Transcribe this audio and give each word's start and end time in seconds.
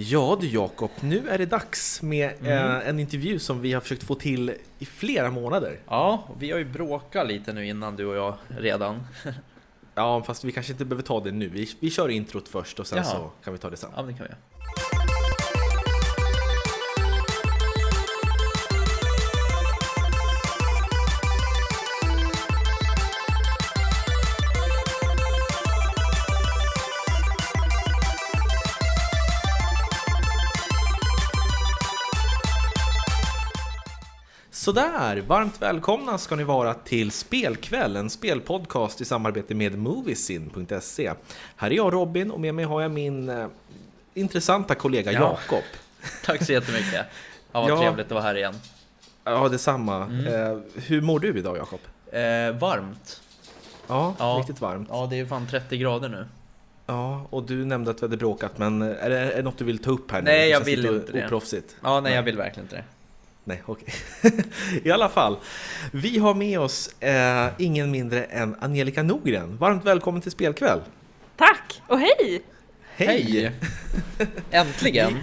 Ja 0.00 0.36
du 0.40 0.48
Jakob, 0.48 0.90
nu 1.00 1.28
är 1.28 1.38
det 1.38 1.46
dags 1.46 2.02
med 2.02 2.32
Mm. 2.40 2.52
eh, 2.52 2.88
en 2.88 2.98
intervju 3.00 3.38
som 3.38 3.60
vi 3.60 3.72
har 3.72 3.80
försökt 3.80 4.02
få 4.02 4.14
till 4.14 4.54
i 4.78 4.84
flera 4.84 5.30
månader. 5.30 5.78
Ja, 5.88 6.24
vi 6.38 6.50
har 6.50 6.58
ju 6.58 6.64
bråkat 6.64 7.28
lite 7.28 7.52
nu 7.52 7.66
innan 7.66 7.96
du 7.96 8.06
och 8.06 8.16
jag 8.16 8.34
redan. 8.48 9.06
Ja, 9.94 10.22
fast 10.22 10.44
vi 10.44 10.52
kanske 10.52 10.72
inte 10.72 10.84
behöver 10.84 11.02
ta 11.02 11.20
det 11.20 11.30
nu. 11.32 11.48
Vi, 11.48 11.68
vi 11.80 11.90
kör 11.90 12.08
introt 12.08 12.48
först 12.48 12.78
och 12.80 12.86
sen 12.86 12.98
Jaha. 12.98 13.06
så 13.06 13.30
kan 13.44 13.52
vi 13.52 13.58
ta 13.58 13.70
det 13.70 13.76
sen. 13.76 13.90
Ja, 13.96 14.02
det 14.02 14.12
kan 14.12 14.18
vi 14.18 14.24
göra. 14.24 14.36
Sådär, 34.68 35.22
varmt 35.26 35.62
välkomna 35.62 36.18
ska 36.18 36.36
ni 36.36 36.44
vara 36.44 36.74
till 36.74 37.10
Spelkväll, 37.10 37.96
en 37.96 38.10
spelpodcast 38.10 39.00
i 39.00 39.04
samarbete 39.04 39.54
med 39.54 39.78
Moviesin.se. 39.78 41.12
Här 41.56 41.70
är 41.70 41.74
jag 41.74 41.92
Robin 41.92 42.30
och 42.30 42.40
med 42.40 42.54
mig 42.54 42.64
har 42.64 42.82
jag 42.82 42.90
min 42.90 43.28
eh, 43.28 43.46
intressanta 44.14 44.74
kollega 44.74 45.12
Ja. 45.12 45.20
Jakob. 45.20 45.64
Tack 46.24 46.44
så 46.44 46.52
jättemycket. 46.52 47.06
Ja, 47.52 47.60
vad 47.60 47.70
Ja. 47.70 47.80
trevligt 47.80 48.06
att 48.06 48.12
vara 48.12 48.22
här 48.22 48.34
igen. 48.34 48.54
Ja, 49.24 49.48
detsamma. 49.48 50.04
Mm. 50.04 50.26
Eh, 50.52 50.58
hur 50.74 51.00
mår 51.00 51.20
du 51.20 51.38
idag 51.38 51.56
Jakob? 51.56 51.80
Eh, 52.12 52.58
varmt. 52.60 53.22
Ja, 53.86 54.14
Ja. 54.18 54.36
riktigt 54.40 54.60
varmt. 54.60 54.88
Ja, 54.90 55.06
det 55.10 55.20
är 55.20 55.26
fan 55.26 55.46
30 55.50 55.76
grader 55.76 56.08
nu. 56.08 56.26
Ja, 56.86 57.26
och 57.30 57.42
du 57.42 57.64
nämnde 57.64 57.90
att 57.90 58.02
vi 58.02 58.06
hade 58.06 58.16
bråkat, 58.16 58.58
men 58.58 58.82
är 58.82 59.10
det, 59.10 59.18
är 59.18 59.36
det 59.36 59.42
något 59.42 59.58
du 59.58 59.64
vill 59.64 59.78
ta 59.78 59.90
upp 59.90 60.10
här 60.10 60.22
nu? 60.22 60.30
Nej, 60.30 60.48
jag 60.48 60.60
vill 60.60 60.86
inte 60.86 61.12
det. 61.12 61.24
Oproffsigt. 61.24 61.76
Ja, 61.82 62.00
nej, 62.00 62.14
jag 62.14 62.22
vill 62.22 62.36
verkligen 62.36 62.64
inte 62.64 62.76
det. 62.76 62.84
Nej, 63.48 63.62
okej. 63.66 63.94
I 64.82 64.90
alla 64.90 65.08
fall, 65.08 65.36
vi 65.92 66.18
har 66.18 66.34
med 66.34 66.60
oss 66.60 67.02
eh, 67.02 67.48
ingen 67.58 67.90
mindre 67.90 68.24
än 68.24 68.56
Angelica 68.60 69.02
Norgren. 69.02 69.56
Varmt 69.56 69.84
välkommen 69.84 70.22
till 70.22 70.30
Spelkväll! 70.30 70.80
Tack 71.36 71.82
och 71.86 71.98
hej! 71.98 72.42
Hej! 72.96 73.52
Äntligen! 74.50 75.18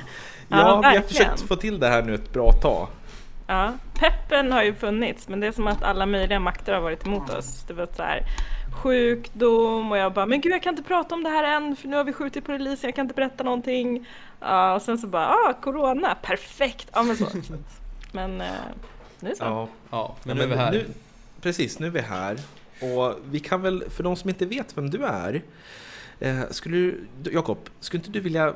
Ja, 0.48 0.58
Ja, 0.84 0.90
vi 0.90 0.98
har 0.98 1.04
försökt 1.04 1.42
få 1.42 1.56
till 1.56 1.80
det 1.80 1.88
här 1.88 2.04
nu 2.04 2.16
ett 2.16 2.34
bra 2.34 2.52
tag. 2.52 2.88
Ja, 3.48 3.74
peppen 3.94 4.52
har 4.52 4.64
ju 4.64 4.74
funnits 4.74 5.28
men 5.28 5.40
det 5.40 5.48
är 5.48 5.52
som 5.52 5.68
att 5.68 5.84
alla 5.84 6.06
möjliga 6.06 6.40
makter 6.40 6.74
har 6.74 6.82
varit 6.82 7.06
emot 7.06 7.30
oss. 7.30 7.64
Det 7.68 7.74
var 7.74 7.88
så 7.96 8.04
här 8.04 8.24
sjukdom 8.84 9.92
och 9.92 9.98
jag 9.98 10.14
bara 10.14 10.26
men 10.26 10.42
gud 10.42 10.54
jag 10.54 10.64
kan 10.64 10.74
inte 10.74 10.84
prata 10.84 11.16
om 11.16 11.24
det 11.24 11.30
här 11.30 11.44
än 11.44 11.76
för 11.76 11.88
nu 11.88 11.96
har 11.98 12.04
vi 12.04 12.14
skjutit 12.14 12.46
på 12.46 12.52
releasen, 12.52 12.88
jag 12.88 12.96
kan 12.96 13.06
inte 13.06 13.16
berätta 13.16 13.44
någonting. 13.44 14.08
Ja, 14.40 14.76
och 14.76 14.82
sen 14.82 14.98
så 14.98 15.08
bara 15.08 15.28
ah, 15.28 15.54
corona, 15.62 16.16
perfekt! 16.22 16.90
Ja 16.94 17.04
men 17.04 17.18
så. 17.18 17.26
Men 18.16 18.42
eh, 18.42 18.48
nu 19.20 19.36
så. 19.36 19.44
Ja, 19.44 19.68
Ja, 19.92 20.16
men 20.24 20.38
ja, 20.38 20.44
nu 20.46 20.52
är 20.52 20.56
vi 20.56 20.62
här. 20.64 20.72
Nu, 20.72 20.86
precis, 21.42 21.80
nu 21.80 21.86
är 21.88 21.92
vi 21.92 22.02
här. 22.02 22.38
Och 22.82 23.16
vi 23.32 23.40
kan 23.40 23.62
väl, 23.62 23.84
för 23.90 24.04
de 24.04 24.16
som 24.16 24.30
inte 24.30 24.46
vet 24.46 24.78
vem 24.78 24.90
du 24.90 25.06
är, 25.06 25.42
eh, 26.20 26.40
skulle 26.52 26.78
du, 27.22 27.32
Jakob, 27.34 27.58
skulle 27.80 28.00
inte 28.00 28.12
du 28.12 28.20
vilja 28.20 28.54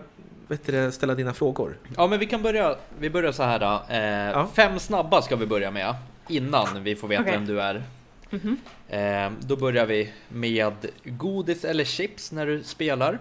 vet 0.47 0.65
du, 0.65 0.91
ställa 0.91 1.15
dina 1.15 1.33
frågor? 1.33 1.77
Ja, 1.97 2.07
men 2.07 2.19
vi 2.19 2.25
kan 2.25 2.41
börja. 2.41 2.75
Vi 2.99 3.09
börjar 3.09 3.31
så 3.31 3.43
här 3.43 3.59
då. 3.59 3.93
Eh, 3.93 3.99
Ja. 4.39 4.47
Fem 4.53 4.80
snabba 4.80 5.21
ska 5.21 5.35
vi 5.35 5.45
börja 5.45 5.71
med 5.71 5.95
innan 6.27 6.83
vi 6.83 6.95
får 6.95 7.07
veta 7.07 7.21
Okej. 7.21 7.33
vem 7.33 7.45
du 7.45 7.61
är. 7.61 7.83
Mhm. 8.30 8.57
Eh, 8.89 9.31
då 9.47 9.55
börjar 9.55 9.85
vi 9.85 10.11
med 10.30 10.73
godis 11.03 11.65
eller 11.65 11.83
chips 11.83 12.31
när 12.31 12.45
du 12.45 12.63
spelar. 12.63 13.19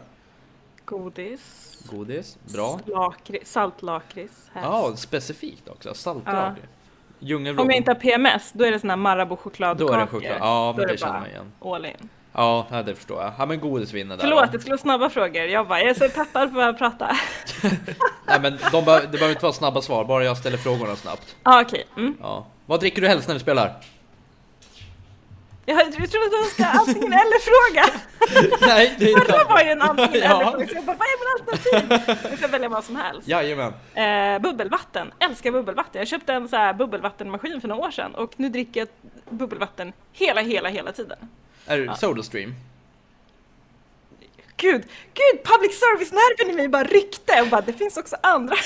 Godis. 0.89 1.78
Godis, 1.91 2.39
bra. 2.55 2.81
Lakri- 2.86 3.44
saltlakrits. 3.44 4.50
Ja, 4.55 4.92
specifikt 4.97 5.69
också. 5.69 5.94
Saltlakrits. 5.94 6.69
Djungelvrån. 7.19 7.62
Om 7.67 7.70
jag 7.70 7.77
inte 7.77 7.91
har 7.91 7.97
PMS, 7.97 8.53
då 8.53 8.64
är 8.64 8.70
det 8.72 8.78
såna 8.81 8.92
här 8.92 8.98
Marabou-chokladkakor. 8.98 9.86
Då 9.89 9.92
är 9.94 9.98
det 10.00 10.06
choklad. 10.06 10.36
Ja, 10.41 10.75
men 10.77 10.86
det 10.86 10.93
det 10.93 10.99
känner 10.99 11.21
man 11.21 11.28
igen. 11.28 11.53
All 11.60 11.84
in. 11.87 12.09
Ja, 12.32 12.66
det 12.87 12.94
förstår 12.94 13.22
jag. 13.22 13.32
Ja, 13.38 13.47
men 13.47 13.60
godis 13.60 13.93
vinner 13.93 14.16
där. 14.16 14.22
Förlåt, 14.22 14.53
det 14.53 14.59
skulle 14.60 14.72
vara 14.72 14.78
snabba 14.81 15.10
frågor. 15.10 15.43
Jag 15.44 15.69
bara, 15.69 15.81
jag 15.81 15.88
är 15.91 15.94
så 15.94 16.09
peppad 16.09 16.54
på 16.54 16.60
att 16.60 16.78
prata. 16.78 17.16
Nej, 18.26 18.41
men 18.41 18.59
de 18.72 18.84
bör, 18.84 19.00
det 19.00 19.09
behöver 19.09 19.31
inte 19.31 19.43
vara 19.44 19.53
snabba 19.53 19.82
svar, 19.82 20.05
bara 20.05 20.25
jag 20.25 20.37
ställer 20.37 20.56
frågorna 20.59 20.97
snabbt. 20.97 21.37
Ja, 21.44 21.62
okej. 21.62 21.87
Mm. 21.97 22.16
Ja. 22.20 22.47
Vad 22.66 22.81
dricker 22.81 23.03
du 23.03 23.09
helst 23.09 23.28
när 23.28 23.34
du 23.34 23.41
spelar? 23.41 23.72
Jag, 25.69 25.93
trodde 25.93 26.05
att 26.05 26.12
det 26.12 26.62
var 26.62 26.71
en 26.71 26.79
antingen 26.79 27.12
eller 27.12 27.39
fråga. 27.41 27.84
Nej, 28.67 28.95
det 28.99 29.12
är 29.12 29.21
Förra 29.21 29.45
var 29.45 29.61
ju 29.62 29.71
en 29.71 29.83
antingen 29.83 30.11
Ja. 30.15 30.41
eller 30.41 30.51
fråga. 30.51 30.67
Så 30.69 30.75
jag 30.75 30.84
bara, 30.84 30.97
vad 30.97 31.06
är 31.09 31.19
min 31.19 31.56
alternativ? 31.56 32.17
Jag 32.31 32.39
får 32.39 32.49
välja 32.49 32.69
vad 32.69 32.84
som 32.84 32.97
helst. 32.97 33.29
Jajamän. 33.29 33.73
Eh, 33.95 34.39
bubbelvatten, 34.43 35.12
älskar 35.19 35.51
bubbelvatten. 35.51 35.99
Jag 35.99 36.09
köpte 36.09 36.33
en 36.33 36.49
så 36.49 36.56
här 36.56 36.73
bubbelvattenmaskin 36.75 37.61
för 37.61 37.69
några 37.69 37.87
år 37.87 37.91
sedan 37.91 38.15
och 38.15 38.33
nu 38.37 38.49
dricker 38.49 38.81
jag 38.81 38.89
bubbelvatten 39.31 39.93
hela, 40.12 40.41
hela, 40.41 40.69
hela 40.69 40.93
tiden. 40.93 41.19
Är 41.67 41.79
du 41.79 41.91
Sodastream? 41.97 42.55
Gud, 44.56 44.83
gud, 45.15 45.45
public 45.45 45.81
service-nerven 45.81 46.50
i 46.50 46.56
mig 46.56 46.69
bara 46.69 46.85
ryckte 46.85 47.41
och 47.43 47.47
bara, 47.49 47.61
det 47.61 47.73
finns 47.73 47.97
också 47.97 48.17
andra. 48.23 48.56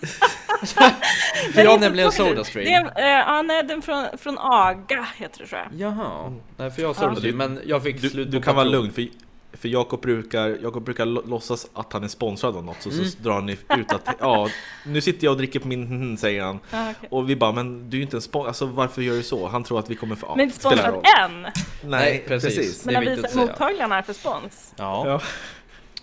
För 1.54 1.62
jag 1.64 1.70
har 1.70 1.78
nämligen 1.78 2.10
Det 2.10 2.16
är, 2.22 2.28
Sodastream. 2.28 2.86
eh, 2.96 3.02
ja, 3.04 3.42
nej, 3.42 3.62
den 3.62 3.82
från, 3.82 4.06
från 4.18 4.36
AGA 4.40 5.06
heter 5.16 5.38
det 5.38 5.46
tror 5.46 5.60
jag. 5.60 5.80
Jaha. 5.80 6.32
Nej, 6.56 6.70
för 6.70 6.82
jag 6.82 6.88
har 6.88 6.94
Ja. 6.94 7.00
Sodastream, 7.08 7.36
men 7.36 7.60
jag 7.66 7.82
fick 7.82 8.00
Du, 8.02 8.08
slut 8.10 8.30
du 8.30 8.36
på 8.38 8.44
kan 8.44 8.54
vara 8.56 8.64
patron. 8.66 8.82
lugn, 8.82 8.92
för, 8.92 9.08
för 9.52 9.68
Jakob 9.68 10.00
brukar, 10.00 10.58
Jakob 10.62 10.84
brukar 10.84 11.06
lo- 11.06 11.22
låtsas 11.26 11.66
att 11.74 11.92
han 11.92 12.04
är 12.04 12.08
sponsrad 12.08 12.56
av 12.56 12.64
något, 12.64 12.76
så, 12.82 12.90
Mm. 12.90 13.04
så 13.04 13.18
drar 13.18 13.40
ni 13.40 13.52
ut 13.52 13.92
att 13.92 14.08
ja, 14.20 14.48
nu 14.86 15.00
sitter 15.00 15.24
jag 15.24 15.30
och 15.32 15.36
dricker 15.38 15.60
på 15.60 15.68
min 15.68 15.80
mhm, 15.82 16.16
säger 16.16 16.42
han. 16.42 16.58
Ja, 16.70 16.90
okej. 16.96 17.08
Och 17.10 17.30
vi 17.30 17.36
bara, 17.36 17.52
men 17.52 17.90
du 17.90 17.96
är 17.96 17.98
ju 17.98 18.02
inte 18.04 18.16
en 18.16 18.20
sponsor, 18.22 18.48
alltså 18.48 18.66
varför 18.66 19.02
gör 19.02 19.14
du 19.14 19.22
så? 19.22 19.48
Han 19.48 19.64
tror 19.64 19.78
att 19.78 19.90
vi 19.90 19.94
kommer 19.96 20.16
få... 20.16 20.26
Ja, 20.26 20.34
Men 20.36 20.44
inte 20.44 20.56
spelar 20.58 20.76
sponsrad 20.76 20.94
roll. 20.94 21.44
än. 21.44 21.46
Nej, 21.90 22.24
precis. 22.28 22.56
precis. 22.56 22.82
Det 22.82 22.90
är 22.90 22.92
Men 22.92 22.94
har 22.94 23.10
viktigt 23.10 23.24
att 23.24 23.30
säga. 23.32 23.46
mottaglarna 23.46 24.02
för 24.02 24.12
spons. 24.12 24.74
Ja. 24.76 25.02
Ja. 25.06 25.20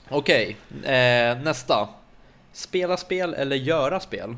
Okej, 0.10 0.58
eh, 0.84 1.38
nästa. 1.44 1.88
Spela 2.54 2.98
spel 2.98 3.34
eller 3.34 3.56
göra 3.56 4.00
spel? 4.00 4.36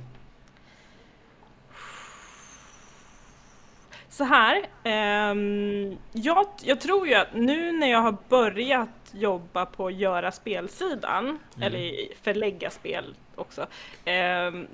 Så 4.09 4.24
här, 4.24 4.66
ehm, 4.84 5.97
jag, 6.12 6.46
jag 6.63 6.81
tror 6.81 7.07
ju 7.07 7.13
att 7.13 7.34
nu 7.34 7.72
när 7.72 7.88
jag 7.91 8.00
har 8.01 8.16
börjat 8.29 8.90
jobba 9.12 9.66
på 9.66 9.91
göra 9.91 10.31
spelsidan, 10.31 11.40
eller 11.62 11.78
i- 11.79 12.13
förlägga 12.22 12.69
spel 12.69 13.16
också, 13.35 13.68
ehm, 14.06 14.68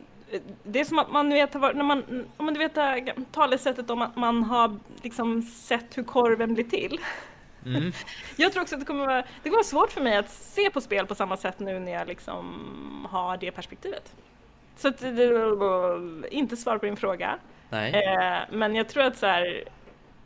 det 0.63 0.79
är 0.79 0.85
som 0.85 0.99
att 0.99 1.11
man 1.11 1.29
vet, 1.29 1.53
när 1.53 1.83
man, 1.83 2.25
om 2.37 2.45
man 2.45 2.53
vet 2.53 2.77
talesättet 3.31 3.89
om 3.89 4.01
att 4.01 4.15
man 4.15 4.43
har 4.43 4.79
liksom 5.01 5.41
sett 5.41 5.97
hur 5.97 6.03
korven 6.03 6.53
blir 6.53 6.63
till. 6.63 6.99
Mm. 7.65 7.91
Jag 8.35 8.51
tror 8.51 8.61
också 8.61 8.75
att 8.75 8.81
det 8.81 8.85
kommer, 8.85 9.05
vara, 9.07 9.21
det 9.21 9.49
kommer 9.49 9.55
vara 9.57 9.63
svårt 9.63 9.91
för 9.91 10.01
mig 10.01 10.17
att 10.17 10.29
se 10.29 10.69
på 10.69 10.81
spel 10.81 11.05
på 11.05 11.15
samma 11.15 11.37
sätt 11.37 11.59
nu 11.59 11.79
när 11.79 11.91
jag 11.91 12.07
liksom 12.07 13.07
har 13.09 13.37
det 13.37 13.51
perspektivet. 13.51 14.13
Så 14.77 14.87
att, 14.87 15.03
inte 16.31 16.57
svar 16.57 16.77
på 16.77 16.85
din 16.85 16.97
fråga. 16.97 17.39
Nej. 17.69 17.93
Eh, 17.93 18.39
men 18.51 18.75
jag 18.75 18.89
tror 18.89 19.03
att 19.03 19.17
så 19.17 19.25
här... 19.25 19.63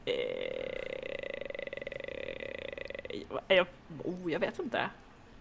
Eh, 0.05 0.13
jag, 3.47 3.67
oh, 4.03 4.31
jag 4.31 4.39
vet 4.39 4.59
inte. 4.59 4.89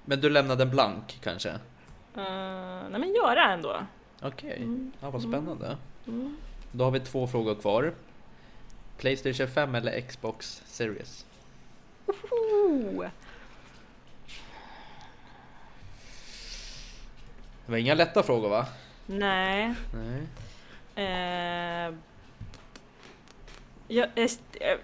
Men 0.04 0.20
du 0.20 0.30
lämnade 0.30 0.62
en 0.62 0.70
blank 0.70 1.18
kanske? 1.22 1.48
Uh, 1.48 2.22
nej 2.90 3.00
men 3.00 3.14
göra 3.14 3.52
ändå. 3.52 3.76
Okej, 4.22 4.56
Mm. 4.56 4.92
ja, 5.00 5.10
vad 5.10 5.22
spännande. 5.22 5.76
Mm. 6.06 6.36
Då 6.72 6.84
har 6.84 6.90
vi 6.90 7.00
två 7.00 7.26
frågor 7.26 7.54
kvar. 7.54 7.92
Playstation 8.98 9.48
5 9.48 9.74
eller 9.74 10.00
Xbox 10.00 10.62
Series? 10.66 11.26
Det 17.66 17.72
var 17.72 17.78
inga 17.78 17.94
lätta 17.94 18.22
frågor 18.22 18.48
va? 18.48 18.66
Nej. 19.06 19.74
Nej. 19.94 20.26
Eh, 20.94 21.94
jag, 23.88 24.08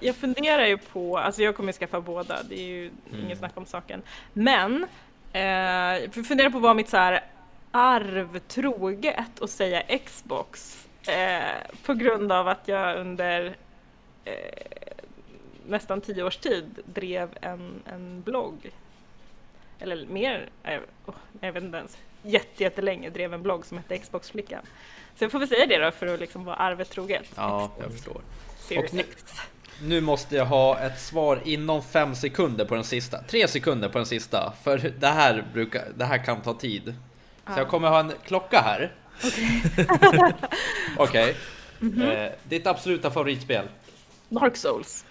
jag, 0.01 0.17
funderar 0.17 0.67
ju 0.67 0.79
på, 0.79 1.19
alltså 1.19 1.43
jag 1.43 1.57
kommer 1.57 1.73
skaffa 1.73 2.01
båda, 2.01 2.43
det 2.43 2.55
är 2.61 2.67
ju 2.67 2.91
Mm. 3.13 3.25
inget 3.25 3.39
snack 3.39 3.53
om 3.57 3.67
saken. 3.67 4.03
Men 4.33 4.87
eh, 5.33 5.43
jag 5.43 6.27
funderar 6.27 6.51
på 6.51 6.59
vad 6.59 6.77
mitt 6.77 6.89
så 6.89 6.97
här 6.97 7.25
arv 7.71 8.39
troget 8.39 9.43
att 9.43 9.51
säga 9.51 9.99
Xbox 10.07 10.87
eh, 11.09 11.73
på 11.83 11.95
grund 11.95 12.33
av 12.33 12.49
att 12.49 12.69
jag 12.69 12.97
under 12.99 13.57
eh, 14.25 14.33
nästan 15.69 16.01
tio 16.01 16.23
års 16.23 16.37
tid 16.37 16.79
drev 16.85 17.29
en, 17.41 17.83
en 17.87 18.23
blogg. 18.23 18.71
Eller 19.79 20.07
mer, 20.07 20.49
eh, 20.65 20.81
oh, 21.07 21.15
jag 21.41 21.53
vet 21.53 21.63
inte 21.63 21.79
ens, 21.79 21.99
jätte, 22.23 22.63
jättelänge 22.63 23.11
drev 23.11 23.35
en 23.35 23.43
blogg 23.43 23.67
som 23.67 23.79
hette 23.79 23.99
Xbox-flickan. 23.99 24.63
Så 25.17 25.25
jag 25.25 25.33
får 25.33 25.39
väl 25.39 25.49
säga 25.49 25.67
det 25.67 25.79
då 25.79 25.91
för 25.91 26.07
att 26.07 26.21
liksom 26.21 26.45
vara 26.45 26.57
arvet 26.57 26.91
troget. 26.91 27.33
Ja, 27.37 27.71
jag 27.81 27.93
förstår. 27.93 28.21
Series 28.59 28.91
Och 28.91 28.97
nu-. 28.97 29.05
Nu 29.83 30.01
måste 30.01 30.37
jag 30.37 30.47
ha 30.47 30.79
ett 30.79 31.01
svar 31.01 31.41
inom 31.45 31.83
fem 31.83 32.15
sekunder 32.15 32.65
på 32.65 32.75
den 32.75 32.85
sista. 32.85 33.23
Tre 33.23 33.49
sekunder 33.49 33.89
på 33.89 33.99
den 33.99 34.07
sista. 34.07 34.53
För 34.63 34.93
det 34.99 35.07
här, 35.07 35.45
brukar, 35.53 35.85
det 35.97 36.05
här 36.05 36.25
kan 36.25 36.43
ta 36.43 36.55
tid. 36.55 36.95
Så 37.47 37.61
jag 37.61 37.69
kommer 37.69 37.89
ha 37.89 38.01
en 38.01 38.13
klocka 38.25 38.61
här. 38.61 38.93
Okej. 40.97 41.37
Mhm. 41.81 42.03
Eh, 42.03 42.31
ditt 42.45 42.67
absoluta 42.67 43.11
favoritspel? 43.11 43.69
Dark 44.29 44.57
Souls. 44.57 45.05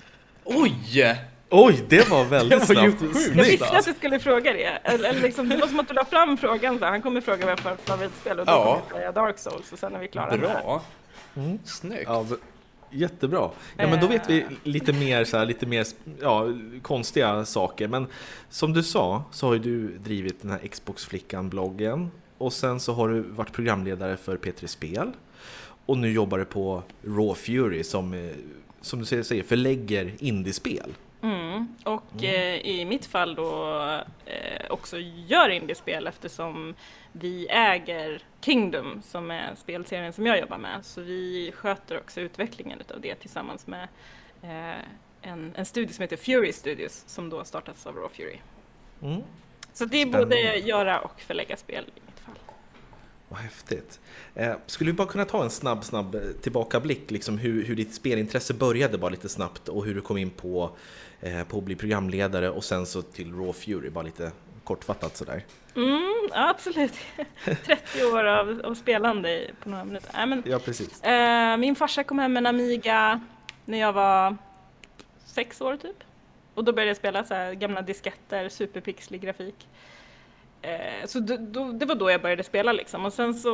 Oj! 0.50 1.16
Oj, 1.50 1.84
det 1.90 2.10
var 2.10 2.26
väldigt 2.30 2.50
Det 2.50 2.58
var 2.58 2.66
snabbt. 2.66 3.00
sjukt. 3.00 3.16
Jag 3.16 3.24
Snyggt. 3.24 3.48
visste 3.62 3.78
att 3.78 3.86
du 3.86 3.94
skulle 3.94 4.20
fråga 4.20 4.54
det. 4.54 4.64
Eller, 4.84 5.10
eller 5.10 5.22
liksom, 5.22 5.50
det 5.50 5.58
var 5.58 5.68
som 5.68 5.80
att 5.80 5.88
du 5.88 5.94
la 5.94 6.06
fram 6.06 6.38
frågan. 6.38 6.80
Så 6.80 6.84
här. 6.86 6.92
han 6.92 7.02
kommer 7.02 7.22
fråga 7.22 7.46
vad 7.46 7.60
jag 7.60 7.70
har 7.70 7.76
favoritspel 7.76 8.40
och 8.40 8.46
då 8.46 8.52
Ja. 8.52 8.64
kommer 8.64 8.76
jag 9.06 9.14
säga 9.14 9.26
Dark 9.26 9.40
Souls 9.40 9.72
och 9.72 9.80
sen 9.80 9.96
är 9.96 10.00
vi 10.00 10.08
klara 10.08 10.30
med. 10.32 10.40
Bra. 10.40 10.82
Mm. 11.36 11.60
Snyggt. 11.66 12.04
Ja, 12.06 12.26
jättebra. 12.92 13.50
Ja, 13.78 13.88
men 13.88 14.00
då 14.02 14.08
vet 14.08 14.30
vi 14.30 14.46
lite 14.64 14.94
mer, 14.94 15.24
så 15.24 15.38
här, 15.38 15.46
lite 15.46 15.66
mer 15.66 15.86
ja, 16.22 16.46
konstiga 16.82 17.46
saker. 17.46 17.88
Men 17.88 18.08
som 18.50 18.74
du 18.74 18.84
sa 18.84 19.24
så 19.32 19.46
har 19.48 19.54
ju 19.54 19.60
du 19.60 19.88
drivit 19.98 20.42
den 20.42 20.52
här 20.52 20.60
Xbox-flickan-bloggen 20.68 22.12
och 22.38 22.54
sen 22.54 22.80
så 22.80 22.94
har 22.94 23.10
du 23.10 23.22
varit 23.22 23.52
programledare 23.54 24.18
för 24.18 24.38
P3 24.38 24.68
Spel 24.68 25.12
och 25.86 25.98
nu 25.98 26.12
jobbar 26.12 26.38
du 26.38 26.46
på 26.46 26.84
Raw 27.04 27.34
Fury 27.36 27.84
som, 27.84 28.14
eh, 28.14 28.20
som 28.82 29.00
du 29.00 29.06
säger 29.06 29.44
förlägger 29.44 30.12
indiespel. 30.20 30.94
Mm. 31.22 31.68
Och 31.84 32.24
eh, 32.24 32.56
i 32.56 32.86
mitt 32.86 33.06
fall 33.06 33.36
då 33.36 33.82
eh, 34.26 34.66
också 34.70 34.98
gör 35.28 35.50
indiespel 35.50 36.08
eftersom 36.08 36.76
vi 37.12 37.48
äger 37.50 38.22
Kingdom 38.42 39.02
som 39.04 39.32
är 39.32 39.56
spelserien 39.56 40.14
som 40.14 40.26
jag 40.26 40.40
jobbar 40.40 40.58
med. 40.58 40.86
Så 40.86 41.02
vi 41.02 41.52
sköter 41.56 41.98
också 41.98 42.22
utvecklingen 42.22 42.80
av 42.94 43.02
det 43.02 43.16
tillsammans 43.16 43.68
med 43.68 43.88
eh, 44.42 44.82
en, 45.22 45.54
en 45.56 45.66
studio 45.66 45.94
som 45.94 46.02
heter 46.02 46.18
Fury 46.18 46.54
Studios 46.54 47.04
som 47.08 47.30
då 47.30 47.44
startats 47.44 47.88
av 47.88 47.96
Raw 47.96 48.10
Fury. 48.16 48.38
Mm. 49.02 49.24
Så 49.74 49.86
det 49.86 50.02
är 50.02 50.06
både 50.06 50.58
göra 50.58 51.00
och 51.00 51.22
förlägga 51.22 51.58
spel. 51.58 51.86
Vad 53.30 53.40
häftigt. 53.40 54.00
Eh, 54.36 54.54
skulle 54.66 54.92
vi 54.92 54.98
bara 54.98 55.08
kunna 55.08 55.26
ta 55.26 55.44
en 55.44 55.50
snabb, 55.50 55.84
snabb 55.84 56.16
eh, 56.16 56.22
tillbakablick, 56.42 57.12
liksom 57.12 57.38
hur, 57.38 57.66
hur 57.66 57.76
ditt 57.76 57.94
spelintresse 57.94 58.54
började 58.54 58.98
bara 58.98 59.10
lite 59.10 59.30
snabbt 59.30 59.70
och 59.70 59.86
hur 59.86 59.96
du 59.96 60.02
kom 60.02 60.18
in 60.18 60.30
på, 60.30 60.72
eh, 61.22 61.44
på 61.44 61.58
att 61.58 61.64
bli 61.64 61.76
programledare 61.76 62.50
och 62.50 62.64
sen 62.64 62.86
så 62.86 63.02
till 63.02 63.32
Raw 63.34 63.54
Fury, 63.54 63.90
bara 63.90 64.04
lite 64.04 64.32
kortfattat 64.64 65.18
sådär. 65.18 65.44
Mm, 65.76 66.14
ja, 66.32 66.50
absolut. 66.50 66.94
30 67.66 68.06
år 68.14 68.24
av, 68.24 68.62
av 68.64 68.76
spelande 68.76 69.52
på 69.64 69.70
några 69.70 69.84
minuter. 69.86 70.10
Nej, 70.14 70.28
men, 70.28 70.44
Ja, 70.46 70.60
precis. 70.60 71.04
eh, 71.04 71.58
min 71.58 71.76
farsa 71.76 72.04
kom 72.04 72.20
hem 72.20 72.34
med 72.34 72.42
en 72.42 72.46
Amiga 72.48 73.22
när 73.66 73.78
jag 73.78 73.94
var 73.94 74.38
sex 75.26 75.62
år 75.62 75.78
typ. 75.78 75.96
Och 76.54 76.64
då 76.64 76.74
började 76.74 76.90
jag 76.90 76.98
spela 76.98 77.24
så 77.24 77.54
gamla 77.60 77.82
disketter, 77.82 78.50
superpixlig 78.50 79.22
grafik. 79.22 79.68
Eh, 80.62 81.06
så 81.06 81.20
då, 81.20 81.38
då, 81.40 81.72
det 81.72 81.86
var 81.86 81.96
då 81.96 82.12
jag 82.12 82.22
började 82.22 82.44
spela 82.44 82.72
liksom. 82.72 83.06
Och 83.06 83.14
sen 83.14 83.34
så 83.34 83.50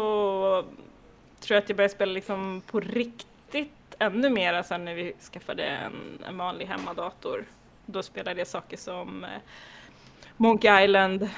tror 1.39 1.55
jag 1.55 1.63
att 1.63 1.69
jag 1.69 1.75
började 1.77 1.93
spela 1.93 2.11
liksom 2.11 2.61
på 2.67 2.79
riktigt 2.79 3.95
ännu 3.99 4.29
mer 4.29 4.61
sen 4.61 4.85
när 4.85 4.95
vi 4.95 5.13
skaffade 5.33 5.63
en, 5.63 6.19
en 6.27 6.37
vanlig 6.37 6.65
hemmadator. 6.65 7.45
Då 7.85 8.03
spelade 8.03 8.39
jag 8.39 8.47
saker 8.47 8.77
som 8.77 9.23
eh, 9.23 9.29
Monkey 10.37 10.83
Island, 10.83 11.29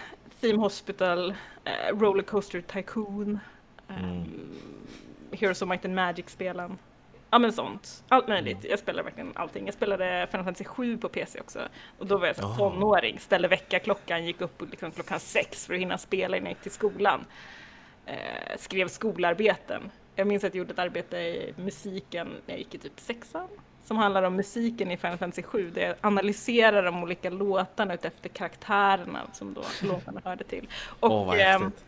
Theme 0.42 0.60
Hospital, 0.60 1.36
eh, 1.64 1.98
Rollercoaster 1.98 2.62
Tycoon, 2.62 3.40
eh, 3.90 4.24
Heroes 5.32 5.62
of 5.62 5.70
Might 5.70 5.86
and 5.86 5.96
Magic-spelen. 5.96 6.78
Ja 7.30 7.40
men 7.40 7.54
sånt. 7.54 8.04
Allt 8.10 8.28
möjligt. 8.28 8.58
Jag 8.70 8.80
spelade 8.80 9.04
verkligen 9.04 9.32
allting. 9.36 9.66
Jag 9.66 9.74
spelade 9.74 10.28
Final 10.32 10.46
Fantasy 10.46 10.66
7 10.66 10.98
på 10.98 11.10
PC 11.10 11.40
också. 11.40 11.60
Och 12.00 12.06
då 12.06 12.18
var 12.18 12.28
jag 12.28 12.36
så 12.36 12.42
Jaha. 12.42 12.58
tonåring, 12.58 13.20
ställde 13.20 13.48
väckarklockan, 13.48 14.26
gick 14.26 14.42
upp 14.42 14.62
liksom 14.72 14.92
klockan 14.92 15.20
sex 15.20 15.66
för 15.66 15.74
att 15.74 15.80
hinna 15.80 15.98
spela 15.98 16.38
innan 16.38 16.46
jag 16.46 16.52
gick 16.52 16.62
till 16.62 16.72
skolan. 16.72 17.26
Eh, 18.06 18.58
skrev 18.58 18.88
skolarbeten. 18.88 19.92
Jag 20.16 20.28
minns 20.28 20.44
att 20.44 20.54
jag 20.54 20.60
gjorde 20.60 20.74
ett 20.74 20.80
arbete 20.80 21.18
i 21.18 21.54
musiken 21.58 22.28
när 22.28 22.54
jag 22.54 22.60
gick 22.60 22.76
i 22.76 22.78
typ 22.78 23.00
sexan. 23.00 23.48
Som 23.84 23.98
handlar 23.98 24.24
om 24.24 24.36
musiken 24.36 24.92
i 24.92 24.98
Final 24.98 25.18
Fantasy 25.18 25.44
7. 25.44 25.70
Där 25.70 25.82
jag 25.82 25.96
analyserar 26.02 26.84
de 26.84 27.04
olika 27.04 27.30
låtarna 27.30 27.94
utefter 27.94 28.30
karaktärerna 28.30 29.22
som 29.34 29.54
då 29.54 29.62
låtarna 29.82 30.22
hörde 30.24 30.44
till. 30.44 30.68
Och, 31.00 31.12
Åh, 31.12 31.26
vad 31.28 31.40
ehm, 31.40 31.62
häftigt. 31.64 31.86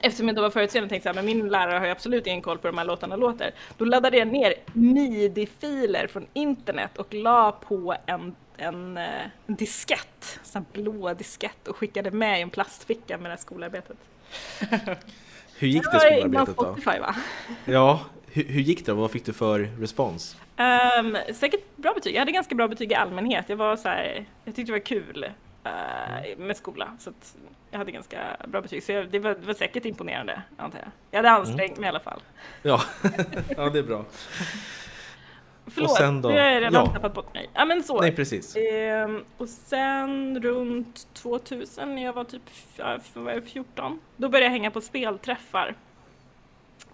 Eftersom 0.00 0.28
jag 0.28 0.36
då 0.36 0.42
var 0.42 0.50
förutseende 0.50 0.88
tänkte 0.88 1.08
jag 1.08 1.18
att 1.18 1.24
min 1.24 1.48
lärare 1.48 1.78
har 1.78 1.86
ju 1.86 1.92
absolut 1.92 2.26
ingen 2.26 2.42
koll 2.42 2.58
på 2.58 2.68
hur 2.68 2.72
de 2.72 2.78
här 2.78 2.84
låtarna 2.84 3.16
låter. 3.16 3.50
Då 3.78 3.84
laddade 3.84 4.16
jag 4.16 4.28
ner 4.28 4.54
midi-filer 4.72 6.06
från 6.06 6.26
internet 6.32 6.98
och 6.98 7.14
la 7.14 7.52
på 7.52 7.96
en, 8.06 8.34
en, 8.56 8.96
eh, 8.96 9.04
en 9.46 9.54
diskett, 9.54 10.40
en 10.54 10.64
blå 10.72 11.14
diskett 11.14 11.68
och 11.68 11.76
skickade 11.76 12.10
med 12.10 12.38
i 12.38 12.42
en 12.42 12.50
plastficka 12.50 13.18
med 13.18 13.24
det 13.24 13.34
här 13.34 13.36
skolarbetet. 13.36 13.96
Hur 15.58 15.68
gick 15.68 15.82
det 15.84 15.90
var 15.92 15.98
skolarbetet 15.98 16.56
då? 16.56 16.62
Spotify 16.62 16.98
va? 16.98 17.14
Ja, 17.64 18.00
hur, 18.32 18.44
hur 18.44 18.60
gick 18.60 18.86
det? 18.86 18.92
Vad 18.92 19.10
fick 19.10 19.24
du 19.24 19.32
för 19.32 19.60
respons? 19.60 20.36
Ehm, 20.56 21.16
säkert 21.34 21.76
bra 21.76 21.92
betyg. 21.94 22.14
Jag 22.14 22.20
hade 22.20 22.32
ganska 22.32 22.54
bra 22.54 22.68
betyg 22.68 22.92
i 22.92 22.94
allmänhet. 22.94 23.44
Jag 23.48 23.56
var 23.56 23.76
så 23.76 23.88
här, 23.88 24.24
jag 24.44 24.54
tyckte 24.54 24.72
det 24.72 24.78
var 24.78 24.86
kul 24.86 25.26
eh, 25.64 26.36
med 26.38 26.56
skola. 26.56 26.96
Så 26.98 27.10
att 27.10 27.36
jag 27.70 27.78
hade 27.78 27.92
ganska 27.92 28.36
bra 28.48 28.60
betyg. 28.60 28.82
Så 28.82 28.92
jag, 28.92 29.10
det, 29.10 29.18
var, 29.18 29.34
det 29.34 29.46
var 29.46 29.54
säkert 29.54 29.84
imponerande, 29.84 30.42
antar 30.56 30.78
jag. 30.78 30.88
Jag 31.10 31.18
hade 31.18 31.30
ansträngt 31.30 31.78
mig 31.78 31.86
i 31.86 31.88
alla 31.88 32.00
fall. 32.00 32.20
Ja, 32.62 32.80
ja 33.56 33.70
det 33.70 33.78
är 33.78 33.82
bra. 33.82 34.04
Förlåt, 35.66 35.90
Och 35.90 35.96
sen 35.96 36.22
då? 36.22 36.28
nu 36.28 36.34
har 36.38 36.46
jag 36.46 36.62
redan 36.62 36.84
Ja. 36.86 36.92
tappat 36.92 37.14
bort 37.14 37.34
mig. 37.34 37.50
Ja 37.54 37.64
men 37.64 37.82
så. 37.82 38.00
Nej, 38.00 38.16
precis. 38.16 38.56
Ehm, 38.56 39.24
och 39.38 39.48
sen 39.48 40.42
runt 40.42 41.08
2000 41.14 41.94
när 41.94 42.04
jag 42.04 42.12
var 42.12 42.24
typ 42.24 42.42
ja, 42.76 42.98
vad 43.14 43.24
var 43.24 43.32
jag, 43.32 43.44
14, 43.44 44.00
då 44.16 44.28
började 44.28 44.44
jag 44.46 44.50
hänga 44.52 44.70
på 44.70 44.80
spelträffar 44.80 45.74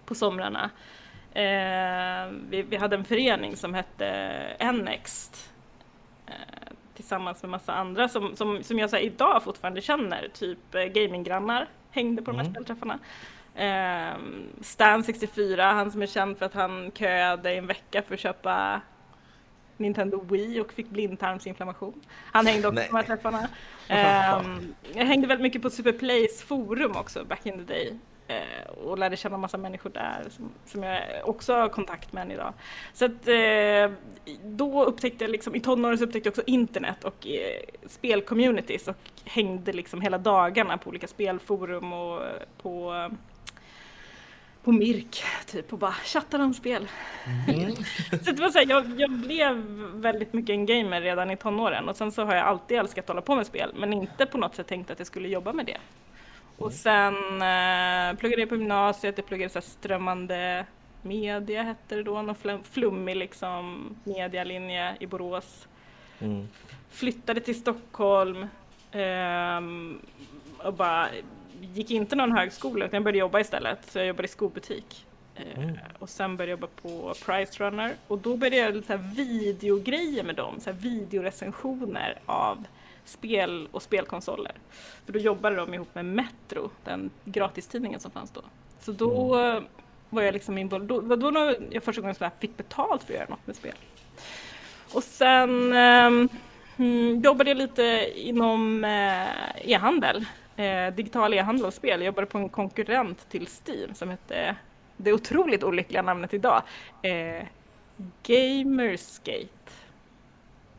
på 0.05 0.15
somrarna. 0.15 0.69
Ehm, 1.33 2.45
vi, 2.49 2.61
vi 2.61 2.75
hade 2.77 2.95
en 2.95 3.05
förening 3.05 3.55
som 3.55 3.73
hette 3.73 4.71
Nnext 4.73 5.51
eh, 6.27 6.33
tillsammans 6.97 7.41
med 7.43 7.49
massa 7.49 7.73
andra 7.73 8.07
som, 8.09 8.35
som, 8.35 8.63
som 8.63 8.79
jag 8.79 8.89
så 8.89 8.97
idag 8.97 9.43
fortfarande 9.43 9.81
känner, 9.81 10.27
typ 10.33 10.75
eh, 10.75 10.83
gaminggrannar 10.83 11.67
hängde 11.91 12.21
på 12.21 12.31
de 12.31 12.37
här 12.37 12.43
Mm. 12.45 12.53
spelträffarna. 12.53 12.99
Ehm, 13.55 14.45
Stan 14.61 15.03
64, 15.03 15.63
han 15.71 15.91
som 15.91 16.01
är 16.01 16.05
känd 16.07 16.37
för 16.37 16.45
att 16.45 16.53
han 16.53 16.91
köade 16.91 17.53
i 17.53 17.57
en 17.57 17.67
vecka 17.67 18.01
för 18.01 18.13
att 18.13 18.19
köpa 18.19 18.81
Nintendo 19.77 20.23
Wii 20.29 20.59
och 20.59 20.73
fick 20.73 20.89
blindtarmsinflammation. 20.89 22.01
Han 22.31 22.45
hängde 22.45 22.67
också 22.67 22.75
Nej. 22.79 22.87
på 22.89 22.91
de 22.91 22.97
här 22.97 23.03
träffarna. 23.15 23.47
Ehm, 23.87 24.73
jag 24.93 25.05
hängde 25.05 25.27
väldigt 25.27 25.43
mycket 25.43 25.61
på 25.61 25.69
Superplays 25.69 26.43
forum 26.43 26.91
också 26.95 27.25
back 27.25 27.45
in 27.45 27.65
the 27.65 27.73
day. 27.73 27.97
Eh, 28.27 28.69
och 28.85 28.97
lärde 28.97 29.17
känna 29.17 29.37
massa 29.37 29.57
människor 29.57 29.89
där 29.89 30.25
som, 30.29 30.51
som 30.65 30.83
jag 30.83 31.03
också 31.23 31.53
har 31.53 31.69
kontakt 31.69 32.13
med 32.13 32.21
än 32.21 32.31
idag. 32.31 32.53
Så 32.93 33.05
att 33.05 33.27
eh, 33.27 33.97
då 34.43 34.83
upptäckte 34.83 35.23
jag 35.23 35.31
liksom, 35.31 35.55
i 35.55 35.59
tonåren 35.59 35.97
så 35.97 36.03
upptäckte 36.03 36.27
jag 36.27 36.31
också 36.31 36.43
internet 36.45 37.03
och 37.03 37.27
eh, 37.27 37.61
spelcommunities 37.85 38.87
och 38.87 38.97
hängde 39.25 39.73
liksom 39.73 40.01
hela 40.01 40.17
dagarna 40.17 40.77
på 40.77 40.89
olika 40.89 41.07
spelforum 41.07 41.93
och 41.93 42.25
eh, 42.25 42.41
på 42.61 42.93
på 44.67 44.71
Mirk 44.71 45.23
typ 45.45 45.73
och 45.73 45.79
bara 45.79 45.91
chattade 45.91 46.43
om 46.43 46.53
spel. 46.53 46.87
Mm. 47.47 47.75
Så 48.23 48.31
det 48.31 48.41
var 48.41 48.49
så 48.49 48.59
här, 48.59 48.65
jag, 48.69 48.99
jag 48.99 49.11
blev 49.11 49.55
väldigt 49.93 50.33
mycket 50.33 50.53
en 50.53 50.65
gamer 50.65 51.01
redan 51.01 51.31
i 51.31 51.37
tonåren 51.37 51.89
och 51.89 51.95
sen 51.95 52.11
så 52.11 52.23
har 52.23 52.35
jag 52.35 52.45
alltid 52.45 52.77
älskat 52.77 53.03
att 53.03 53.07
hålla 53.07 53.21
på 53.21 53.35
med 53.35 53.47
spel 53.47 53.71
men 53.75 53.93
inte 53.93 54.25
på 54.25 54.37
något 54.37 54.55
sätt 54.55 54.67
tänkt 54.67 54.91
att 54.91 54.99
jag 54.99 55.07
skulle 55.07 55.27
jobba 55.27 55.53
med 55.53 55.65
det. 55.65 55.77
Och 56.57 56.73
sen 56.73 57.13
eh, 57.41 58.17
pluggade 58.19 58.41
jag 58.41 58.49
på 58.49 58.55
gymnasiet, 58.55 59.17
jag 59.17 59.25
pluggade 59.27 59.49
så 59.53 59.61
strömmande 59.61 60.65
media 61.01 61.63
hette 61.63 61.95
det 61.95 62.03
då, 62.03 62.21
någon 62.21 62.35
flum- 62.35 62.63
flummig 62.63 63.15
liksom 63.15 63.89
medialinje 64.03 64.95
i 64.99 65.05
Borås. 65.07 65.67
Mm. 66.19 66.47
Flyttade 66.89 67.39
till 67.41 67.59
Stockholm 67.59 68.47
ehm, 68.91 69.99
och 70.57 70.73
bara 70.73 71.07
gick 71.61 71.91
inte 71.91 72.15
någon 72.15 72.31
högskola 72.37 72.85
utan 72.85 72.95
jag 72.97 73.03
började 73.03 73.17
jobba 73.19 73.39
istället. 73.39 73.79
Så 73.91 73.99
jag 73.99 74.07
jobbade 74.07 74.25
i 74.25 74.31
skobutik. 74.31 75.05
Eh, 75.35 75.63
Mm. 75.63 75.75
Och 75.99 76.09
sen 76.09 76.37
började 76.37 76.51
jag 76.51 76.59
jobba 76.59 76.67
på 76.81 77.13
Price 77.25 77.63
Runner 77.63 77.93
och 78.07 78.17
då 78.17 78.37
började 78.37 78.57
jag 78.57 78.75
göra 78.75 78.97
videogrejer 78.97 80.23
med 80.23 80.35
dem, 80.35 80.59
så 80.59 80.71
videorecensioner 80.71 82.19
av 82.25 82.63
spel 83.07 83.67
och 83.71 83.81
spelkonsoler. 83.81 84.51
För 85.05 85.13
då 85.13 85.19
jobbade 85.19 85.55
de 85.55 85.73
ihop 85.73 85.95
med 85.95 86.05
Metro, 86.05 86.69
den 86.83 87.09
gratistidningen 87.25 87.99
som 87.99 88.11
fanns 88.11 88.31
då. 88.31 88.41
Så 88.79 88.91
då 88.91 89.35
Mm. 89.35 89.63
var 90.09 90.21
jag 90.21 90.33
liksom 90.33 90.57
involverad, 90.57 90.87
då, 90.87 91.01
var 91.07 91.17
då 91.17 91.29
när 91.29 91.57
jag 91.69 91.83
första 91.83 92.01
gången 92.01 92.15
så 92.15 92.23
här 92.23 92.31
fick 92.39 92.57
betalt 92.57 93.03
för 93.03 93.13
att 93.13 93.19
göra 93.19 93.29
något 93.29 93.47
med 93.47 93.55
spel. 93.55 93.75
Och 94.93 95.03
sen 95.03 95.73
mm, 95.73 96.29
jobbade 97.23 97.49
jag 97.49 97.57
lite 97.57 98.11
inom 98.15 98.83
eh, 98.83 99.71
e-handel, 99.71 100.25
eh, 100.55 100.93
digital 100.95 101.33
e-handel 101.33 101.65
och 101.65 101.73
spel. 101.73 101.99
Jag 101.99 102.05
jobbade 102.05 102.27
på 102.27 102.37
en 102.37 102.49
konkurrent 102.49 103.29
till 103.29 103.47
Steam 103.47 103.93
som 103.93 104.09
hette, 104.09 104.55
det 104.97 105.13
otroligt 105.13 105.63
olyckliga 105.63 106.01
namnet 106.01 106.33
idag, 106.33 106.63
eh, 107.01 107.45
Gamersgate. 108.23 109.47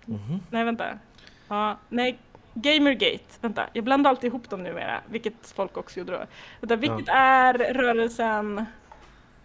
Mhm. 0.05 0.41
Nej 0.51 0.65
vänta. 0.65 0.99
Ja, 1.49 1.79
nej, 1.89 2.19
Gamergate, 2.55 3.25
vänta, 3.41 3.67
jag 3.73 3.85
blandar 3.85 4.11
alltid 4.11 4.29
ihop 4.29 4.51
dem 4.51 4.63
numera, 4.63 5.01
vilket 5.11 5.53
folk 5.55 5.77
också 5.77 5.99
gjorde 5.99 6.13
då. 6.13 6.19
Vänta, 6.61 6.77
vilket 6.77 7.15
är 7.15 7.55
rörelsen 7.55 8.65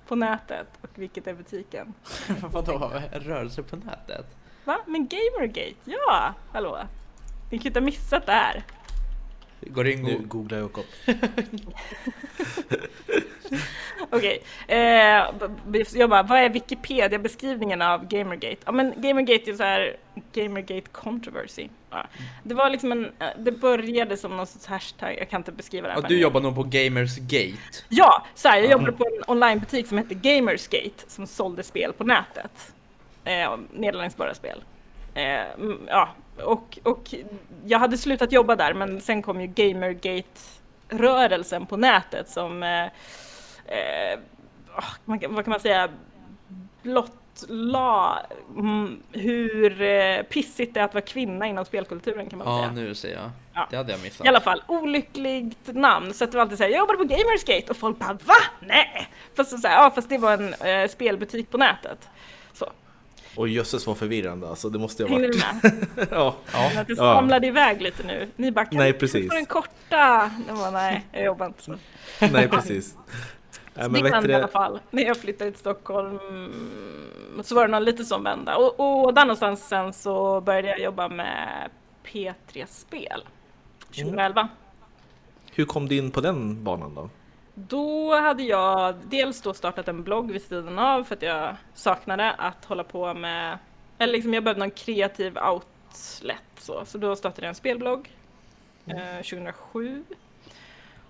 på 0.08 0.16
nätet 0.16 0.68
och 0.82 0.90
vilket 0.96 1.28
är 1.28 1.34
butiken? 1.34 1.94
Vadå, 2.52 2.92
rörelse 3.12 3.64
på 3.64 3.76
nätet? 3.76 4.26
Va? 4.66 4.78
Men 4.86 5.08
Gamergate, 5.08 5.76
ja! 5.86 6.34
Hallå? 6.54 6.78
Ni 7.52 7.58
kan 7.58 7.64
ju 7.64 7.68
inte 7.70 7.80
ha 7.80 7.86
missat 7.86 8.26
det 8.26 8.32
här. 8.32 8.64
Går 9.62 9.88
in 9.88 10.04
Nu 10.04 10.10
jag 10.56 10.64
upp. 10.78 10.86
Okej, 14.10 14.44
eh, 14.68 15.34
b- 15.68 15.84
jag 15.94 16.10
bara, 16.10 16.24
vad 16.24 16.40
är 16.40 16.50
Wikipedia-beskrivningen 16.50 17.82
av 17.82 18.08
Gamergate? 18.08 18.58
Ja 18.66 18.72
men 18.72 18.94
Gamergate 19.02 19.52
är 19.52 19.56
så 19.56 19.64
här, 19.64 19.98
Gamergate 20.34 20.90
controversy. 20.92 21.68
Ja. 21.90 22.06
Det 22.44 22.56
var 22.56 22.70
liksom 22.70 22.92
en, 22.92 23.06
eh, 23.06 23.28
det 23.38 23.52
började 23.52 24.18
som 24.18 24.38
någon 24.38 24.48
sorts 24.48 24.66
hashtag, 24.66 25.16
jag 25.20 25.30
kan 25.30 25.40
inte 25.40 25.52
beskriva 25.52 25.88
det 25.88 25.94
här. 25.94 26.02
Ja, 26.02 26.08
du 26.08 26.20
jobbar 26.20 26.42
nog 26.42 26.56
på 26.56 26.64
Gamersgate. 26.64 27.84
Ja, 27.90 28.26
så 28.36 28.48
här, 28.48 28.58
jag 28.58 28.72
jobbade 28.72 28.92
på 28.92 29.06
en 29.06 29.24
onlinebutik 29.28 29.88
som 29.88 29.98
hette 29.98 30.16
Gamersgate 30.16 31.04
som 31.08 31.28
sålde 31.28 31.64
spel 31.64 31.94
på 31.94 32.04
nätet. 32.04 32.74
Eh, 33.24 33.58
Nederländskbara 33.74 34.34
spel. 34.34 34.64
Eh, 35.14 35.44
ja, 35.88 36.10
och, 36.44 36.80
och 36.84 37.16
jag 37.66 37.80
hade 37.80 37.98
slutat 37.98 38.32
jobba 38.32 38.56
där 38.56 38.74
men 38.74 39.02
sen 39.02 39.22
kom 39.22 39.42
ju 39.42 39.48
Gamergate-rörelsen 39.48 41.66
på 41.66 41.78
nätet 41.78 42.30
som, 42.30 42.64
eh, 42.64 42.84
eh, 43.66 44.20
ah, 44.76 44.84
vad 45.06 45.22
kan 45.22 45.52
man 45.52 45.60
säga, 45.60 45.90
blottlade 46.82 47.23
mm, 48.58 49.00
hur 49.12 49.82
eh, 49.82 50.22
pissigt 50.24 50.74
det 50.74 50.80
är 50.80 50.84
att 50.84 50.94
vara 50.94 51.06
kvinna 51.06 51.48
inom 51.48 51.66
spelkulturen 51.66 52.30
kan 52.30 52.40
man 52.40 52.48
Ja, 52.48 52.60
säga. 52.60 52.72
nu 52.72 52.96
ser 52.96 53.12
jag. 53.14 53.30
Ja. 53.54 53.68
Det 53.70 53.78
hade 53.78 53.92
jag 53.92 54.02
missat. 54.02 54.26
I 54.26 54.30
alla 54.30 54.40
fall, 54.42 54.64
olyckligt 54.68 55.68
namn. 55.76 56.14
Så 56.14 56.24
att 56.24 56.32
det 56.32 56.38
var 56.38 56.42
alltid 56.42 56.58
såhär, 56.58 56.72
jag 56.72 56.80
jobbade 56.80 56.98
på 56.98 57.04
Gamersgate 57.04 57.66
och 57.70 57.78
folk 57.78 58.00
bara 58.00 58.14
VA? 58.14 58.34
Nej! 58.60 59.08
Fast, 59.36 59.50
så 59.50 59.58
såhär, 59.58 59.76
ja, 59.76 59.92
fast 59.96 60.10
det 60.10 60.18
var 60.18 60.34
en 60.34 60.54
eh, 60.54 60.88
spelbutik 60.90 61.52
på 61.52 61.58
nätet. 61.58 62.10
Så, 62.54 62.70
Och 63.36 63.48
jösses 63.50 63.88
vad 63.88 63.98
förvirrande 63.98 64.50
alltså, 64.50 64.70
det 64.70 64.80
måste 64.80 65.04
ju 65.04 65.10
ha 65.10 65.16
hänger 65.16 65.30
ni 65.30 65.38
varit. 65.38 65.96
med? 65.96 66.08
ja. 66.12 66.36
Men 66.54 66.78
Att 66.78 66.88
det 66.88 66.94
Ja. 66.94 67.14
samlade 67.16 67.48
iväg 67.48 67.82
lite 67.82 68.04
nu. 68.04 68.30
Ni 68.36 68.52
bara, 68.52 68.66
kan 68.66 68.78
Nej, 68.78 68.92
du 68.92 68.98
precis. 69.00 69.30
få 69.30 69.36
den 69.36 69.46
korta? 69.46 70.32
Jag 70.48 70.58
bara, 70.58 70.72
nej, 70.72 71.06
jag 71.12 71.24
jobbar 71.24 71.46
inte 71.46 71.64
så. 71.64 71.76
Nej 72.32 72.48
precis. 72.48 72.96
Men 73.76 73.94
det 73.94 74.10
hände 74.10 74.32
i 74.32 74.36
alla 74.36 74.48
fall. 74.48 74.80
När 74.90 75.04
jag 75.04 75.18
flyttade 75.18 75.52
till 75.52 75.60
Stockholm 75.60 76.20
så 77.44 77.56
var 77.56 77.66
det 77.66 77.72
någon 77.72 77.84
lite 77.84 78.06
som 78.06 78.24
vända. 78.24 78.58
Och, 78.58 78.80
och 78.80 79.14
där 79.14 79.26
någonstans 79.26 79.68
sen 79.68 79.94
så 79.94 80.42
började 80.42 80.68
jag 80.68 80.80
jobba 80.80 81.10
med 81.10 81.70
P3 82.06 82.66
Spel 82.68 83.24
2011. 83.88 84.48
Hur 85.52 85.66
kom 85.66 85.88
du 85.88 85.98
in 85.98 86.12
på 86.12 86.22
den 86.22 86.64
banan 86.64 86.96
då? 86.96 87.10
Då 87.54 88.16
hade 88.16 88.44
jag 88.44 88.96
dels 89.10 89.42
då 89.42 89.54
startat 89.54 89.88
en 89.88 90.04
blogg 90.04 90.32
vid 90.32 90.42
sidan 90.42 90.80
av 90.80 91.04
för 91.04 91.16
att 91.16 91.22
jag 91.22 91.56
saknade 91.74 92.32
att 92.32 92.66
hålla 92.66 92.84
på 92.84 93.14
med, 93.14 93.58
eller 93.98 94.14
liksom 94.14 94.34
jag 94.34 94.44
behövde 94.44 94.60
någon 94.60 94.72
kreativ 94.72 95.38
outlet 95.38 96.38
så, 96.58 96.86
så 96.86 96.98
då 96.98 97.16
startade 97.16 97.42
jag 97.42 97.50
en 97.50 97.56
spelblogg 97.56 98.12
eh, 98.86 99.16
2007. 99.16 100.04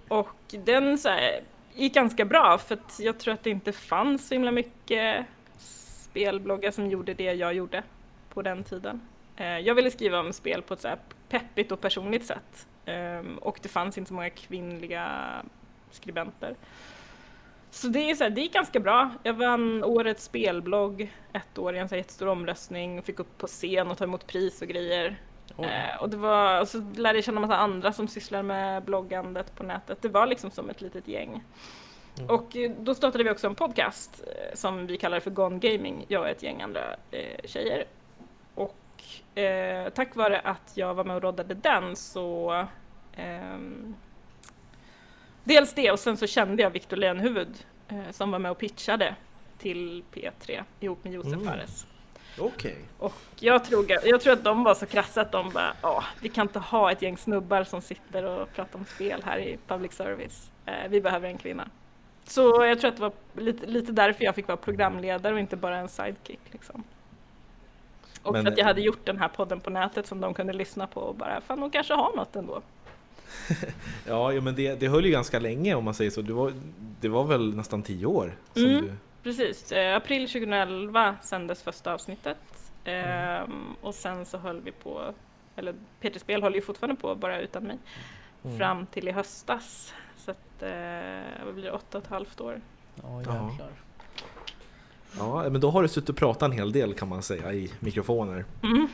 Och 0.07 0.35
den 0.49 0.97
så 0.97 1.09
här, 1.09 1.41
gick 1.75 1.93
ganska 1.93 2.25
bra 2.25 2.57
för 2.57 2.75
att 2.75 2.99
jag 2.99 3.19
tror 3.19 3.33
att 3.33 3.43
det 3.43 3.49
inte 3.49 3.71
fanns 3.71 4.27
så 4.27 4.35
himla 4.35 4.51
mycket 4.51 5.25
spelbloggar 5.57 6.71
som 6.71 6.87
gjorde 6.87 7.13
det 7.13 7.33
jag 7.33 7.53
gjorde 7.53 7.83
på 8.29 8.41
den 8.41 8.63
tiden. 8.63 9.01
Eh, 9.35 9.59
jag 9.59 9.75
ville 9.75 9.91
skriva 9.91 10.19
om 10.19 10.33
spel 10.33 10.61
på 10.61 10.73
ett 10.73 10.81
så 10.81 10.87
här 10.87 10.97
peppigt 11.29 11.71
och 11.71 11.81
personligt 11.81 12.25
sätt. 12.25 12.67
Ehm, 12.85 13.37
och 13.37 13.59
det 13.61 13.69
fanns 13.69 13.97
inte 13.97 14.07
så 14.07 14.13
många 14.13 14.29
kvinnliga 14.29 15.07
skribenter. 15.91 16.55
Så 17.71 17.87
det, 17.87 18.09
är 18.09 18.15
så 18.15 18.23
här, 18.23 18.31
det 18.31 18.41
gick 18.41 18.53
ganska 18.53 18.79
bra. 18.79 19.11
Jag 19.23 19.33
vann 19.33 19.83
årets 19.83 20.23
spelblogg 20.23 21.11
ett 21.33 21.57
år 21.57 21.75
i 21.75 21.79
en 21.79 21.89
så 21.89 21.95
här 21.95 21.97
jättestor 21.97 22.27
omröstning, 22.27 23.01
fick 23.01 23.19
upp 23.19 23.37
på 23.37 23.47
scen 23.47 23.91
och 23.91 23.97
ta 23.97 24.03
emot 24.03 24.27
pris 24.27 24.61
och 24.61 24.67
grejer. 24.67 25.17
Eh, 25.57 26.01
och, 26.01 26.09
det 26.09 26.17
var, 26.17 26.61
och 26.61 26.67
så 26.67 26.83
lärde 26.95 27.17
jag 27.17 27.25
känna 27.25 27.41
massa 27.41 27.57
andra 27.57 27.93
som 27.93 28.07
sysslar 28.07 28.43
med 28.43 28.83
bloggandet 28.83 29.55
på 29.55 29.63
nätet. 29.63 30.01
Det 30.01 30.09
var 30.09 30.27
liksom 30.27 30.51
som 30.51 30.69
ett 30.69 30.81
litet 30.81 31.07
gäng. 31.07 31.43
Och 32.29 32.55
eh, 32.55 32.71
då 32.79 32.95
startade 32.95 33.23
vi 33.23 33.29
också 33.29 33.47
en 33.47 33.55
podcast 33.55 34.23
eh, 34.27 34.55
som 34.55 34.87
vi 34.87 34.97
kallar 34.97 35.19
för 35.19 35.31
Gone 35.31 35.59
Gaming, 35.59 36.05
jag 36.07 36.21
och 36.21 36.27
ett 36.29 36.43
gäng 36.43 36.61
andra 36.61 36.95
eh, 37.11 37.37
tjejer. 37.45 37.85
Och 38.55 38.75
eh, 39.39 39.89
tack 39.89 40.15
vare 40.15 40.39
att 40.39 40.71
jag 40.75 40.93
var 40.93 41.03
med 41.03 41.15
och 41.15 41.21
roddade 41.21 41.53
den 41.53 41.95
så 41.95 42.65
ehm, 43.15 43.95
Dels 45.43 45.73
det 45.73 45.91
och 45.91 45.99
sen 45.99 46.17
så 46.17 46.27
kände 46.27 46.63
jag 46.63 46.69
Victor 46.69 46.97
Lenhuvud 46.97 47.65
eh, 47.87 48.11
som 48.11 48.31
var 48.31 48.39
med 48.39 48.51
och 48.51 48.57
pitchade 48.57 49.15
till 49.57 50.03
P3 50.13 50.63
ihop 50.79 51.03
med 51.03 51.13
Josef 51.13 51.33
Mm. 51.33 51.45
Fares. 51.45 51.87
Okej. 52.39 52.75
Och 52.97 53.13
jag 53.39 53.63
tror, 53.65 53.85
jag 54.03 54.21
tror 54.21 54.33
att 54.33 54.43
de 54.43 54.63
var 54.63 54.75
så 54.75 54.85
krassa 54.85 55.21
att 55.21 55.31
de 55.31 55.49
bara, 55.49 55.73
ja, 55.81 56.03
vi 56.21 56.29
kan 56.29 56.47
inte 56.47 56.59
ha 56.59 56.91
ett 56.91 57.01
gäng 57.01 57.17
snubbar 57.17 57.63
som 57.63 57.81
sitter 57.81 58.23
och 58.25 58.53
pratar 58.53 58.79
om 58.79 58.85
spel 58.85 59.21
här 59.25 59.37
i 59.39 59.57
public 59.67 59.91
service. 59.93 60.51
Eh, 60.65 60.73
vi 60.89 61.01
behöver 61.01 61.27
en 61.27 61.37
kvinna. 61.37 61.67
Så 62.25 62.41
jag 62.65 62.79
tror 62.79 62.89
att 62.89 62.95
det 62.95 63.01
var 63.01 63.11
lite, 63.35 63.65
lite 63.65 63.91
därför 63.91 64.23
jag 64.23 64.35
fick 64.35 64.47
vara 64.47 64.57
programledare 64.57 65.33
och 65.33 65.39
inte 65.39 65.55
bara 65.55 65.77
en 65.77 65.89
sidekick. 65.89 66.39
Liksom. 66.51 66.83
Och 68.23 68.33
Men- 68.33 68.47
att 68.47 68.57
jag 68.57 68.65
hade 68.65 68.81
gjort 68.81 69.05
den 69.05 69.17
här 69.19 69.27
podden 69.27 69.59
på 69.59 69.69
nätet 69.69 70.07
som 70.07 70.21
de 70.21 70.33
kunde 70.33 70.53
lyssna 70.53 70.87
på 70.87 71.01
och 71.01 71.15
bara, 71.15 71.41
fan 71.41 71.59
de 71.59 71.71
kanske 71.71 71.93
har 71.93 72.15
något 72.15 72.35
ändå. 72.35 72.61
Ja, 74.07 74.31
men 74.41 74.55
det, 74.55 74.75
det 74.79 74.87
höll 74.87 75.05
ju 75.05 75.11
ganska 75.11 75.39
länge 75.39 75.75
om 75.75 75.83
man 75.85 75.93
säger 75.93 76.11
så. 76.11 76.21
Det 76.21 76.33
var, 76.33 76.53
det 77.01 77.07
var 77.09 77.23
väl 77.23 77.55
nästan 77.55 77.81
tio 77.83 78.05
år 78.05 78.35
som 78.53 78.63
Mm. 78.65 78.81
du... 78.81 78.91
Precis, 79.23 79.71
eh, 79.71 79.95
april 79.95 80.27
2011 80.29 81.15
sändes 81.21 81.63
första 81.63 81.93
avsnittet. 81.93 82.37
Ehm, 82.85 83.75
och 83.81 83.95
sen 83.95 84.25
så 84.25 84.37
höll 84.37 84.61
vi 84.61 84.71
på, 84.71 85.13
eller 85.55 85.75
Peter 86.01 86.19
Spel 86.19 86.43
håller 86.43 86.55
ju 86.55 86.61
fortfarande 86.61 87.01
på 87.01 87.15
bara 87.15 87.39
utan 87.41 87.63
mig, 87.63 87.77
Mm. 88.45 88.57
fram 88.57 88.85
till 88.85 89.07
i 89.07 89.11
höstas. 89.11 89.93
Så 90.17 90.31
att, 90.31 90.61
eh, 90.63 91.45
vad 91.45 91.53
blir 91.53 91.63
det, 91.63 91.71
åtta 91.71 91.97
och 91.97 92.03
ett 92.03 92.09
halvt 92.09 92.41
år. 92.41 92.61
Ja, 93.03 93.21
Ja. 95.17 95.49
men 95.49 95.61
då 95.61 95.69
har 95.71 95.81
du 95.81 95.87
suttit 95.87 96.09
och 96.09 96.17
pratat 96.17 96.41
en 96.43 96.51
hel 96.51 96.71
del 96.71 96.93
kan 96.93 97.07
man 97.09 97.21
säga 97.21 97.53
i 97.53 97.71
mikrofoner. 97.79 98.45
Mm. 98.63 98.87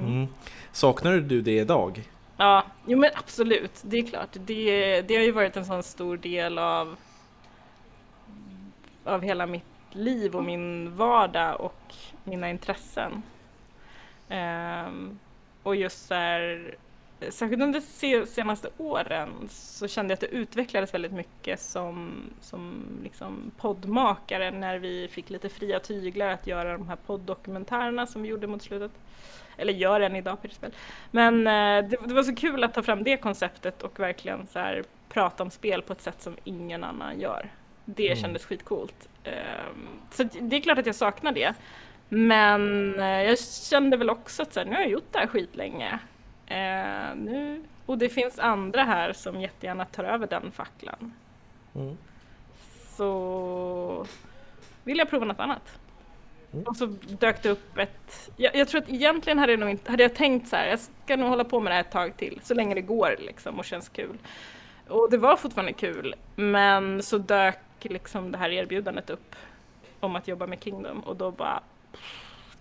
Mm. 0.00 0.26
Saknar 0.72 1.12
du 1.12 1.42
det 1.42 1.56
idag? 1.58 2.08
Ja, 2.36 2.64
jo 2.86 2.98
men 2.98 3.10
absolut, 3.14 3.80
det 3.82 3.96
är 3.98 4.06
klart. 4.06 4.28
Det, 4.32 5.02
det 5.02 5.16
har 5.16 5.22
ju 5.22 5.32
varit 5.32 5.56
en 5.56 5.64
sån 5.64 5.82
stor 5.82 6.16
del 6.16 6.58
av, 6.58 6.96
av 9.04 9.22
hela 9.22 9.46
mitt 9.46 9.64
liv 9.92 10.36
och 10.36 10.44
min 10.44 10.96
vardag 10.96 11.60
och 11.60 11.94
mina 12.24 12.50
intressen. 12.50 13.22
Ehm, 14.28 15.18
och 15.62 15.76
just 15.76 16.06
så 16.06 16.14
här, 16.14 16.74
särskilt 17.30 17.62
under 17.62 17.80
de 17.80 18.26
senaste 18.26 18.68
åren 18.78 19.28
så 19.48 19.88
kände 19.88 20.12
jag 20.12 20.16
att 20.16 20.20
det 20.20 20.36
utvecklades 20.36 20.94
väldigt 20.94 21.12
mycket 21.12 21.60
som, 21.60 22.12
som 22.40 22.84
liksom 23.02 23.50
poddmakare 23.56 24.50
när 24.50 24.78
vi 24.78 25.08
fick 25.08 25.30
lite 25.30 25.48
fria 25.48 25.80
tyglar 25.80 26.28
att 26.28 26.46
göra 26.46 26.72
de 26.72 26.88
här 26.88 26.98
poddokumentärerna 27.06 28.06
som 28.06 28.22
vi 28.22 28.28
gjorde 28.28 28.46
mot 28.46 28.62
slutet. 28.62 28.92
Eller 29.56 29.72
gör 29.72 30.00
än 30.00 30.16
idag 30.16 30.42
på 30.42 30.48
spel. 30.48 30.72
Men 31.10 31.46
eh, 31.46 31.88
det, 31.88 31.96
det 32.06 32.14
var 32.14 32.22
så 32.22 32.34
kul 32.34 32.64
att 32.64 32.74
ta 32.74 32.82
fram 32.82 33.04
det 33.04 33.16
konceptet 33.16 33.82
och 33.82 34.00
verkligen 34.00 34.46
så 34.46 34.58
här, 34.58 34.84
prata 35.08 35.42
om 35.42 35.50
spel 35.50 35.82
på 35.82 35.92
ett 35.92 36.00
sätt 36.00 36.22
som 36.22 36.36
ingen 36.44 36.84
annan 36.84 37.20
gör. 37.20 37.50
Det 37.84 38.06
Mm. 38.06 38.18
kändes 38.18 38.44
skitcoolt. 38.44 39.08
Ehm, 39.24 39.86
så 40.10 40.22
det 40.40 40.56
är 40.56 40.60
klart 40.60 40.78
att 40.78 40.86
jag 40.86 40.94
saknar 40.94 41.32
det. 41.32 41.54
Men 42.08 42.94
eh, 43.00 43.22
jag 43.22 43.38
kände 43.38 43.96
väl 43.96 44.10
också 44.10 44.42
att 44.42 44.52
så 44.54 44.60
här, 44.60 44.66
nu 44.66 44.74
har 44.74 44.80
jag 44.80 44.90
gjort 44.90 45.12
det 45.12 45.18
här 45.18 45.26
skitlänge. 45.26 45.98
Eh, 46.46 47.14
nu, 47.16 47.62
och 47.86 47.98
det 47.98 48.08
finns 48.08 48.38
andra 48.38 48.84
här 48.84 49.12
som 49.12 49.40
jättegärna 49.40 49.84
tar 49.84 50.04
över 50.04 50.26
den 50.26 50.52
facklan. 50.52 51.12
Mm. 51.74 51.96
Så 52.96 54.06
vill 54.84 54.98
jag 54.98 55.10
prova 55.10 55.24
något 55.24 55.40
annat. 55.40 55.78
Mm. 56.52 56.64
Och 56.66 56.76
så 56.76 56.86
dök 57.08 57.42
det 57.42 57.48
upp 57.50 57.78
ett... 57.78 58.30
Jag, 58.36 58.56
jag 58.56 58.68
tror 58.68 58.80
att 58.82 58.88
egentligen 58.88 59.38
hade 59.38 59.52
jag, 59.52 59.60
nog 59.60 59.70
inte, 59.70 59.90
hade 59.90 60.02
jag 60.02 60.14
tänkt 60.14 60.48
så 60.48 60.56
här, 60.56 60.66
jag 60.66 60.78
ska 60.80 61.16
nog 61.16 61.28
hålla 61.28 61.44
på 61.44 61.60
med 61.60 61.70
det 61.70 61.74
här 61.74 61.80
ett 61.80 61.90
tag 61.90 62.16
till, 62.16 62.40
så 62.42 62.54
länge 62.54 62.74
det 62.74 62.80
går 62.80 63.16
liksom 63.18 63.58
och 63.58 63.64
känns 63.64 63.88
kul. 63.88 64.18
Och 64.88 65.08
det 65.10 65.18
var 65.18 65.36
fortfarande 65.36 65.72
kul, 65.72 66.14
men 66.36 67.02
så 67.02 67.18
dök 67.18 67.58
liksom 67.90 68.32
det 68.32 68.38
här 68.38 68.50
erbjudandet 68.50 69.10
upp 69.10 69.36
om 70.00 70.16
att 70.16 70.28
jobba 70.28 70.46
med 70.46 70.64
Kingdom 70.64 71.00
och 71.00 71.16
då 71.16 71.30
bara 71.30 71.62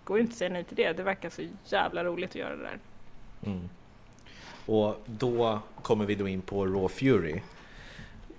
går 0.03 0.17
ju 0.17 0.21
inte 0.21 0.31
att 0.31 0.37
säga 0.37 0.49
nej 0.49 0.63
till 0.63 0.75
det. 0.75 0.93
Det 0.93 1.03
verkar 1.03 1.29
så 1.29 1.41
jävla 1.65 2.03
roligt 2.03 2.29
att 2.29 2.35
göra 2.35 2.55
det 2.55 2.63
där. 2.63 2.79
Mm. 3.45 3.69
Och 4.65 5.01
då 5.05 5.59
kommer 5.81 6.05
vi 6.05 6.15
då 6.15 6.27
in 6.27 6.41
på 6.41 6.65
Raw 6.65 6.87
Fury. 6.87 7.41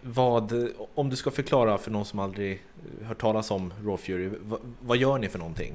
Vad, 0.00 0.68
om 0.94 1.10
du 1.10 1.16
ska 1.16 1.30
förklara 1.30 1.78
för 1.78 1.90
någon 1.90 2.04
som 2.04 2.18
aldrig 2.18 2.62
hört 3.02 3.20
talas 3.20 3.50
om 3.50 3.72
Raw 3.84 3.96
Fury, 3.96 4.30
vad, 4.42 4.60
vad 4.80 4.96
gör 4.96 5.18
ni 5.18 5.28
för 5.28 5.38
någonting? 5.38 5.74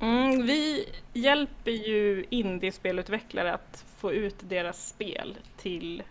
Mm, 0.00 0.46
vi 0.46 0.88
hjälper 1.12 1.70
ju 1.70 2.24
indiespelutvecklare 2.30 3.54
att 3.54 3.84
få 3.96 4.12
ut 4.12 4.36
deras 4.40 4.88
spel 4.88 5.38
till 5.56 6.02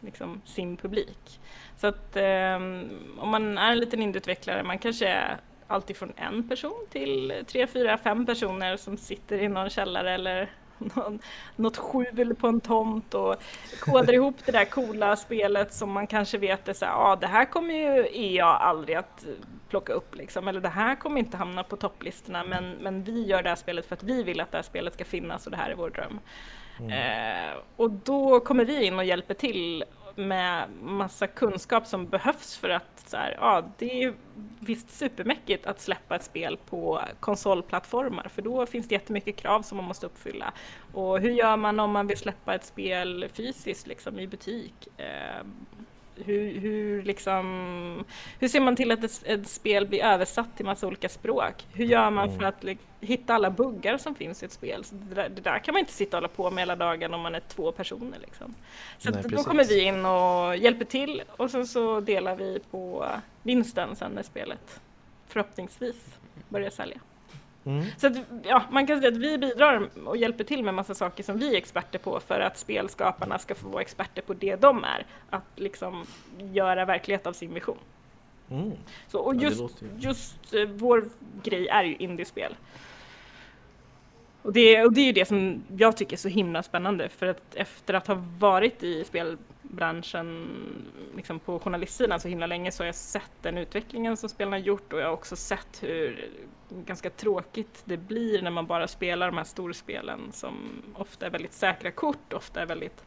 liksom, 0.00 0.40
sin 0.44 0.76
publik. 0.76 1.40
Så 1.76 1.86
att 1.86 2.16
ehm, 2.16 2.88
om 3.18 3.28
man 3.28 3.58
är 3.58 3.72
en 3.72 3.78
liten 3.78 4.02
indieutvecklare, 4.02 4.62
man 4.62 4.78
kanske 4.78 5.08
är 5.08 5.40
alltifrån 5.66 6.12
en 6.16 6.48
person 6.48 6.86
till 6.90 7.44
tre, 7.46 7.66
fyra, 7.66 7.98
fem 7.98 8.26
personer 8.26 8.76
som 8.76 8.96
sitter 8.96 9.42
i 9.42 9.48
någon 9.48 9.70
källare 9.70 10.14
eller 10.14 10.50
någon, 10.78 11.18
något 11.56 11.76
skjul 11.76 12.34
på 12.34 12.46
en 12.46 12.60
tomt 12.60 13.14
och 13.14 13.36
kodar 13.80 14.12
ihop 14.12 14.36
det 14.44 14.52
där 14.52 14.64
coola 14.64 15.16
spelet 15.16 15.72
som 15.72 15.92
man 15.92 16.06
kanske 16.06 16.38
vet 16.38 16.68
är 16.68 16.72
så 16.72 16.84
här, 16.84 16.92
ah, 16.96 17.16
det 17.16 17.26
här 17.26 17.44
kommer 17.44 17.74
ju 17.74 18.06
EA 18.12 18.46
aldrig 18.46 18.96
att 18.96 19.26
plocka 19.68 19.92
upp 19.92 20.14
liksom, 20.14 20.48
eller 20.48 20.60
det 20.60 20.68
här 20.68 20.96
kommer 20.96 21.18
inte 21.18 21.36
hamna 21.36 21.62
på 21.62 21.76
topplistorna 21.76 22.44
men, 22.44 22.70
men 22.70 23.04
vi 23.04 23.26
gör 23.26 23.42
det 23.42 23.48
här 23.48 23.56
spelet 23.56 23.86
för 23.86 23.96
att 23.96 24.02
vi 24.02 24.22
vill 24.22 24.40
att 24.40 24.50
det 24.50 24.58
här 24.58 24.62
spelet 24.62 24.94
ska 24.94 25.04
finnas 25.04 25.46
och 25.46 25.50
det 25.50 25.56
här 25.56 25.70
är 25.70 25.74
vår 25.74 25.90
dröm. 25.90 26.20
Mm. 26.80 27.50
Eh, 27.50 27.56
och 27.76 27.90
då 27.90 28.40
kommer 28.40 28.64
vi 28.64 28.84
in 28.84 28.98
och 28.98 29.04
hjälper 29.04 29.34
till 29.34 29.84
med 30.18 30.68
massa 30.82 31.26
kunskap 31.26 31.86
som 31.86 32.06
behövs 32.06 32.56
för 32.56 32.68
att 32.68 33.04
så 33.06 33.16
här, 33.16 33.36
ja, 33.40 33.64
det 33.78 34.02
är 34.02 34.14
visst 34.60 34.90
supermäckigt 34.90 35.66
att 35.66 35.80
släppa 35.80 36.16
ett 36.16 36.24
spel 36.24 36.58
på 36.70 37.02
konsolplattformar 37.20 38.28
för 38.28 38.42
då 38.42 38.66
finns 38.66 38.88
det 38.88 38.94
jättemycket 38.94 39.36
krav 39.36 39.62
som 39.62 39.76
man 39.76 39.84
måste 39.84 40.06
uppfylla. 40.06 40.52
Och 40.92 41.20
hur 41.20 41.30
gör 41.30 41.56
man 41.56 41.80
om 41.80 41.90
man 41.90 42.06
vill 42.06 42.18
släppa 42.18 42.54
ett 42.54 42.64
spel 42.64 43.28
fysiskt 43.32 43.86
liksom 43.86 44.18
i 44.18 44.26
butik? 44.26 44.88
Eh, 44.96 45.46
hur, 46.24 46.60
hur, 46.60 47.02
liksom, 47.02 48.04
hur 48.38 48.48
ser 48.48 48.60
man 48.60 48.76
till 48.76 48.90
att 48.90 49.04
ett, 49.04 49.22
ett, 49.24 49.48
spel 49.48 49.86
blir 49.86 50.04
översatt 50.04 50.56
till 50.56 50.66
massa 50.66 50.86
olika 50.86 51.08
språk? 51.08 51.66
Hur 51.72 51.84
gör 51.84 52.10
man 52.10 52.28
för 52.28 52.36
mm. 52.36 52.48
att 52.48 52.64
like, 52.64 52.82
hitta 53.00 53.34
alla 53.34 53.50
buggar 53.50 53.98
som 53.98 54.14
finns 54.14 54.42
i 54.42 54.46
ett 54.46 54.52
spel? 54.52 54.84
Så 54.84 54.94
det, 54.94 55.14
där, 55.14 55.28
det 55.28 55.40
där 55.40 55.58
kan 55.58 55.72
man 55.72 55.80
inte 55.80 55.92
sitta 55.92 56.16
och 56.16 56.20
hålla 56.20 56.28
på 56.28 56.50
med 56.50 56.62
hela 56.62 56.76
dagen 56.76 57.14
om 57.14 57.20
man 57.20 57.34
är 57.34 57.40
två 57.40 57.72
personer. 57.72 58.18
Liksom. 58.20 58.54
Så 58.98 59.10
Nej, 59.10 59.22
då 59.28 59.42
kommer 59.42 59.64
vi 59.64 59.80
in 59.82 60.04
och 60.06 60.56
hjälper 60.56 60.84
till 60.84 61.22
och 61.36 61.50
sen 61.50 61.66
så 61.66 62.00
delar 62.00 62.36
vi 62.36 62.58
på 62.70 63.06
vinsten 63.42 63.96
sen 63.96 64.12
när 64.12 64.22
spelet 64.22 64.80
förhoppningsvis 65.26 66.18
börjar 66.48 66.70
sälja. 66.70 67.00
Mm. 67.68 67.84
Så 67.96 68.06
att, 68.06 68.12
ja, 68.42 68.62
man 68.70 68.86
kan 68.86 69.00
säga 69.00 69.08
att 69.08 69.16
vi 69.16 69.38
bidrar 69.38 69.88
och 70.06 70.16
hjälper 70.16 70.44
till 70.44 70.62
med 70.64 70.74
massa 70.74 70.94
saker 70.94 71.22
som 71.22 71.38
vi 71.38 71.54
är 71.54 71.58
experter 71.58 71.98
på 71.98 72.20
för 72.20 72.40
att 72.40 72.58
spelskaparna 72.58 73.38
ska 73.38 73.54
få 73.54 73.68
vara 73.68 73.82
experter 73.82 74.22
på 74.22 74.34
det 74.34 74.56
de 74.56 74.84
är. 74.84 75.06
Att 75.30 75.44
liksom 75.56 76.06
göra 76.38 76.84
verklighet 76.84 77.26
av 77.26 77.32
sin 77.32 77.54
vision. 77.54 77.78
Mm. 78.50 78.72
Så, 79.08 79.18
och 79.18 79.34
just, 79.34 79.60
ja, 79.60 79.86
just 79.98 80.54
uh, 80.54 80.68
vår 80.68 81.04
grej 81.42 81.68
är 81.68 81.84
ju 81.84 81.96
indiespel. 81.96 82.56
Och 84.42 84.52
det, 84.52 84.84
och 84.84 84.92
det 84.92 85.00
är 85.00 85.06
ju 85.06 85.12
det 85.12 85.28
som 85.28 85.62
jag 85.76 85.96
tycker 85.96 86.12
är 86.12 86.18
så 86.18 86.28
himla 86.28 86.62
spännande 86.62 87.08
för 87.08 87.26
att 87.26 87.54
efter 87.54 87.94
att 87.94 88.06
ha 88.06 88.24
varit 88.38 88.82
i 88.82 89.04
branschen, 89.68 90.48
liksom 91.16 91.38
på 91.38 91.58
journalistsidan 91.58 92.20
så 92.20 92.28
himla 92.28 92.46
länge 92.46 92.72
så 92.72 92.82
har 92.82 92.86
jag 92.86 92.94
sett 92.94 93.32
den 93.42 93.58
utvecklingen 93.58 94.16
som 94.16 94.28
spelarna 94.28 94.56
har 94.56 94.62
gjort 94.62 94.92
och 94.92 95.00
jag 95.00 95.06
har 95.06 95.12
också 95.12 95.36
sett 95.36 95.82
hur 95.82 96.30
ganska 96.68 97.10
tråkigt 97.10 97.82
det 97.84 97.96
blir 97.96 98.42
när 98.42 98.50
man 98.50 98.66
bara 98.66 98.88
spelar 98.88 99.26
de 99.26 99.36
här 99.36 99.44
storspelen 99.44 100.20
som 100.32 100.54
ofta 100.94 101.26
är 101.26 101.30
väldigt 101.30 101.52
säkra 101.52 101.90
kort, 101.90 102.32
ofta 102.32 102.62
är 102.62 102.66
väldigt 102.66 103.04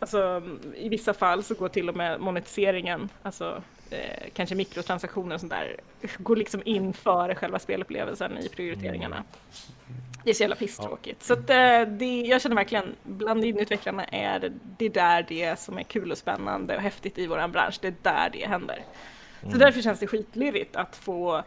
Alltså 0.00 0.42
i 0.76 0.88
vissa 0.88 1.14
fall 1.14 1.42
så 1.42 1.54
går 1.54 1.68
till 1.68 1.88
och 1.88 1.96
med 1.96 2.20
monetiseringen, 2.20 3.08
alltså 3.22 3.62
eh, 3.90 4.28
kanske 4.34 4.54
mikrotransaktioner 4.54 5.34
och 5.34 5.40
sånt 5.40 5.52
där, 5.52 5.76
går 6.18 6.36
liksom 6.36 6.62
in 6.64 6.92
före 6.92 7.34
själva 7.34 7.58
spelupplevelsen 7.58 8.38
i 8.38 8.48
prioriteringarna. 8.48 9.16
Mm. 9.16 9.26
Det 10.28 10.32
är 10.32 10.34
så 10.34 10.42
jävla 10.42 10.56
pisstråkigt. 10.56 11.16
Ja. 11.20 11.26
Så 11.26 11.32
att, 11.32 11.50
eh, 11.50 11.80
det, 11.98 12.20
jag 12.20 12.40
känner 12.42 12.56
verkligen, 12.56 12.96
bland 13.02 13.44
inutvecklarna 13.44 14.04
är 14.04 14.52
det 14.78 14.88
där 14.88 15.26
det 15.28 15.58
som 15.58 15.78
är 15.78 15.82
kul 15.82 16.12
och 16.12 16.18
spännande 16.18 16.76
och 16.76 16.82
häftigt 16.82 17.18
i 17.18 17.26
vår 17.26 17.48
bransch, 17.48 17.78
det 17.80 17.88
är 17.88 17.94
där 18.02 18.30
det 18.32 18.46
händer. 18.46 18.84
Mm. 19.40 19.52
Så 19.52 19.58
därför 19.58 19.82
känns 19.82 20.00
det 20.00 20.06
skitlirigt 20.06 20.76
att 20.76 20.96
få 20.96 21.42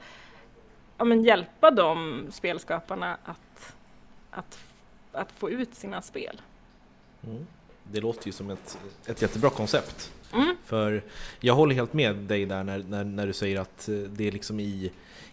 ja, 0.98 1.06
men 1.06 1.24
hjälpa 1.24 1.72
de 1.72 2.26
spelskaparna 2.32 3.18
att, 3.24 3.76
att, 4.32 4.60
att 5.12 5.32
få 5.32 5.50
ut 5.50 5.76
sina 5.76 6.02
spel. 6.02 6.42
Mm. 7.24 7.48
Det 7.84 8.02
låter 8.02 8.28
ju 8.28 8.32
som 8.32 8.50
ett, 8.50 8.78
ett 9.06 9.22
jättebra 9.22 9.50
koncept. 9.50 10.12
Mm. 10.34 10.56
För 10.66 11.04
jag 11.40 11.56
håller 11.56 11.76
helt 11.76 11.94
med 11.94 12.16
dig 12.16 12.46
där 12.46 12.64
när, 12.64 12.84
när, 12.90 13.04
när 13.04 13.28
du 13.28 13.34
säger 13.34 13.60
att 13.60 13.90
det 14.10 14.28
är 14.28 14.32
liksom 14.32 14.60
i 14.60 14.92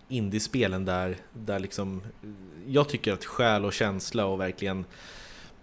indiespelen 0.09 0.85
där, 0.85 1.17
där 1.33 1.59
liksom 1.59 2.03
jag 2.67 2.89
tycker 2.89 3.13
att 3.13 3.25
själ 3.25 3.65
och 3.65 3.73
känsla 3.73 4.27
och 4.27 4.41
verkligen 4.41 4.85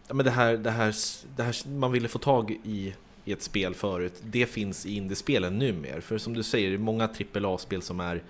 ja, 0.07 0.13
men 0.13 0.25
det, 0.25 0.31
här, 0.31 0.57
det, 0.57 0.71
här, 0.71 0.95
det 1.35 1.43
här 1.43 1.67
man 1.69 1.91
ville 1.91 2.07
få 2.07 2.19
tag 2.19 2.51
i 2.63 2.93
i 3.25 3.31
ett 3.31 3.41
spel 3.41 3.75
förut, 3.75 4.13
det 4.23 4.45
finns 4.45 4.85
i 4.85 4.95
indiespelen 4.95 5.57
numera. 5.59 6.01
För 6.01 6.17
som 6.17 6.33
du 6.33 6.43
säger, 6.43 6.69
det 6.69 6.75
är 6.75 6.79
många 6.79 7.09
AAA-spel 7.33 7.81
som 7.81 7.99
är 7.99 8.23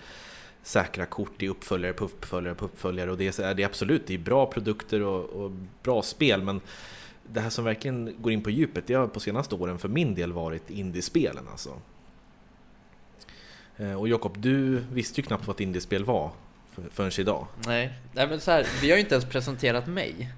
säkra 0.64 1.06
kort 1.06 1.44
i 1.44 1.48
uppföljare 1.48 1.94
på 1.94 2.06
uppföljare 2.06 2.56
på 2.56 2.66
uppföljare 2.66 3.12
och 3.12 3.18
det 3.18 3.40
är, 3.40 3.54
det 3.54 3.64
är 3.64 3.66
absolut, 3.66 4.08
det 4.08 4.14
är 4.14 4.18
bra 4.18 4.46
produkter 4.46 5.02
och, 5.02 5.24
och, 5.30 5.52
bra 5.84 6.02
spel 6.02 6.44
men 6.44 6.62
det 7.34 7.40
här 7.40 7.50
som 7.50 7.66
verkligen 7.66 8.16
går 8.22 8.32
in 8.32 8.44
på 8.44 8.50
djupet, 8.50 8.88
det 8.88 8.94
har 8.94 9.08
på 9.08 9.20
senaste 9.20 9.56
åren 9.56 9.80
för 9.80 9.90
min 9.90 10.16
del 10.16 10.34
varit 10.34 10.70
indiespelen 10.70 11.48
alltså. 11.52 11.82
Eh, 13.78 13.94
och 13.94 14.08
Jakob, 14.08 14.38
du 14.38 14.84
visste 14.92 15.22
ju 15.22 15.28
knappt 15.28 15.48
vad 15.48 15.56
ett 15.56 15.60
indiespel 15.60 16.06
var 16.06 16.32
förrän 16.92 17.12
idag. 17.20 17.48
Nej, 17.66 17.94
Nej 18.14 18.28
men 18.28 18.40
så 18.40 18.52
här, 18.52 18.68
vi 18.82 18.90
har 18.90 18.98
ju 18.98 19.02
inte 19.02 19.16
ens 19.16 19.26
presenterat 19.26 19.88
mig. 19.88 20.30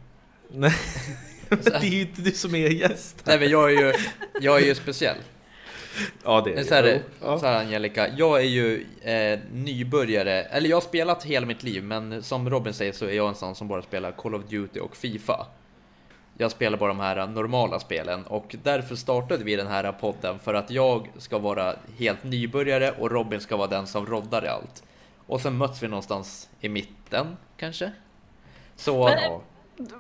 Nej, 0.52 0.74
det 1.50 1.76
är 1.76 1.84
ju 1.84 2.02
inte 2.02 2.22
du 2.22 2.32
som 2.32 2.56
är 2.56 2.70
gäst. 2.70 3.24
Nej 3.26 3.40
men 3.40 3.50
jag 3.50 3.74
är 3.74 3.86
ju, 3.86 3.94
jag 4.42 4.62
är 4.62 4.66
ju 4.66 4.76
speciell. 4.76 5.18
Ja, 6.24 6.42
det 6.42 6.54
är 6.54 6.64
så 6.64 6.74
här, 6.74 7.02
ja. 7.22 7.40
så 7.40 7.46
här 7.46 7.60
Angelica, 7.60 8.08
jag 8.18 8.40
är 8.40 8.48
ju 8.48 8.86
eh, 9.02 9.40
nybörjare, 9.52 10.44
eller 10.44 10.70
jag 10.70 10.76
har 10.76 10.82
spelat 10.82 11.24
hela 11.24 11.46
mitt 11.46 11.64
liv, 11.64 11.84
men 11.84 12.24
som 12.24 12.50
Robin 12.50 12.74
säger 12.74 12.92
så 12.92 13.06
är 13.06 13.14
jag 13.14 13.30
en 13.30 13.36
sån 13.36 13.56
som 13.56 13.68
bara 13.68 13.82
spelar 13.82 14.12
Call 14.12 14.36
of 14.36 14.44
Duty 14.50 14.80
och 14.80 14.96
Fifa. 14.96 15.48
Jag 16.40 16.52
spelar 16.52 16.78
bara 16.78 16.88
de 16.88 17.00
här 17.00 17.28
normala 17.28 17.80
spelen 17.80 18.24
och 18.24 18.56
därför 18.64 18.96
startade 18.96 19.44
vi 19.44 19.56
den 19.56 19.68
här 19.68 19.92
podden 19.92 20.40
för 20.40 20.54
att 20.54 20.72
jag 20.72 21.10
ska 21.18 21.38
vara 21.38 21.74
helt 21.98 22.24
nybörjare 22.24 22.92
och 23.00 23.12
Robin 23.12 23.40
ska 23.40 23.58
vara 23.58 23.68
den 23.68 23.88
som 23.88 24.06
roddar 24.06 24.46
i 24.46 24.48
allt. 24.48 24.84
Och 25.28 25.42
sen 25.42 25.58
möts 25.58 25.84
vi 25.84 25.88
någonstans 25.88 26.50
i 26.60 26.70
mitten 26.70 27.38
kanske. 27.58 27.92
Så 28.76 29.04
men, 29.04 29.24
ja. 29.24 29.42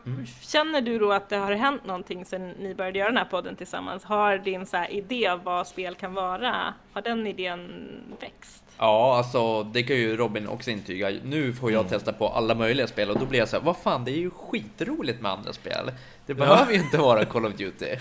Mm. 0.05 0.25
Känner 0.41 0.81
du 0.81 0.99
då 0.99 1.11
att 1.11 1.29
det 1.29 1.37
har 1.37 1.51
hänt 1.51 1.85
någonting 1.85 2.25
sedan 2.25 2.49
ni 2.59 2.75
började 2.75 2.99
göra 2.99 3.09
den 3.09 3.17
här 3.17 3.25
podden 3.25 3.55
tillsammans? 3.55 4.03
Har 4.03 4.37
din 4.37 4.65
så 4.65 4.85
idé 4.89 5.27
av 5.27 5.43
vad 5.43 5.67
spel 5.67 5.95
kan 5.95 6.13
vara, 6.13 6.73
har 6.93 7.01
den 7.01 7.27
idén 7.27 7.89
växt? 8.19 8.63
Ja, 8.77 9.17
alltså 9.17 9.63
det 9.63 9.83
kan 9.83 9.95
ju 9.95 10.17
Robin 10.17 10.47
också 10.47 10.71
intyga. 10.71 11.09
Nu 11.23 11.53
får 11.53 11.71
jag 11.71 11.79
mm. 11.79 11.89
testa 11.89 12.13
på 12.13 12.27
alla 12.27 12.55
möjliga 12.55 12.87
spel 12.87 13.09
och 13.09 13.19
då 13.19 13.25
blir 13.25 13.39
jag 13.39 13.49
så 13.49 13.57
här, 13.57 13.63
vad 13.63 13.77
fan, 13.77 14.05
det 14.05 14.11
är 14.11 14.19
ju 14.19 14.29
skitroligt 14.29 15.21
med 15.21 15.31
andra 15.31 15.53
spel. 15.53 15.91
Det 16.27 16.33
behöver 16.33 16.73
ju 16.73 16.79
inte 16.79 16.97
vara 16.97 17.25
Call 17.25 17.45
of 17.45 17.53
Duty. 17.53 17.95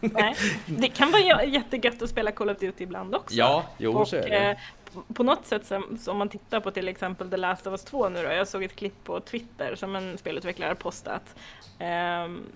Nej, 0.00 0.36
det 0.66 0.88
kan 0.88 1.10
vara 1.10 1.44
jättegött 1.44 2.02
att 2.02 2.10
spela 2.10 2.32
Call 2.32 2.50
of 2.50 2.58
Duty 2.58 2.84
ibland 2.84 3.14
också. 3.14 3.36
Ja, 3.36 3.64
jo, 3.78 3.92
och, 3.98 4.08
så 4.08 4.16
är 4.16 4.22
det. 4.22 4.36
Eh, 4.36 4.56
på 5.14 5.22
något 5.22 5.46
sätt, 5.46 5.72
om 6.06 6.18
man 6.18 6.28
tittar 6.28 6.60
på 6.60 6.70
till 6.70 6.88
exempel 6.88 7.30
The 7.30 7.36
Last 7.36 7.66
of 7.66 7.70
Us 7.70 7.84
2 7.84 8.08
nu 8.08 8.22
då, 8.22 8.28
jag 8.28 8.48
såg 8.48 8.64
ett 8.64 8.76
klipp 8.76 9.04
på 9.04 9.20
Twitter 9.20 9.74
som 9.74 9.96
en 9.96 10.18
spelutvecklare 10.18 10.74
postat. 10.74 11.34
Um, 12.24 12.46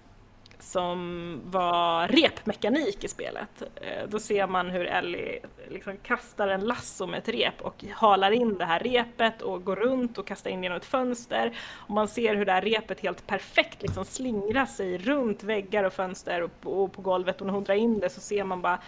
som 0.63 1.41
var 1.45 2.09
repmekanik 2.09 3.05
i 3.05 3.09
spelet. 3.09 3.63
Eh, 3.77 4.09
då 4.09 4.19
ser 4.19 4.47
man 4.47 4.71
hur 4.71 4.87
Ellie 4.87 5.41
liksom 5.69 5.97
kastar 5.97 6.49
en 6.49 6.61
lasso 6.61 7.07
med 7.07 7.19
ett 7.19 7.29
rep 7.29 7.61
och 7.61 7.85
halar 7.91 8.31
in 8.31 8.59
det 8.59 8.65
här 8.65 8.79
repet 8.79 9.43
och 9.43 9.65
går 9.65 9.77
runt 9.77 10.19
och 10.19 10.27
kastar 10.27 10.51
in 10.51 10.63
genom 10.63 10.77
ett 10.77 10.85
fönster. 10.85 11.57
Och 11.73 11.91
man 11.91 12.09
ser 12.09 12.35
hur 12.35 12.45
det 12.45 12.53
här 12.53 12.63
repet 12.63 13.01
helt 13.01 13.27
perfekt 13.27 13.83
liksom 13.83 14.05
slingrar 14.05 14.67
sig 14.67 14.99
runt 14.99 15.43
väggar 15.43 15.85
och 15.85 15.93
fönster 15.93 16.43
och 16.43 16.61
på, 16.61 17.03
golvet 17.03 17.41
och 17.41 17.47
när 17.47 17.55
hon 17.55 17.65
drar 17.65 17.75
in 17.75 18.01
det 18.01 18.11
så 18.11 18.21
ser 18.21 18.45
man 18.45 18.63
bara 18.63 18.79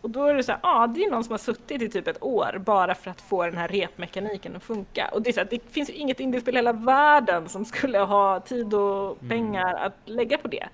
och 0.00 0.10
då 0.10 0.24
är 0.24 0.34
det 0.34 0.42
så 0.42 0.52
här, 0.52 0.60
ja 0.62 0.82
ah, 0.82 0.86
det 0.86 1.04
är 1.04 1.10
någon 1.10 1.24
som 1.24 1.32
har 1.32 1.38
suttit 1.38 1.82
i 1.82 1.88
typ 1.88 2.08
ett 2.08 2.22
år 2.22 2.62
bara 2.66 2.94
för 2.94 3.10
att 3.10 3.20
få 3.20 3.44
den 3.44 3.56
här 3.56 3.68
repmekaniken 3.68 4.56
att 4.56 4.62
funka. 4.62 5.08
Och 5.12 5.22
det 5.22 5.30
är 5.30 5.32
så 5.32 5.40
här, 5.40 5.48
det 5.50 5.72
finns 5.72 5.90
ju 5.90 5.94
inget 5.94 6.20
indiespel 6.20 6.54
i 6.54 6.58
hela 6.58 6.72
världen 6.72 7.48
som 7.48 7.64
skulle 7.64 7.98
ha 7.98 8.40
tid 8.40 8.74
och 8.74 9.22
mm. 9.22 9.28
pengar 9.28 9.70
mm. 9.70 9.82
att 9.82 9.94
lägga 10.04 10.38
på 10.38 10.48
det. 10.48 10.68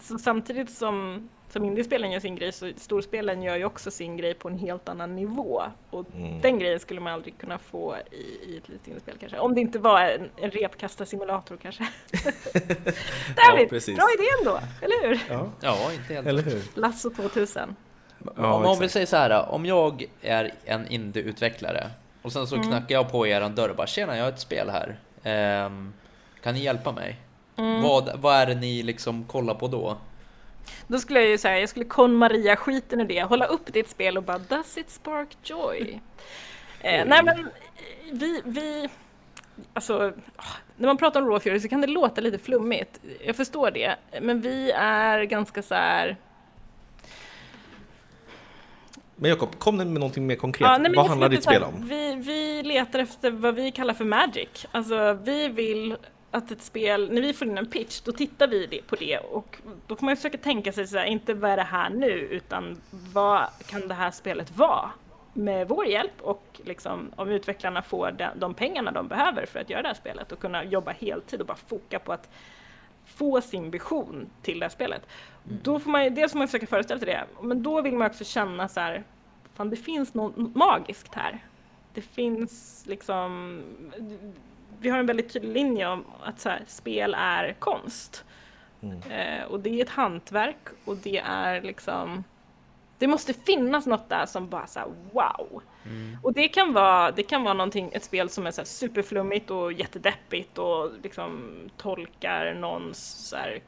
Så 0.00 0.18
samtidigt 0.18 0.70
som, 0.70 1.28
som 1.48 1.64
indiespelen 1.64 2.10
gör 2.10 2.20
sin 2.20 2.36
grej 2.36 2.52
så 2.52 2.72
storspelen 2.76 3.42
gör 3.42 3.56
ju 3.56 3.64
också 3.64 3.90
sin 3.90 4.16
grej 4.16 4.34
på 4.34 4.48
en 4.48 4.58
helt 4.58 4.88
annan 4.88 5.16
nivå. 5.16 5.62
Och 5.90 6.06
mm. 6.14 6.40
den 6.40 6.58
grejen 6.58 6.80
skulle 6.80 7.00
man 7.00 7.12
aldrig 7.12 7.38
kunna 7.38 7.58
få 7.58 7.96
i, 8.10 8.16
i 8.16 8.56
ett 8.56 8.68
litet 8.68 8.86
indiespel 8.86 9.16
kanske. 9.20 9.38
Om 9.38 9.54
det 9.54 9.60
inte 9.60 9.78
var 9.78 10.00
en, 10.00 10.30
en 10.36 10.50
repkastarsimulator 10.50 11.56
kanske. 11.56 11.82
David, 13.36 13.68
ja, 13.72 13.94
bra 13.94 14.06
idé 14.14 14.26
ändå, 14.40 14.60
eller 14.80 15.08
hur? 15.08 15.20
Ja, 15.28 15.50
ja 15.60 15.92
inte 15.92 16.14
helt 16.14 16.26
eller 16.26 16.42
hur? 16.42 16.62
Lasso 16.74 17.10
2000. 17.10 17.76
Ja, 18.36 18.54
om, 18.54 18.64
om 18.64 18.78
vi 18.78 18.88
säger 18.88 19.06
så 19.06 19.16
här, 19.16 19.50
om 19.50 19.66
jag 19.66 20.04
är 20.20 20.54
en 20.64 20.88
indieutvecklare 20.88 21.90
och 22.22 22.32
sen 22.32 22.46
så 22.46 22.54
mm. 22.54 22.68
knackar 22.68 22.94
jag 22.94 23.10
på 23.10 23.26
er 23.26 23.48
dörr 23.48 23.68
och 23.68 23.76
bara 23.76 23.86
tjena, 23.86 24.16
jag 24.16 24.24
har 24.24 24.32
ett 24.32 24.40
spel 24.40 24.70
här. 24.70 24.98
Ehm, 25.22 25.92
kan 26.42 26.54
ni 26.54 26.60
hjälpa 26.60 26.92
mig? 26.92 27.16
Vad, 27.56 28.20
vad 28.20 28.36
är 28.36 28.46
det 28.46 28.54
ni 28.54 28.82
liksom 28.82 29.24
kollar 29.24 29.54
på 29.54 29.68
då? 29.68 29.96
Då 30.86 30.98
skulle 30.98 31.20
jag 31.20 31.28
ju 31.28 31.38
säga, 31.38 31.60
jag 31.60 31.68
skulle 31.68 31.84
kon 31.84 32.16
Maria 32.16 32.56
skiten 32.56 33.00
i 33.00 33.04
det, 33.04 33.22
hålla 33.22 33.46
upp 33.46 33.72
ditt 33.72 33.88
spel 33.88 34.16
och 34.16 34.22
bara 34.22 34.38
Does 34.38 34.78
it 34.78 34.90
spark 34.90 35.36
joy? 35.42 36.00
eh, 36.80 37.04
nej 37.06 37.22
men 37.24 37.48
vi, 38.12 38.42
vi, 38.44 38.88
alltså 39.74 40.12
när 40.76 40.86
man 40.86 40.96
pratar 40.96 41.22
om 41.22 41.28
Raw 41.28 41.40
Fury 41.40 41.60
så 41.60 41.68
kan 41.68 41.80
det 41.80 41.86
låta 41.86 42.20
lite 42.20 42.38
flummigt, 42.38 43.00
jag 43.26 43.36
förstår 43.36 43.70
det, 43.70 43.96
men 44.20 44.40
vi 44.40 44.70
är 44.70 45.22
ganska 45.22 45.62
så 45.62 45.74
här 45.74 46.16
Men 49.16 49.30
Jakob, 49.30 49.58
kom 49.58 49.76
med 49.76 49.86
någonting 49.86 50.26
mer 50.26 50.36
konkret. 50.36 50.68
Ja, 50.68 50.78
nej, 50.78 50.92
vad 50.96 51.06
handlar 51.06 51.28
ditt 51.28 51.42
spel 51.42 51.62
om? 51.62 51.88
Vi, 51.88 52.14
vi 52.14 52.62
letar 52.62 52.98
efter 52.98 53.30
vad 53.30 53.54
vi 53.54 53.70
kallar 53.70 53.94
för 53.94 54.04
magic. 54.04 54.66
Alltså 54.72 55.18
vi 55.24 55.48
vill 55.48 55.96
att 56.34 56.50
ett 56.50 56.62
spel, 56.62 57.12
när 57.12 57.22
vi 57.22 57.32
får 57.32 57.48
in 57.48 57.58
en 57.58 57.66
pitch, 57.66 58.00
då 58.00 58.12
tittar 58.12 58.48
vi 58.48 58.82
på 58.86 58.96
det 58.96 59.18
och 59.18 59.58
då 59.86 59.96
får 59.96 60.04
man 60.04 60.12
ju 60.12 60.16
försöka 60.16 60.38
tänka 60.38 60.72
sig 60.72 60.86
så 60.86 60.98
här, 60.98 61.04
inte 61.04 61.34
vad 61.34 61.50
är 61.50 61.56
det 61.56 61.62
här 61.62 61.90
nu, 61.90 62.10
utan 62.10 62.80
vad 62.90 63.46
kan 63.66 63.88
det 63.88 63.94
här 63.94 64.10
spelet 64.10 64.56
vara? 64.56 64.90
Med 65.32 65.68
vår 65.68 65.86
hjälp 65.86 66.20
och 66.20 66.60
liksom 66.64 67.10
om 67.16 67.28
utvecklarna 67.28 67.82
får 67.82 68.32
de, 68.36 68.54
pengarna 68.54 68.90
de 68.90 69.08
behöver 69.08 69.46
för 69.46 69.60
att 69.60 69.70
göra 69.70 69.82
det 69.82 69.88
här 69.88 69.94
spelet 69.94 70.32
och 70.32 70.38
kunna 70.38 70.64
jobba 70.64 70.92
heltid 70.92 71.40
och 71.40 71.46
bara 71.46 71.56
foka 71.56 71.98
på 71.98 72.12
att 72.12 72.28
få 73.06 73.40
sin 73.40 73.70
vision 73.70 74.26
till 74.42 74.58
det 74.58 74.64
här 74.64 74.70
spelet. 74.70 75.06
Då 75.44 75.80
får 75.80 75.90
man 75.90 76.04
ju, 76.04 76.10
dels 76.10 76.32
får 76.32 76.38
man 76.38 76.48
försöka 76.48 76.66
föreställa 76.66 77.00
sig 77.00 77.06
det, 77.06 77.24
men 77.42 77.62
då 77.62 77.82
vill 77.82 77.94
man 77.94 78.06
också 78.10 78.24
känna 78.24 78.68
så 78.68 78.80
här, 78.80 79.04
fan 79.54 79.70
det 79.70 79.76
finns 79.76 80.14
något 80.14 80.54
magiskt 80.54 81.14
här. 81.14 81.38
Det 81.94 82.02
finns 82.02 82.84
liksom, 82.86 83.60
vi 84.80 84.88
har 84.88 84.98
en 84.98 85.06
väldigt 85.06 85.32
tydlig 85.32 85.52
linje 85.52 85.88
om 85.88 86.04
att 86.22 86.40
så 86.40 86.48
här, 86.48 86.62
spel 86.66 87.16
är 87.18 87.52
konst. 87.58 88.24
Eh, 89.10 89.44
och 89.44 89.60
det 89.60 89.70
är 89.70 89.82
ett 89.82 89.90
hantverk 89.90 90.68
och 90.84 90.96
det 90.96 91.18
är 91.18 91.62
liksom, 91.62 92.24
det 93.04 93.08
måste 93.08 93.34
finnas 93.34 93.86
något 93.86 94.08
där 94.08 94.26
som 94.26 94.48
bara 94.48 94.66
så 94.66 94.80
här, 94.80 94.88
wow. 95.12 95.62
Och 96.22 96.32
det 96.32 96.48
kan 96.48 96.72
vara, 96.72 97.10
det 97.10 97.22
kan 97.22 97.44
vara 97.44 97.54
någonting, 97.54 97.90
ett 97.92 98.04
spel 98.04 98.28
som 98.28 98.46
är 98.46 98.50
så 98.50 98.64
superflummigt 98.64 99.50
och 99.50 99.72
jättedeppigt 99.72 100.58
och 100.58 100.90
liksom 101.02 101.54
tolkar 101.76 102.54
någons 102.54 102.98
så 103.28 103.36
här, 103.36 103.60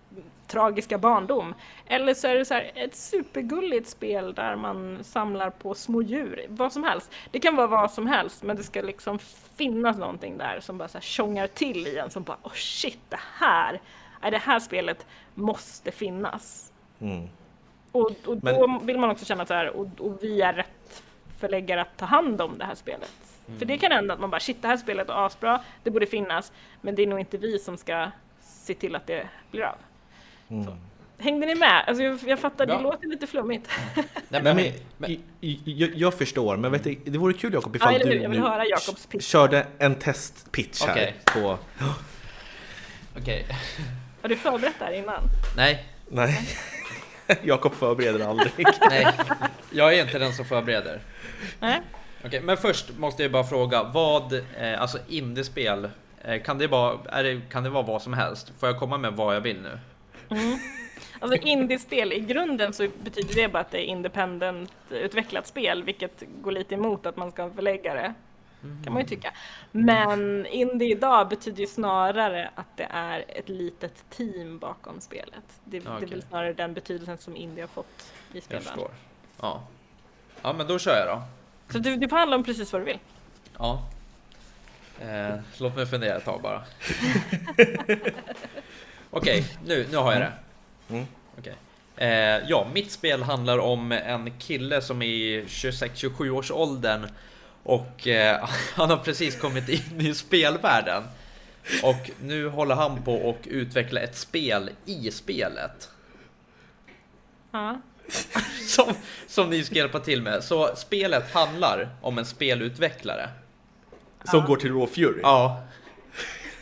tragiska 0.46 0.98
barndom. 0.98 1.54
Eller 1.86 2.14
så 2.14 2.26
är 2.26 2.34
det 2.34 2.44
så 2.44 2.54
här, 2.54 2.72
ett 2.74 2.94
supergulligt 2.94 3.88
spel 3.88 4.34
där 4.34 4.56
man 4.56 5.04
samlar 5.04 5.50
på 5.50 5.74
små 5.74 6.02
djur, 6.02 6.46
vad 6.48 6.72
som 6.72 6.84
helst. 6.84 7.12
Det 7.30 7.40
kan 7.40 7.56
vara 7.56 7.66
vad 7.66 7.90
som 7.90 8.06
helst, 8.06 8.42
men 8.42 8.56
det 8.56 8.62
ska 8.62 8.82
liksom 8.82 9.18
finnas 9.56 9.98
någonting 9.98 10.38
där 10.38 10.60
som 10.60 10.78
bara 10.78 10.88
så 10.88 10.98
här 10.98 11.02
tjongar 11.02 11.46
till 11.46 11.86
i 11.86 11.98
en 11.98 12.10
som 12.10 12.22
bara, 12.22 12.38
oh 12.42 12.52
shit, 12.52 13.00
det 13.08 13.20
här, 13.38 13.80
det 14.30 14.38
här 14.38 14.60
spelet 14.60 15.06
måste 15.34 15.90
finnas. 15.90 16.72
Mm. 17.00 17.28
Och, 18.00 18.10
och 18.26 18.38
Men- 18.42 18.54
då 18.54 18.80
vill 18.84 18.98
man 18.98 19.10
också 19.10 19.24
känna 19.24 19.46
så 19.46 19.54
här, 19.54 19.68
och, 19.76 19.86
och 19.98 20.18
vi 20.22 20.40
är 20.42 20.52
rätt 20.52 21.02
förläggare 21.40 21.80
att 21.80 21.96
ta 21.96 22.04
hand 22.04 22.40
om 22.40 22.58
det 22.58 22.64
här 22.64 22.74
spelet. 22.74 23.10
För 23.58 23.64
det 23.66 23.78
kan 23.78 23.92
hända 23.92 24.14
att 24.14 24.20
man 24.20 24.30
bara, 24.30 24.40
shit 24.40 24.62
det 24.62 24.68
här 24.68 24.76
spelet 24.76 25.08
är 25.08 25.26
asbra, 25.26 25.60
det 25.82 25.90
borde 25.90 26.06
finnas, 26.06 26.52
men 26.80 26.94
det 26.94 27.02
är 27.02 27.06
nog 27.06 27.20
inte 27.20 27.38
vi 27.38 27.58
som 27.58 27.76
ska 27.76 28.10
se 28.40 28.74
till 28.74 28.96
att 28.96 29.06
det 29.06 29.28
blir 29.50 29.62
av. 29.62 29.76
Så. 30.64 30.76
Hängde 31.18 31.46
ni 31.46 31.54
med? 31.54 31.84
Alltså 31.86 32.02
jag, 32.02 32.18
jag 32.26 32.38
fattar, 32.38 32.66
Ja. 32.68 32.76
det 32.76 32.82
låter 32.82 33.06
lite 33.08 33.26
flummigt. 33.26 33.70
Nej, 34.28 34.42
men, 34.42 34.56
men, 34.56 34.72
men, 34.98 35.22
jag, 35.64 35.90
jag 35.94 36.14
förstår, 36.14 36.56
men 36.56 36.72
vet 36.72 36.84
du, 36.84 36.94
det 37.04 37.18
vore 37.18 37.32
kul 37.34 37.52
Jakob 37.54 37.76
Ja, 37.80 37.92
ifall 37.92 38.08
hur? 38.08 38.14
du 38.14 38.22
Jag 38.22 38.30
vill 38.30 38.40
nu 38.40 38.46
höra 38.46 38.64
Jakobs 38.64 39.06
pitch. 39.06 39.24
körde 39.24 39.66
en 39.78 39.94
testpitch 39.94 40.82
här 40.82 40.92
Okej. 40.92 41.14
på... 41.24 41.58
okej. 43.18 43.46
Har 44.22 44.28
du 44.28 44.36
förberett 44.36 44.74
det 44.78 44.84
här 44.84 44.92
innan? 44.92 45.20
Nej, 45.56 45.84
Nej, 46.08 46.48
Jakob 47.42 47.74
förbereder 47.74 48.26
aldrig. 48.26 48.52
nej. 48.90 49.06
Jag 49.70 49.94
är 49.94 50.02
inte 50.02 50.18
den 50.18 50.32
som 50.32 50.44
förbereder. 50.44 51.00
Nej? 51.60 51.80
Okej, 52.24 52.40
men 52.40 52.56
först 52.56 52.98
måste 52.98 53.22
jag 53.22 53.32
bara 53.32 53.44
fråga 53.44 53.82
vad, 53.82 54.32
eh, 54.32 54.80
alltså 54.80 54.98
indiespel, 55.08 55.88
eh, 56.24 56.42
kan 56.42 56.58
det, 56.58 56.66
vara, 56.66 56.98
är 57.08 57.24
det, 57.24 57.40
kan 57.50 57.62
det 57.62 57.70
vara 57.70 57.82
vad 57.82 58.02
som 58.02 58.12
helst? 58.12 58.52
Får 58.58 58.68
jag 58.68 58.78
komma 58.78 58.98
med 58.98 59.12
vad 59.12 59.36
jag 59.36 59.40
vill 59.40 59.60
nu? 59.60 59.78
Alltså 61.18 61.38
indiespel, 61.46 62.12
i 62.12 62.20
grunden 62.20 62.72
så 62.72 62.88
betyder 63.02 63.34
det 63.34 63.48
bara 63.48 63.60
att 63.60 63.70
det 63.70 63.78
är 63.78 63.84
independent 63.84 64.72
utvecklat 64.90 65.46
spel, 65.46 65.82
vilket 65.82 66.22
går 66.42 66.52
lite 66.52 66.74
emot 66.74 67.06
att 67.06 67.16
man 67.16 67.30
ska 67.30 67.42
ha 67.42 67.48
en 67.48 67.54
förläggare. 67.54 68.14
Kan 68.84 68.92
man 68.92 69.02
ju 69.02 69.08
tycka. 69.08 69.32
Men 69.72 70.46
indie 70.46 70.90
idag 70.90 71.28
betyder 71.28 71.60
ju 71.60 71.66
snarare 71.66 72.50
att 72.54 72.76
det 72.76 72.88
är 72.90 73.24
ett 73.28 73.48
litet 73.48 74.04
team 74.10 74.58
bakom 74.58 75.00
spelet. 75.00 75.44
Det, 75.64 75.78
det 75.80 75.88
är 75.88 76.06
väl 76.06 76.22
snarare 76.22 76.52
den 76.52 76.74
betydelsen 76.74 77.18
som 77.18 77.36
indie 77.36 77.62
har 77.62 77.68
fått 77.68 78.12
i 78.32 78.34
Jag 78.34 78.42
spelvärlden. 78.42 78.72
förstår. 78.74 78.90
Ja. 79.40 79.62
Ja, 80.42 80.52
men 80.52 80.66
då 80.66 80.78
kör 80.78 80.96
jag 81.06 81.16
då. 81.16 81.22
Så 81.72 81.78
du, 81.78 81.96
du 81.96 82.08
får 82.08 82.16
handla 82.16 82.36
om 82.36 82.44
precis 82.44 82.72
vad 82.72 82.82
du 82.82 82.86
vill. 82.86 82.98
Ja. 83.58 83.82
Eh, 85.00 85.34
låt 85.58 85.76
mig 85.76 85.86
fundera 85.86 86.16
ett 86.16 86.24
tag 86.24 86.42
bara. 86.42 86.64
Okej, 89.10 89.44
nu, 89.64 89.86
nu 89.90 89.96
har 89.96 90.12
jag 90.12 90.20
det. 90.20 90.32
Mm. 90.94 91.06
Okej. 91.38 91.54
Eh, 91.96 92.08
ja, 92.48 92.66
mitt 92.74 92.90
spel 92.92 93.22
handlar 93.22 93.58
om 93.58 93.92
en 93.92 94.38
kille 94.38 94.82
som 94.82 95.02
är 95.02 95.06
i 95.06 95.44
26-27 95.44 96.30
års 96.30 96.50
åldern 96.50 97.06
och 97.66 98.08
eh, 98.08 98.48
han 98.74 98.90
har 98.90 98.96
precis 98.96 99.40
kommit 99.40 99.68
in 99.68 100.00
i 100.00 100.14
spelvärlden. 100.14 101.02
Och 101.82 102.10
nu 102.22 102.48
håller 102.48 102.74
han 102.74 103.02
på 103.02 103.30
att 103.30 103.46
utveckla 103.46 104.00
ett 104.00 104.16
spel 104.16 104.70
i 104.84 105.10
spelet. 105.10 105.90
Ja. 107.50 107.80
Som, 108.66 108.94
som 109.26 109.50
ni 109.50 109.64
ska 109.64 109.74
hjälpa 109.74 110.00
till 110.00 110.22
med. 110.22 110.44
Så 110.44 110.76
spelet 110.76 111.32
handlar 111.32 111.88
om 112.00 112.18
en 112.18 112.26
spelutvecklare. 112.26 113.28
Som 114.24 114.44
går 114.44 114.56
till 114.56 114.72
Raw 114.72 114.86
Fury. 114.86 115.20
Ja. 115.22 115.62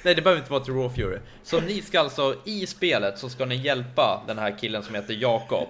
Nej, 0.03 0.15
det 0.15 0.23
behöver 0.23 0.41
inte 0.41 0.53
vara 0.53 0.65
till 0.65 0.75
Raw 0.75 0.95
Fury. 0.95 1.19
Så 1.43 1.61
ni 1.61 1.83
ska 1.83 2.01
alltså, 2.01 2.37
i 2.45 2.67
spelet 2.67 3.19
så 3.19 3.29
ska 3.29 3.45
ni 3.45 3.57
hjälpa 3.57 4.23
den 4.27 4.39
här 4.39 4.59
killen 4.59 4.83
som 4.83 4.95
heter 4.95 5.15
Jakob. 5.15 5.69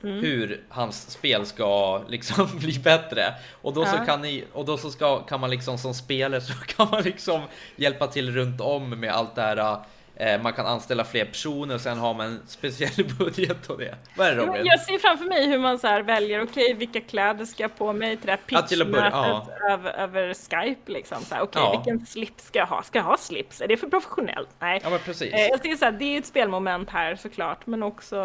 Hur 0.00 0.60
hans 0.68 1.10
spel 1.10 1.46
ska 1.46 1.98
liksom 2.08 2.48
bli 2.58 2.78
bättre. 2.78 3.34
Och 3.62 3.74
då 3.74 3.84
så 3.84 3.96
Ja. 3.96 4.04
kan 4.04 4.22
ni, 4.22 4.44
och 4.52 4.64
då 4.64 4.76
så 4.78 4.90
ska, 4.90 5.18
kan 5.18 5.40
man 5.40 5.50
liksom 5.50 5.78
som 5.78 5.94
spelare 5.94 6.40
så 6.40 6.52
kan 6.76 6.88
man 6.90 7.02
liksom 7.02 7.40
hjälpa 7.76 8.06
till 8.06 8.30
runt 8.34 8.60
om 8.60 8.90
med 9.00 9.12
allt 9.12 9.34
det 9.34 9.42
här. 9.42 9.76
Eh, 10.20 10.42
man 10.42 10.52
kan 10.52 10.66
anställa 10.66 11.04
fler 11.04 11.24
personer 11.24 11.74
och 11.74 11.80
sen 11.80 11.98
har 11.98 12.14
man 12.14 12.26
en 12.26 12.40
speciell 12.46 13.04
budget 13.18 13.66
och 13.70 13.78
det. 13.78 13.94
Vad 14.16 14.26
är 14.26 14.34
det 14.36 14.42
Robin? 14.46 14.62
Jag 14.66 14.80
ser 14.80 14.98
framför 14.98 15.24
mig 15.24 15.46
hur 15.46 15.58
man 15.58 15.78
så 15.78 15.86
här 15.86 16.02
väljer, 16.02 16.42
okej 16.42 16.74
vilka 16.74 17.00
kläder 17.00 17.44
ska 17.44 17.62
jag 17.62 17.76
på 17.78 17.92
mig 17.92 18.16
till 18.16 18.26
det 18.26 18.32
här 18.32 18.66
pitchmötet 18.66 19.10
ja. 19.12 19.46
över, 19.70 19.90
över 19.92 20.34
Skype 20.34 20.92
liksom. 20.92 21.22
Så 21.22 21.34
Okej, 21.40 21.62
Ja. 21.62 21.70
vilken 21.84 22.06
slips 22.06 22.44
ska 22.46 22.58
jag 22.58 22.66
ha? 22.66 22.82
Ska 22.82 22.98
jag 22.98 23.04
ha 23.04 23.16
slips? 23.16 23.60
Är 23.60 23.68
det 23.68 23.76
för 23.76 23.86
professionellt? 23.88 24.48
Nej. 24.58 24.80
Ja 24.84 24.90
men 24.90 24.98
precis. 24.98 25.32
Eh, 25.32 25.46
Jag 25.46 25.60
ser 25.60 25.74
så 25.76 25.84
här, 25.84 25.92
det 25.92 26.04
är 26.04 26.18
ett 26.18 26.26
spelmoment 26.26 26.90
här 26.90 27.16
såklart, 27.16 27.66
men 27.66 27.82
också 27.82 28.16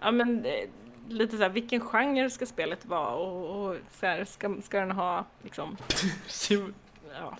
ja, 0.00 0.10
men, 0.10 0.44
eh, 0.44 0.52
lite 1.08 1.36
så 1.36 1.42
här, 1.42 1.50
vilken 1.50 1.80
genre 1.80 2.30
ska 2.30 2.46
spelet 2.46 2.86
vara 2.86 3.14
och, 3.14 3.66
och 3.66 3.76
så 3.90 4.06
här, 4.06 4.24
ska, 4.24 4.56
ska 4.62 4.80
den 4.80 4.90
ha 4.90 5.24
liksom, 5.42 5.76
ja. 7.20 7.38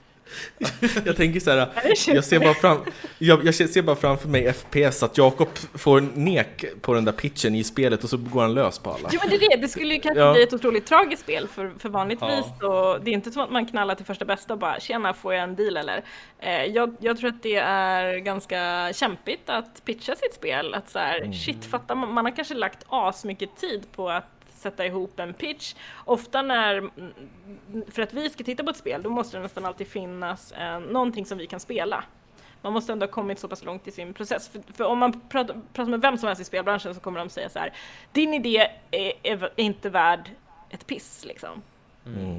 Jag 1.05 1.17
tänker 1.17 1.41
så 1.41 1.51
här, 1.51 1.69
jag 2.07 2.25
ser 2.25 2.39
bara, 2.41 2.55
fram, 2.55 2.79
jag, 3.19 3.45
jag 3.45 3.55
ser 3.55 3.83
bara 3.83 3.97
framför 3.97 4.29
mig 4.29 4.53
FPS 4.53 5.03
att 5.03 5.19
Jakob 5.19 5.49
får 5.75 6.01
nek 6.15 6.65
på 6.81 6.95
den 6.95 7.05
där 7.05 7.13
pitchen 7.13 7.55
i 7.55 7.65
spelet 7.65 8.05
och 8.05 8.11
så 8.11 8.17
går 8.17 8.41
han 8.43 8.55
lös 8.55 8.79
på 8.79 8.91
alla. 8.91 9.09
Jo 9.13 9.19
men 9.23 9.31
det 9.31 9.37
är 9.47 9.51
det, 9.51 9.63
det 9.63 9.69
skulle 9.69 9.95
ju 9.95 10.01
kanske 10.01 10.21
Ja. 10.21 10.33
bli 10.33 10.43
ett 10.43 10.53
otroligt 10.53 10.87
tragiskt 10.87 11.23
spel 11.23 11.49
för, 11.49 11.73
för 11.79 11.89
vanligtvis 11.89 12.29
Ja. 12.31 12.57
så 12.61 12.99
det 12.99 13.11
är 13.11 13.13
inte 13.13 13.31
som 13.31 13.43
att 13.43 13.51
man 13.53 13.67
knallar 13.67 13.95
till 13.95 14.07
första 14.07 14.25
bästa 14.25 14.53
och 14.53 14.59
bara 14.59 14.81
tjena 14.81 15.15
får 15.15 15.35
jag 15.35 15.43
en 15.43 15.57
deal 15.57 15.77
eller? 15.77 16.05
Eh, 16.41 16.65
jag, 16.65 16.97
jag 17.01 17.19
tror 17.19 17.29
att 17.29 17.43
det 17.43 17.57
är 17.57 18.19
ganska 18.19 18.91
kämpigt 18.95 19.51
att 19.51 19.85
pitcha 19.85 20.15
sitt 20.17 20.35
spel, 20.35 20.75
att 20.75 20.91
så 20.91 20.99
här, 20.99 21.33
shit 21.33 21.65
fatta 21.65 21.95
man, 21.95 22.13
man 22.15 22.25
har 22.25 22.37
kanske 22.37 22.55
lagt 22.55 22.79
as 22.89 23.25
mycket 23.25 23.57
tid 23.57 23.83
på 23.97 24.11
att 24.11 24.34
sätta 24.65 24.87
ihop 24.87 25.21
en 25.21 25.35
pitch. 25.35 25.75
Ofta 26.05 26.43
när, 26.43 26.91
för 27.91 28.03
att 28.03 28.13
vi 28.13 28.31
ska 28.31 28.45
titta 28.45 28.65
på 28.65 28.71
ett 28.71 28.77
spel, 28.77 29.03
då 29.03 29.11
måste 29.11 29.37
det 29.37 29.43
nästan 29.43 29.65
alltid 29.65 29.87
finnas 29.87 30.53
eh, 30.53 30.81
någonting 30.81 31.27
som 31.27 31.39
vi 31.39 31.47
kan 31.47 31.61
spela. 31.61 32.05
Man 32.63 32.73
måste 32.73 32.93
ändå 32.93 33.07
ha 33.07 33.13
kommit 33.13 33.39
så 33.39 33.49
pass 33.49 33.65
långt 33.65 33.89
i 33.89 33.91
sin 33.91 34.15
process. 34.15 34.49
För, 34.49 34.73
för 34.73 34.85
om 34.85 34.99
man 34.99 35.21
pratar, 35.21 35.61
pratar 35.73 35.91
med 35.91 36.01
vem 36.01 36.19
som 36.19 36.27
helst 36.27 36.43
i 36.43 36.45
spelbranschen 36.45 36.95
så 36.95 37.01
kommer 37.01 37.19
de 37.19 37.29
säga 37.29 37.49
så 37.49 37.59
här, 37.59 37.73
din 38.13 38.35
idé 38.35 38.71
är, 38.91 39.13
är, 39.23 39.43
är 39.43 39.51
inte 39.57 39.91
värd 39.91 40.31
ett 40.71 40.87
piss 40.87 41.25
liksom. 41.25 41.63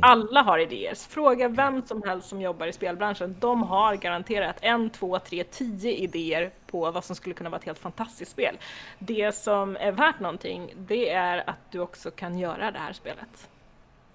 Alla 0.01 0.41
har 0.41 0.60
idéer. 0.60 0.95
Fråga 1.10 1.47
vem 1.47 1.82
som 1.82 2.04
helst 2.04 2.30
som 2.30 2.41
jobbar 2.41 2.67
i 2.67 2.73
spelbranschen. 2.73 3.36
De 3.39 3.63
har 3.63 3.95
garanterat 3.95 4.58
en, 4.62 4.89
två, 4.89 5.19
tre, 5.19 5.43
tio 5.43 5.91
idéer 5.91 6.51
på 6.67 6.91
vad 6.91 7.04
som 7.04 7.15
skulle 7.15 7.36
kunna 7.36 7.49
vara 7.49 7.60
ett 7.60 7.65
helt 7.65 7.80
fantastiskt 7.80 8.32
spel. 8.32 8.58
Det 8.99 9.36
som 9.36 9.78
är 9.80 9.91
värt 9.91 10.19
någonting, 10.19 10.73
det 10.78 11.10
är 11.10 11.49
att 11.49 11.71
du 11.71 11.80
också 11.80 12.12
kan 12.12 12.39
göra 12.39 12.71
det 12.71 12.80
här 12.80 12.93
spelet. 12.93 13.49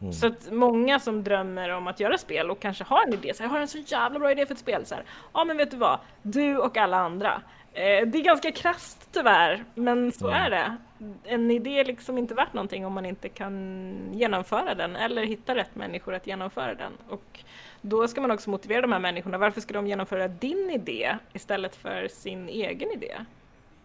Mm. 0.01 0.13
Så 0.13 0.27
att 0.27 0.53
många 0.53 1.01
som 1.01 1.25
drömmer 1.25 1.69
om 1.69 1.87
att 1.87 2.01
göra 2.01 2.19
spel 2.19 2.51
och 2.51 2.61
kanske 2.61 2.85
har 2.85 3.07
en 3.07 3.15
idé, 3.15 3.35
så 3.35 3.43
här, 3.43 3.51
jag 3.51 3.55
har 3.55 3.61
en 3.61 3.69
så 3.69 3.79
jävla 3.79 4.19
bra 4.19 4.31
idé 4.33 4.47
för 4.47 4.55
ett 4.55 4.61
spel, 4.61 4.87
så 4.87 4.95
här, 4.95 5.05
ja 5.33 5.45
men 5.45 5.57
vet 5.57 5.71
du 5.71 5.77
vad, 5.77 5.99
du 6.23 6.59
och 6.59 6.77
alla 6.77 6.97
andra. 6.97 7.43
Eh, 7.73 8.07
det 8.07 8.19
är 8.19 8.23
ganska 8.25 8.53
krasst 8.53 9.09
tyvärr, 9.13 9.65
men 9.75 10.13
så 10.13 10.29
är 10.29 10.51
det. 10.51 10.77
En 11.25 11.51
idé 11.51 11.79
är 11.81 11.85
liksom 11.85 12.19
inte 12.19 12.35
värt 12.35 12.53
någonting 12.53 12.87
om 12.87 12.93
man 12.93 13.07
inte 13.07 13.29
kan 13.29 13.95
genomföra 14.13 14.75
den 14.75 14.97
eller 14.97 15.25
hitta 15.25 15.55
rätt 15.55 15.75
människor 15.75 16.15
att 16.15 16.27
genomföra 16.27 16.75
den. 16.75 16.93
Och 17.09 17.41
då 17.81 18.09
ska 18.09 18.21
man 18.21 18.31
också 18.31 18.51
motivera 18.51 18.81
de 18.81 18.93
här 18.93 18.99
människorna. 18.99 19.39
Varför 19.39 19.61
ska 19.61 19.75
de 19.75 19.87
genomföra 19.87 20.29
din 20.29 20.71
idé 20.71 21.17
istället 21.33 21.77
för 21.77 22.09
sin 22.09 22.49
egen 22.49 22.91
idé? 22.91 23.15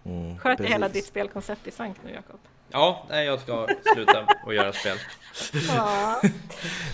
Mm, 0.06 0.38
Sköt 0.38 0.60
hela 0.62 0.89
ditt 0.89 1.06
spelkoncept 1.06 1.67
i 1.67 1.71
sank 1.71 1.98
nu, 2.04 2.12
Jakob. 2.12 2.39
Ja, 2.69 3.06
nej, 3.10 3.26
jag 3.26 3.39
ska 3.39 3.67
sluta 3.93 4.28
och 4.45 4.54
göra 4.54 4.74
spel. 4.74 4.98
Ja. 5.76 6.21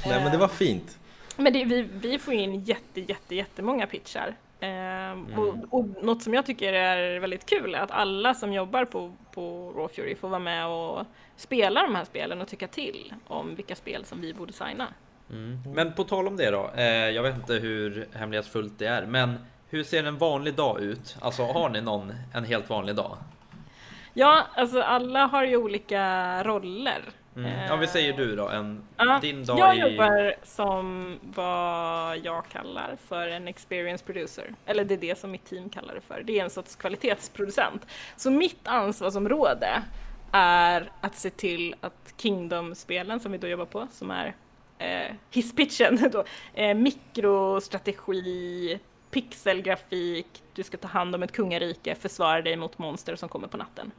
nej, 0.08 0.24
men 0.24 0.32
det 0.32 0.38
var 0.38 0.48
fint. 0.48 0.98
Men 1.38 1.54
det, 1.54 1.66
vi, 1.66 1.82
vi 1.82 2.20
får 2.20 2.34
in 2.34 2.64
jätte, 2.64 3.02
jätte, 3.02 3.36
jättemånga 3.36 3.88
pitchar. 3.88 4.36
Ehm, 4.63 5.26
mm. 5.26 5.39
och, 5.39 5.56
och 5.69 6.04
något 6.04 6.24
som 6.24 6.34
jag 6.34 6.45
tycker 6.45 6.74
är 6.74 7.19
väldigt 7.19 7.45
kul 7.45 7.76
är 7.76 7.80
att 7.80 7.91
alla 7.91 8.34
som 8.34 8.54
jobbar 8.54 8.86
på, 8.86 9.12
på 9.32 9.74
Raw 9.76 9.88
Fury 9.95 10.15
får 10.15 10.30
vara 10.30 10.39
med 10.39 10.67
och 10.67 11.06
spela 11.36 11.82
de 11.84 11.95
här 11.95 12.06
spelen 12.06 12.41
och 12.41 12.47
tycka 12.47 12.67
till 12.67 13.13
om 13.28 13.56
vilka 13.56 13.76
spel 13.76 14.06
som 14.06 14.21
vi 14.21 14.34
borde 14.34 14.54
signa. 14.54 14.88
Mm. 15.30 15.60
Men 15.74 15.93
på 15.93 16.04
tal 16.04 16.28
om 16.28 16.38
det 16.38 16.52
då, 16.52 16.71
eh, 16.76 16.86
jag 16.86 17.24
vet 17.24 17.36
inte 17.36 17.54
hur 17.54 18.08
hemlighetsfullt 18.13 18.80
det 18.80 18.86
är, 18.86 19.06
men 19.06 19.39
hur 19.69 19.84
ser 19.84 20.04
en 20.04 20.17
vanlig 20.17 20.56
dag 20.56 20.82
ut? 20.82 21.17
Alltså 21.21 21.43
har 21.43 21.69
ni 21.69 21.82
någon 21.82 22.13
en 22.34 22.45
helt 22.45 22.69
vanlig 22.69 22.95
dag? 22.95 23.17
Ja, 24.13 24.43
alltså 24.56 24.82
alla 24.82 25.26
har 25.26 25.43
ju 25.43 25.58
olika 25.58 26.43
roller. 26.43 27.02
Mm. 27.36 27.65
Ja, 27.67 27.76
vi 27.76 27.88
säger 27.88 28.13
du 28.13 28.36
då, 28.36 28.50
en, 28.50 28.84
ja, 28.98 29.20
din 29.22 29.46
dag 29.46 29.60
Jag 29.60 29.78
i... 29.78 29.80
jobbar 29.80 30.36
som 30.44 31.20
vad 31.22 32.17
jag 32.17 32.48
kallar 32.48 32.98
för 33.08 33.28
en 33.28 33.48
experience 33.48 34.06
producer. 34.06 34.54
Eller 34.65 34.86
det 34.86 34.94
är 34.94 34.98
det 34.98 35.20
som 35.20 35.32
mitt 35.32 35.46
team 35.46 35.70
kallar 35.70 35.96
det 35.96 36.02
för. 36.02 36.24
Det 36.26 36.39
är 36.39 36.44
en 36.44 36.50
sorts 36.50 36.76
kvalitetsproducent. 36.76 37.88
Så 38.15 38.32
mitt 38.32 38.67
ansvarsområde 38.67 39.82
är 40.32 40.91
att 41.02 41.15
se 41.15 41.30
till 41.30 41.76
att 41.82 42.13
Kingdom-spelen 42.17 43.20
som 43.20 43.32
vi 43.32 43.38
då 43.38 43.48
jobbar 43.48 43.65
på, 43.65 43.88
som 43.91 44.12
är 44.12 44.36
eh, 44.78 45.15
hisspitchen 45.30 46.00
då, 46.12 46.24
eh, 46.54 46.76
mikrostrategi, 46.76 48.80
pixelgrafik, 49.12 50.44
du 50.54 50.63
ska 50.63 50.78
ta 50.78 50.88
hand 50.88 51.15
om 51.15 51.24
ett 51.24 51.32
kungarike, 51.32 51.96
försvara 51.96 52.41
dig 52.41 52.56
mot 52.56 52.78
monster 52.78 53.15
som 53.15 53.30
kommer 53.30 53.48
på 53.48 53.58
natten. 53.58 53.91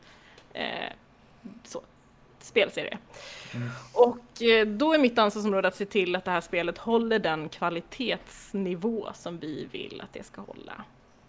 Eh, 0.52 0.92
så, 1.64 1.82
spelserie. 2.44 2.98
Mm. 3.54 3.68
Och 3.92 4.42
eh, 4.42 4.66
då 4.66 4.92
är 4.92 4.98
mitt 4.98 5.18
ansvarsområde 5.18 5.68
att 5.68 5.76
se 5.76 5.86
till 5.86 6.16
att 6.16 6.24
det 6.24 6.30
här 6.30 6.40
spelet 6.40 6.78
håller 6.78 7.18
den 7.18 7.48
kvalitetsnivå 7.48 9.08
som 9.14 9.38
vi 9.38 9.68
vill 9.72 10.00
att 10.04 10.12
det 10.12 10.22
ska 10.22 10.40
hålla. 10.40 10.84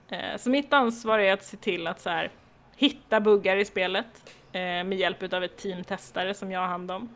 Eh, 0.10 0.38
så 0.38 0.50
mitt 0.50 0.74
ansvar 0.74 1.20
är 1.20 1.34
att 1.34 1.44
se 1.44 1.58
till 1.58 1.88
att 1.88 2.02
så 2.02 2.10
här, 2.10 2.32
hitta 2.76 3.20
buggar 3.20 3.58
i 3.58 3.66
spelet 3.66 4.34
eh, 4.52 4.62
med 4.62 4.94
hjälp 4.94 5.34
av 5.34 5.44
ett 5.44 5.58
team 5.58 5.84
testare 5.84 6.34
som 6.34 6.52
jag 6.52 6.60
har 6.60 6.68
hand 6.68 6.92
om. 6.92 7.10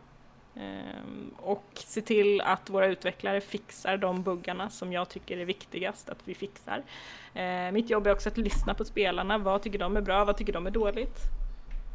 Ehm, 0.55 1.33
och 1.37 1.65
se 1.73 2.01
till 2.01 2.41
att 2.41 2.69
våra 2.69 2.85
utvecklare 2.85 3.41
fixar 3.41 3.97
de 3.97 4.23
buggarna 4.23 4.69
som 4.69 4.93
jag 4.93 5.09
tycker 5.09 5.37
är 5.37 5.45
viktigast 5.45 6.09
att 6.09 6.19
vi 6.23 6.35
fixar. 6.35 6.83
Mitt 7.71 7.89
jobb 7.89 8.07
är 8.07 8.11
också 8.11 8.29
att 8.29 8.37
lyssna 8.37 8.73
på 8.73 8.85
spelarna. 8.85 9.37
Vad 9.37 9.61
tycker 9.61 9.79
de 9.79 9.97
är 9.97 10.01
bra? 10.01 10.25
Vad 10.25 10.37
tycker 10.37 10.53
de 10.53 10.67
är 10.67 10.71
dåligt? 10.71 11.19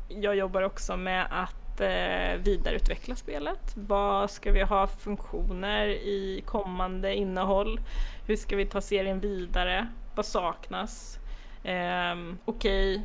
Jag 0.09 0.37
jobbar 0.37 0.63
också 0.63 0.97
med 0.97 1.27
att 1.31 1.62
eh, 1.81 2.37
vidareutveckla 2.37 3.15
spelet. 3.15 3.73
Vad 3.75 4.31
ska 4.31 4.53
vi 4.53 4.63
ha 4.63 4.87
för 4.87 5.01
funktioner 5.01 5.89
i 5.89 6.43
kommande 6.47 7.15
innehåll? 7.15 7.81
Hur 8.27 8.37
ska 8.37 8.57
vi 8.57 8.67
ta 8.67 8.81
serien 8.81 9.21
vidare? 9.21 9.89
Vad 10.15 10.27
saknas? 10.27 11.19
Um, 11.65 12.39
Okej, 12.45 12.95
okay. 12.95 13.01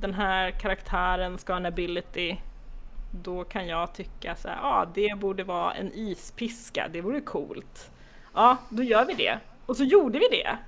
den 0.00 0.14
här 0.14 0.50
karaktären 0.50 1.38
ska 1.38 1.52
ha 1.52 1.60
en 1.60 1.66
ability 1.66 2.36
då 3.10 3.44
kan 3.44 3.66
jag 3.66 3.94
tycka 3.94 4.36
så 4.36 4.48
här, 4.48 4.56
ja 4.56 4.62
ah, 4.62 4.86
det 4.94 5.18
borde 5.18 5.44
vara 5.44 5.74
en 5.74 5.92
ispiska, 5.94 6.88
det 6.92 7.00
vore 7.00 7.20
coolt. 7.20 7.90
Ja, 8.34 8.56
då 8.68 8.82
gör 8.82 9.04
vi 9.04 9.14
det. 9.14 9.38
Och 9.66 9.76
så 9.76 9.84
gjorde 9.84 10.18
vi 10.18 10.28
det. 10.30 10.58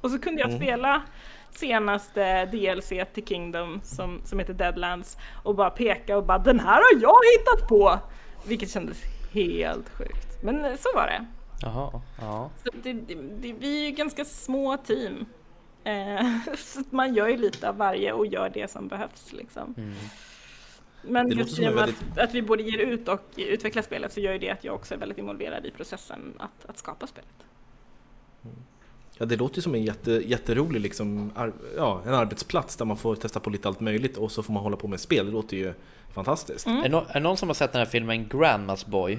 Och 0.00 0.10
så 0.10 0.18
kunde 0.18 0.40
jag 0.40 0.50
mm. 0.50 0.60
spela 0.60 1.02
senaste 1.50 2.46
DLC 2.46 2.88
till 3.14 3.26
Kingdom 3.26 3.80
som, 3.84 4.20
som 4.24 4.38
heter 4.38 4.54
Deadlands 4.54 5.16
och 5.42 5.54
bara 5.54 5.70
peka 5.70 6.16
och 6.16 6.24
bara 6.24 6.38
den 6.38 6.60
här 6.60 6.74
har 6.74 7.02
jag 7.02 7.16
hittat 7.38 7.68
på! 7.68 7.98
Vilket 8.46 8.70
kändes 8.70 9.02
helt 9.32 9.88
sjukt. 9.88 10.42
Men 10.42 10.78
så 10.78 10.88
var 10.94 11.06
det. 11.06 11.26
Jaha, 11.62 12.02
ja. 12.20 12.50
Så 12.64 12.70
det, 12.82 12.92
det, 12.92 13.14
det, 13.14 13.52
vi 13.52 13.80
är 13.80 13.84
ju 13.84 13.90
ganska 13.90 14.24
små 14.24 14.76
team. 14.76 15.26
Eh, 15.84 16.26
så 16.56 16.82
man 16.90 17.14
gör 17.14 17.28
ju 17.28 17.36
lite 17.36 17.68
av 17.68 17.76
varje 17.76 18.12
och 18.12 18.26
gör 18.26 18.50
det 18.54 18.70
som 18.70 18.88
behövs 18.88 19.32
liksom. 19.32 19.74
Mm. 19.78 19.94
Men 21.02 21.28
det 21.30 21.36
just 21.36 21.58
genom 21.58 21.74
väldigt... 21.74 22.02
att, 22.12 22.18
att 22.18 22.34
vi 22.34 22.42
både 22.42 22.62
ger 22.62 22.78
ut 22.78 23.08
och 23.08 23.22
utvecklar 23.36 23.82
spelet 23.82 24.12
så 24.12 24.20
gör 24.20 24.32
ju 24.32 24.38
det 24.38 24.50
att 24.50 24.64
jag 24.64 24.74
också 24.74 24.94
är 24.94 24.98
väldigt 24.98 25.18
involverad 25.18 25.66
i 25.66 25.70
processen 25.70 26.34
att, 26.38 26.70
att 26.70 26.78
skapa 26.78 27.06
spelet. 27.06 27.46
Mm. 28.44 28.56
Ja, 29.20 29.26
det 29.26 29.36
låter 29.36 29.60
som 29.60 29.74
en 29.74 29.84
jätte, 29.84 30.10
jätterolig 30.10 30.80
liksom, 30.80 31.32
ar, 31.34 31.52
ja, 31.76 32.02
en 32.06 32.14
arbetsplats 32.14 32.76
där 32.76 32.84
man 32.84 32.96
får 32.96 33.16
testa 33.16 33.40
på 33.40 33.50
lite 33.50 33.68
allt 33.68 33.80
möjligt 33.80 34.16
och 34.16 34.32
så 34.32 34.42
får 34.42 34.52
man 34.52 34.62
hålla 34.62 34.76
på 34.76 34.88
med 34.88 35.00
spel. 35.00 35.26
Det 35.26 35.32
låter 35.32 35.56
ju 35.56 35.74
fantastiskt. 36.14 36.66
Mm. 36.66 36.84
Är, 36.84 36.88
no, 36.88 37.06
är 37.08 37.20
någon 37.20 37.36
som 37.36 37.48
har 37.48 37.54
sett 37.54 37.72
den 37.72 37.78
här 37.78 37.86
filmen 37.86 38.28
Grandmas 38.28 38.86
Boy? 38.86 39.18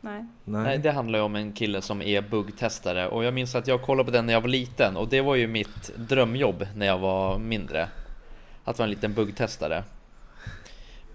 Nej. 0.00 0.26
Nej. 0.44 0.78
det 0.78 0.90
handlar 0.90 1.18
ju 1.18 1.24
om 1.24 1.36
en 1.36 1.52
kille 1.52 1.82
som 1.82 2.02
är 2.02 2.22
buggtestare 2.22 3.08
och 3.08 3.24
jag 3.24 3.34
minns 3.34 3.54
att 3.54 3.66
jag 3.66 3.82
kollade 3.82 4.04
på 4.04 4.10
den 4.10 4.26
när 4.26 4.32
jag 4.32 4.40
var 4.40 4.48
liten 4.48 4.96
och 4.96 5.08
det 5.08 5.20
var 5.20 5.34
ju 5.34 5.46
mitt 5.46 5.96
drömjobb 5.96 6.66
när 6.76 6.86
jag 6.86 6.98
var 6.98 7.38
mindre. 7.38 7.88
Att 8.64 8.78
vara 8.78 8.86
en 8.86 8.90
liten 8.90 9.14
buggtestare. 9.14 9.84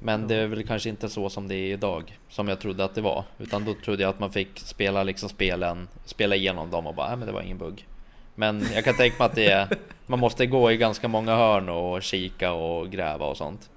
Men 0.06 0.28
det 0.28 0.36
är 0.36 0.48
väl 0.48 0.68
kanske 0.68 0.90
inte 0.90 1.10
så 1.10 1.30
som 1.30 1.48
det 1.48 1.56
är 1.56 1.74
idag, 1.74 2.20
som 2.30 2.48
jag 2.48 2.60
trodde 2.60 2.84
att 2.84 2.96
det 2.96 3.02
var. 3.02 3.24
Utan 3.38 3.66
då 3.66 3.74
trodde 3.74 4.04
jag 4.04 4.10
att 4.10 4.20
man 4.20 4.32
fick 4.32 4.60
spela 4.60 5.04
liksom 5.04 5.30
spelen, 5.30 5.88
spela 6.06 6.36
igenom 6.36 6.72
dem 6.72 6.88
och 6.88 6.96
bara, 6.96 7.08
nej 7.08 7.18
men 7.18 7.28
det 7.28 7.34
var 7.34 7.42
ingen 7.42 7.58
bugg. 7.58 7.88
Men 8.36 8.64
jag 8.74 8.84
kan 8.84 8.94
tänka 8.94 9.16
mig 9.20 9.26
att 9.26 9.36
det 9.36 9.46
är, 9.46 9.68
man 10.06 10.20
måste 10.20 10.46
gå 10.46 10.72
i 10.72 10.78
ganska 10.78 11.08
många 11.08 11.36
hörn 11.36 11.70
och 11.70 12.04
kika 12.04 12.54
och 12.54 12.92
gräva 12.92 13.26
och 13.26 13.38
sånt. 13.38 13.70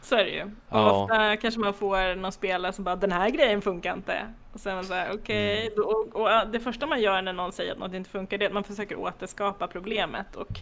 Så 0.00 0.14
är 0.14 0.24
det 0.24 0.30
ju. 0.30 0.42
Och 0.42 0.50
ja. 0.68 1.02
ofta 1.02 1.36
kanske 1.36 1.60
man 1.60 1.74
får 1.74 2.16
någon 2.16 2.32
spelare 2.32 2.72
som 2.72 2.84
bara 2.84 2.96
den 2.96 3.12
här 3.12 3.30
grejen 3.30 3.62
funkar 3.62 3.94
inte. 3.94 4.26
Och 4.52 4.60
sen 4.60 4.72
är 4.72 4.76
man 4.76 4.84
såhär 4.84 5.10
okej, 5.14 5.58
okay. 5.58 5.66
mm. 5.66 5.84
och, 5.84 6.16
och, 6.16 6.48
det 6.52 6.60
första 6.60 6.86
man 6.86 7.00
gör 7.00 7.22
när 7.22 7.32
någon 7.32 7.52
säger 7.52 7.72
att 7.72 7.78
något 7.78 7.94
inte 7.94 8.10
funkar 8.10 8.38
det 8.38 8.44
är 8.44 8.46
att 8.46 8.54
man 8.54 8.64
försöker 8.64 8.98
återskapa 8.98 9.66
problemet 9.66 10.36
och 10.36 10.60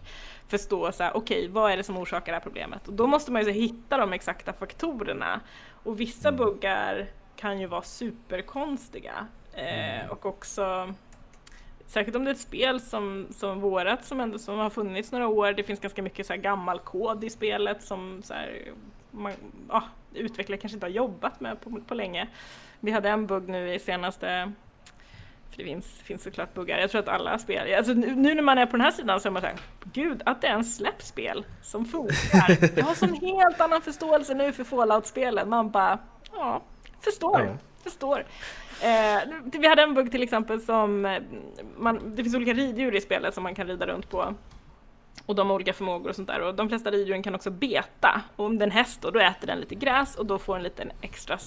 förstå 0.49 0.93
så 0.93 1.03
här, 1.03 1.17
okej 1.17 1.39
okay, 1.39 1.49
vad 1.49 1.73
är 1.73 1.77
det 1.77 1.83
som 1.83 1.97
orsakar 1.97 2.33
det 2.33 2.37
här 2.37 2.43
problemet? 2.43 2.89
Och 2.89 2.95
då 2.95 3.07
måste 3.07 3.33
man 3.33 3.45
ju 3.45 3.51
hitta 3.51 3.97
de 3.97 4.13
exakta 4.13 4.53
faktorerna. 4.53 5.41
Och 5.83 6.01
vissa 6.01 6.29
mm. 6.29 6.39
buggar 6.39 7.07
kan 7.37 7.61
ju 7.61 7.67
vara 7.67 7.83
superkonstiga. 7.83 9.27
Eh, 9.53 10.01
mm. 10.01 10.11
och 10.11 10.27
också 10.27 10.95
Särskilt 11.91 12.17
om 12.17 12.25
det 12.25 12.31
är 12.31 12.35
ett 12.35 12.41
spel 12.41 12.81
som, 12.81 13.27
som 13.31 13.61
vårat 13.61 14.05
som 14.05 14.21
ändå 14.21 14.39
som 14.39 14.59
har 14.59 14.71
funnits 14.71 15.13
några 15.13 15.29
år. 15.29 15.53
Det 15.53 15.63
finns 15.63 15.81
ganska 15.81 16.03
mycket 16.03 16.27
så 16.27 16.37
gammal 16.37 16.79
kod 16.79 17.25
i 17.25 17.31
spelet 17.31 17.83
som 17.83 18.23
så 18.23 18.35
här, 18.35 18.73
man, 19.11 19.33
ah, 19.69 19.83
utvecklare 20.15 20.61
kanske 20.61 20.77
inte 20.77 20.87
har 20.87 20.91
jobbat 20.91 21.41
med 21.41 21.61
på, 21.61 21.81
på 21.87 21.95
länge. 21.95 22.29
Vi 22.81 22.91
hade 22.91 23.09
en 23.09 23.27
bugg 23.27 23.49
nu 23.49 23.75
i 23.75 23.79
senaste 23.79 24.53
för 25.51 25.57
det 25.57 25.65
finns, 25.65 25.87
finns 25.87 26.23
såklart 26.23 26.55
buggar. 26.55 26.79
Jag 26.79 26.91
tror 26.91 27.01
att 27.01 27.09
alla 27.09 27.39
spel, 27.39 27.75
alltså 27.75 27.93
nu 27.93 28.35
när 28.35 28.43
man 28.43 28.59
är 28.59 28.67
på 28.67 28.73
den 28.73 28.81
här 28.81 28.91
sidan 28.91 29.21
så 29.21 29.29
är 29.29 29.33
man 29.33 29.43
såhär, 29.43 29.57
gud 29.93 30.23
att 30.27 30.41
det 30.41 30.47
är 30.47 30.55
en 30.55 30.65
släppspel 30.65 31.45
som 31.63 31.85
funkar. 31.85 32.59
Jag 32.77 32.85
har 32.85 32.95
sån 32.95 33.15
helt 33.15 33.61
annan 33.61 33.83
förståelse 33.83 34.35
nu 34.35 34.53
för 34.53 34.65
Fallout-spelen. 34.65 35.49
Man 35.49 35.71
bara, 35.71 35.99
ja, 36.33 36.63
förstår, 37.01 37.41
ja. 37.41 37.57
förstår. 37.83 38.27
Eh, 38.83 39.29
vi 39.45 39.69
hade 39.69 39.83
en 39.83 39.95
bugg 39.95 40.11
till 40.11 40.23
exempel 40.23 40.61
som, 40.61 41.19
man, 41.77 42.17
det 42.17 42.23
finns 42.23 42.37
olika 42.37 42.53
riddjur 42.53 42.95
i 42.95 43.01
spelet 43.01 43.35
som 43.35 43.43
man 43.43 43.55
kan 43.55 43.67
rida 43.67 43.87
runt 43.87 44.11
på 44.11 44.35
och 45.27 45.35
de 45.35 45.49
har 45.49 45.55
olika 45.55 45.73
förmågor 45.73 46.09
och 46.09 46.17
sånt 46.17 46.29
där. 46.29 46.41
Och 46.41 46.55
de 46.55 46.69
flesta 46.69 46.91
riddjuren 46.91 47.23
kan 47.23 47.35
också 47.35 47.51
beta. 47.51 48.23
Och 48.37 48.45
om 48.45 48.63
en 48.63 48.71
häst 48.71 49.03
då, 49.03 49.11
då 49.11 49.21
äter 49.21 49.47
den 49.47 49.61
lite 49.61 49.75
gräs 49.75 50.17
och 50.17 50.27
då 50.27 50.39
får 50.39 50.55
den 50.55 50.61
en 50.61 50.63
liten 50.63 50.93
extra 51.01 51.39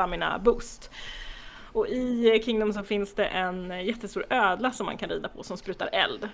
stamina 0.00 0.38
boost. 0.38 0.90
Och 1.72 1.88
i 1.88 2.42
Kingdom 2.44 2.72
så 2.72 2.82
finns 2.82 3.14
det 3.14 3.24
en 3.24 3.84
jättestor 3.84 4.26
ödla 4.30 4.70
som 4.70 4.86
man 4.86 4.96
kan 4.96 5.08
rida 5.08 5.28
på 5.28 5.42
som 5.42 5.56
sprutar 5.56 5.88
eld. 5.92 6.28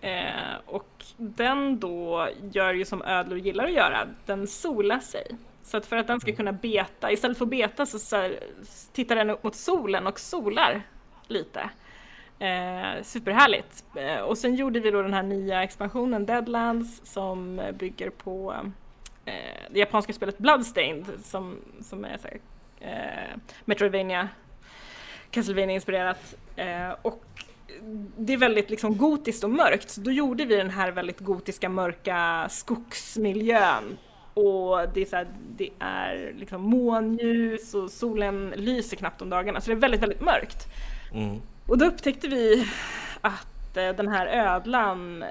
Eh, 0.00 0.56
och 0.66 1.04
den 1.16 1.80
då 1.80 2.28
gör 2.52 2.74
ju 2.74 2.84
som 2.84 3.02
ödlor 3.02 3.38
gillar 3.38 3.64
att 3.64 3.72
göra, 3.72 4.08
den 4.26 4.46
solar 4.46 4.98
sig. 4.98 5.26
Så 5.62 5.76
att 5.76 5.86
för 5.86 5.96
att 5.96 6.06
den 6.06 6.20
ska 6.20 6.32
kunna 6.32 6.52
beta, 6.52 7.12
istället 7.12 7.38
för 7.38 7.44
att 7.44 7.50
beta 7.50 7.86
så, 7.86 7.98
så 7.98 8.30
tittar 8.92 9.16
den 9.16 9.30
upp 9.30 9.42
mot 9.42 9.54
solen 9.54 10.06
och 10.06 10.20
solar 10.20 10.82
lite. 11.26 11.70
Eh, 12.38 13.02
superhärligt! 13.02 13.84
Eh, 13.96 14.20
och 14.20 14.38
sen 14.38 14.54
gjorde 14.54 14.80
vi 14.80 14.90
då 14.90 15.02
den 15.02 15.14
här 15.14 15.22
nya 15.22 15.62
expansionen 15.62 16.26
Deadlands 16.26 17.12
som 17.12 17.60
bygger 17.78 18.10
på 18.10 18.54
eh, 19.24 19.70
det 19.70 19.78
japanska 19.78 20.12
spelet 20.12 20.38
Bloodstained 20.38 21.06
som, 21.22 21.56
som 21.80 22.04
är 22.04 22.16
så 22.16 22.28
eh, 22.80 23.38
Metroidvania, 23.64 24.28
Castlevania 25.30 25.74
inspirerat. 25.74 26.34
Eh, 26.56 26.90
och 27.02 27.24
det 28.16 28.32
är 28.32 28.36
väldigt 28.36 28.70
liksom 28.70 28.96
gotiskt 28.96 29.44
och 29.44 29.50
mörkt, 29.50 29.90
så 29.90 30.00
då 30.00 30.10
gjorde 30.10 30.44
vi 30.44 30.56
den 30.56 30.70
här 30.70 30.90
väldigt 30.90 31.20
gotiska 31.20 31.68
mörka 31.68 32.46
skogsmiljön. 32.50 33.98
Och 34.34 34.88
det 34.94 35.00
är, 35.00 35.04
så 35.04 35.16
här, 35.16 35.26
det 35.56 35.70
är 35.78 36.34
liksom 36.36 36.62
månljus 36.62 37.74
och 37.74 37.90
solen 37.90 38.52
lyser 38.56 38.96
knappt 38.96 39.22
om 39.22 39.30
dagarna, 39.30 39.60
så 39.60 39.70
det 39.70 39.76
är 39.76 39.80
väldigt, 39.80 40.02
väldigt 40.02 40.20
mörkt. 40.20 40.66
Mm. 41.14 41.40
Och 41.66 41.78
då 41.78 41.84
upptäckte 41.84 42.28
vi 42.28 42.68
att 43.20 43.57
den 43.82 44.08
här 44.08 44.26
ödlan 44.26 45.22
eh, 45.22 45.28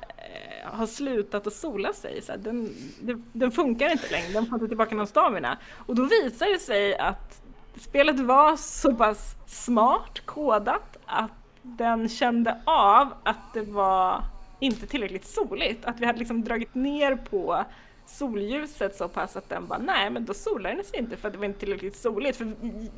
har 0.64 0.88
slutat 0.88 1.48
att 1.48 1.54
sola 1.54 1.94
sig. 1.94 2.22
Så 2.22 2.32
här, 2.32 2.40
den, 2.40 2.76
den, 3.02 3.26
den, 3.34 3.52
funkar 3.52 3.92
inte 3.92 4.12
längre, 4.12 4.34
den 4.34 4.46
får 4.46 4.56
inte 4.56 4.68
tillbaka 4.68 4.96
någon 4.96 5.08
stamina. 5.08 5.58
Och 5.74 5.96
då 5.96 6.04
visar 6.04 6.54
det 6.54 6.60
sig 6.60 6.98
att 6.98 7.42
spelet 7.80 8.20
var 8.20 8.56
så 8.56 8.94
pass 8.94 9.36
smart 9.48 10.20
kodat 10.26 10.98
att 11.06 11.32
den 11.62 12.10
kände 12.10 12.62
av 12.66 13.14
att 13.24 13.54
det 13.54 13.62
var 13.62 14.24
inte 14.60 14.88
tillräckligt 14.88 15.26
soligt. 15.26 15.86
Att 15.86 16.00
vi 16.00 16.06
hade 16.06 16.20
liksom 16.20 16.44
dragit 16.44 16.76
ner 16.76 17.16
på 17.16 17.66
solljuset 18.06 18.96
så 18.96 19.08
pass 19.08 19.38
att 19.38 19.50
den 19.50 19.68
bara 19.68 19.80
nej 19.80 20.10
men 20.10 20.26
då 20.26 20.34
solar 20.34 20.76
den 20.76 20.84
sig 20.84 21.00
inte 21.00 21.18
för 21.18 21.28
att 21.28 21.34
det 21.34 21.40
var 21.40 21.46
inte 21.46 21.60
tillräckligt 21.60 21.96
soligt. 21.96 22.38
För 22.38 22.52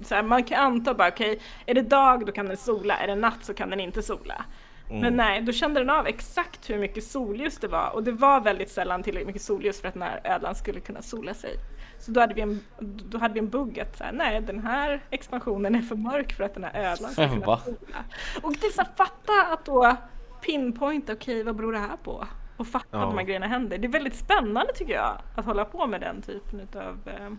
så 0.03 0.15
här, 0.15 0.23
man 0.23 0.43
kan 0.43 0.59
anta 0.59 0.93
bara 0.93 1.07
okej, 1.07 1.31
okay, 1.31 1.43
är 1.65 1.73
det 1.73 1.81
dag 1.81 2.25
då 2.25 2.31
kan 2.31 2.45
den 2.45 2.57
sola, 2.57 2.97
är 2.97 3.07
det 3.07 3.15
natt 3.15 3.45
så 3.45 3.53
kan 3.53 3.69
den 3.69 3.79
inte 3.79 4.01
sola. 4.01 4.45
Mm. 4.89 5.01
Men 5.01 5.17
nej, 5.17 5.41
då 5.41 5.51
kände 5.51 5.79
den 5.79 5.89
av 5.89 6.07
exakt 6.07 6.69
hur 6.69 6.79
mycket 6.79 7.03
solljus 7.03 7.57
det 7.57 7.67
var 7.67 7.89
och 7.93 8.03
det 8.03 8.11
var 8.11 8.41
väldigt 8.41 8.69
sällan 8.69 9.03
tillräckligt 9.03 9.27
mycket 9.27 9.41
solljus 9.41 9.81
för 9.81 9.87
att 9.87 9.93
den 9.93 10.03
här 10.03 10.21
ödlan 10.23 10.55
skulle 10.55 10.79
kunna 10.79 11.01
sola 11.01 11.33
sig. 11.33 11.55
Så 11.99 12.11
då 12.11 12.19
hade 12.19 12.33
vi 12.33 12.41
en, 12.41 12.59
då 13.09 13.17
hade 13.17 13.33
vi 13.33 13.39
en 13.39 13.49
bugg 13.49 13.79
att 13.79 13.97
så 13.97 14.03
här, 14.03 14.11
nej 14.11 14.41
den 14.41 14.59
här 14.59 15.01
expansionen 15.09 15.75
är 15.75 15.81
för 15.81 15.95
mörk 15.95 16.33
för 16.33 16.43
att 16.43 16.53
den 16.53 16.63
här 16.63 16.91
ödlan 16.91 17.11
ska 17.11 17.29
kunna 17.29 17.57
sola. 17.57 18.03
Och 18.43 18.53
det 18.53 18.67
är 18.67 18.71
så 18.71 18.81
här, 18.81 18.89
fatta 18.95 19.53
att 19.53 19.65
då 19.65 19.95
pinpointa, 20.41 21.13
okej 21.13 21.33
okay, 21.33 21.43
vad 21.43 21.55
beror 21.55 21.73
det 21.73 21.79
här 21.79 21.97
på? 22.03 22.27
Och 22.57 22.67
fatta 22.67 22.87
ja. 22.91 23.03
att 23.03 23.09
de 23.09 23.17
här 23.17 23.25
grejerna 23.25 23.47
händer. 23.47 23.77
Det 23.77 23.87
är 23.87 23.91
väldigt 23.91 24.15
spännande 24.15 24.73
tycker 24.73 24.93
jag 24.93 25.17
att 25.35 25.45
hålla 25.45 25.65
på 25.65 25.87
med 25.87 26.01
den 26.01 26.21
typen 26.21 26.59
eh, 26.59 27.29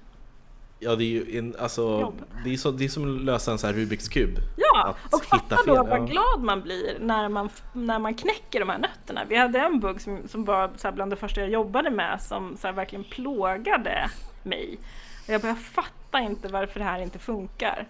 Ja 0.83 0.97
det 0.97 1.05
är 1.05 1.09
ju 1.09 1.39
en, 1.39 1.55
alltså, 1.59 2.13
det 2.45 2.53
är, 2.53 2.57
så, 2.57 2.71
det 2.71 2.85
är 2.85 2.89
som 2.89 3.17
att 3.17 3.25
lösa 3.25 3.53
en 3.53 3.59
sån 3.59 3.71
här 3.71 3.75
Rubiks 3.75 4.09
kub. 4.09 4.39
Ja, 4.57 4.95
och 5.13 5.25
fatta 5.25 5.57
då 5.67 5.75
ja. 5.75 5.83
vad 5.83 6.11
glad 6.11 6.41
man 6.41 6.63
blir 6.63 6.97
när 7.01 7.29
man, 7.29 7.49
när 7.73 7.99
man 7.99 8.15
knäcker 8.15 8.61
de 8.61 8.69
här 8.69 8.79
nötterna. 8.79 9.25
Vi 9.29 9.37
hade 9.37 9.59
en 9.59 9.81
bugg 9.81 10.01
som, 10.01 10.29
som 10.29 10.45
var 10.45 10.71
så 10.77 10.93
bland 10.93 11.13
det 11.13 11.17
första 11.17 11.41
jag 11.41 11.51
jobbade 11.51 11.91
med 11.91 12.23
som 12.23 12.57
så 12.57 12.73
verkligen 12.73 13.05
plågade 13.05 14.11
mig. 14.43 14.79
Och 15.27 15.35
jag 15.35 15.41
bara, 15.41 15.49
jag 15.49 15.59
fattar 15.59 16.21
inte 16.21 16.49
varför 16.49 16.81
det 16.81 16.87
här 16.87 17.01
inte 17.01 17.19
funkar. 17.19 17.87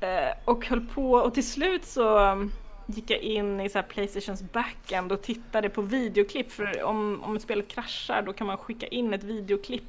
Eh, 0.00 0.38
och 0.44 0.66
höll 0.66 0.86
på 0.86 1.12
och 1.12 1.34
till 1.34 1.48
slut 1.48 1.84
så 1.84 2.18
um, 2.18 2.52
gick 2.86 3.10
jag 3.10 3.20
in 3.20 3.60
i 3.60 3.68
så 3.68 3.82
Playstations 3.82 4.42
backend 4.52 5.12
och 5.12 5.22
tittade 5.22 5.68
på 5.68 5.82
videoklipp 5.82 6.52
för 6.52 6.82
om, 6.82 7.22
om 7.22 7.40
spelet 7.40 7.68
kraschar 7.68 8.22
då 8.22 8.32
kan 8.32 8.46
man 8.46 8.56
skicka 8.56 8.86
in 8.86 9.14
ett 9.14 9.24
videoklipp 9.24 9.84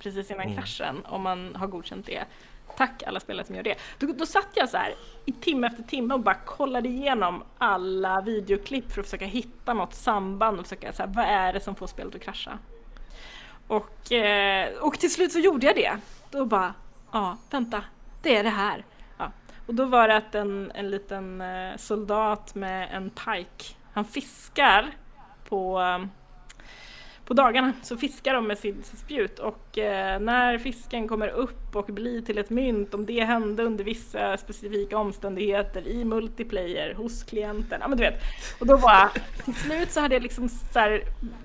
precis 0.00 0.30
innan 0.30 0.46
mm. 0.46 0.56
kraschen 0.56 1.04
om 1.04 1.22
man 1.22 1.54
har 1.54 1.66
godkänt 1.66 2.06
det. 2.06 2.24
Tack 2.76 3.02
alla 3.02 3.20
spelare 3.20 3.46
som 3.46 3.54
gör 3.56 3.62
det. 3.62 3.78
Då, 3.98 4.06
då 4.06 4.26
satt 4.26 4.48
jag 4.54 4.68
så 4.68 4.76
här 4.76 4.94
i 5.24 5.32
timme 5.32 5.66
efter 5.66 5.82
timme 5.82 6.14
och 6.14 6.20
bara 6.20 6.34
kollade 6.34 6.88
igenom 6.88 7.42
alla 7.58 8.20
videoklipp 8.20 8.92
för 8.92 9.00
att 9.00 9.06
försöka 9.06 9.24
hitta 9.24 9.74
något 9.74 9.94
samband 9.94 10.60
och 10.60 10.66
försöka 10.66 10.92
så 10.92 11.02
här, 11.02 11.10
vad 11.14 11.24
är 11.24 11.52
det 11.52 11.60
som 11.60 11.74
får 11.74 11.86
spelet 11.86 12.14
att 12.14 12.20
krascha? 12.20 12.58
Och, 13.66 14.12
eh, 14.12 14.78
och 14.78 14.98
till 14.98 15.12
slut 15.12 15.32
så 15.32 15.38
gjorde 15.38 15.66
jag 15.66 15.76
det. 15.76 15.98
Då 16.30 16.44
bara, 16.44 16.74
ja, 17.12 17.36
vänta, 17.50 17.84
det 18.22 18.36
är 18.36 18.44
det 18.44 18.50
här. 18.50 18.84
Ja. 19.18 19.32
Och 19.66 19.74
då 19.74 19.84
var 19.84 20.08
det 20.08 20.16
att 20.16 20.34
en, 20.34 20.72
en 20.74 20.90
liten 20.90 21.40
eh, 21.40 21.76
soldat 21.76 22.54
med 22.54 22.88
en 22.92 23.10
pike, 23.10 23.74
han 23.92 24.04
fiskar 24.04 24.90
på 25.48 25.80
på 27.30 27.34
dagarna 27.34 27.72
så 27.82 27.96
fiskar 27.96 28.34
de 28.34 28.46
med 28.46 28.58
sitt 28.58 28.86
spjut 28.86 29.38
och 29.38 29.78
eh, 29.78 30.20
när 30.20 30.58
fisken 30.58 31.08
kommer 31.08 31.28
upp 31.28 31.76
och 31.76 31.86
blir 31.86 32.22
till 32.22 32.38
ett 32.38 32.50
mynt, 32.50 32.94
om 32.94 33.06
det 33.06 33.24
hände 33.24 33.62
under 33.62 33.84
vissa 33.84 34.36
specifika 34.36 34.98
omständigheter 34.98 35.88
i 35.88 36.04
multiplayer 36.04 36.94
hos 36.94 37.22
klienten, 37.22 37.78
ja 37.80 37.88
men 37.88 37.98
du 37.98 38.04
vet. 38.04 38.22
Och 38.60 38.66
då 38.66 38.76
var 38.76 39.08
till 39.44 39.54
slut 39.54 39.90
så 39.90 40.00
hade 40.00 40.14
jag 40.14 40.22
liksom 40.22 40.48
så 40.48 40.78
här, 40.78 41.02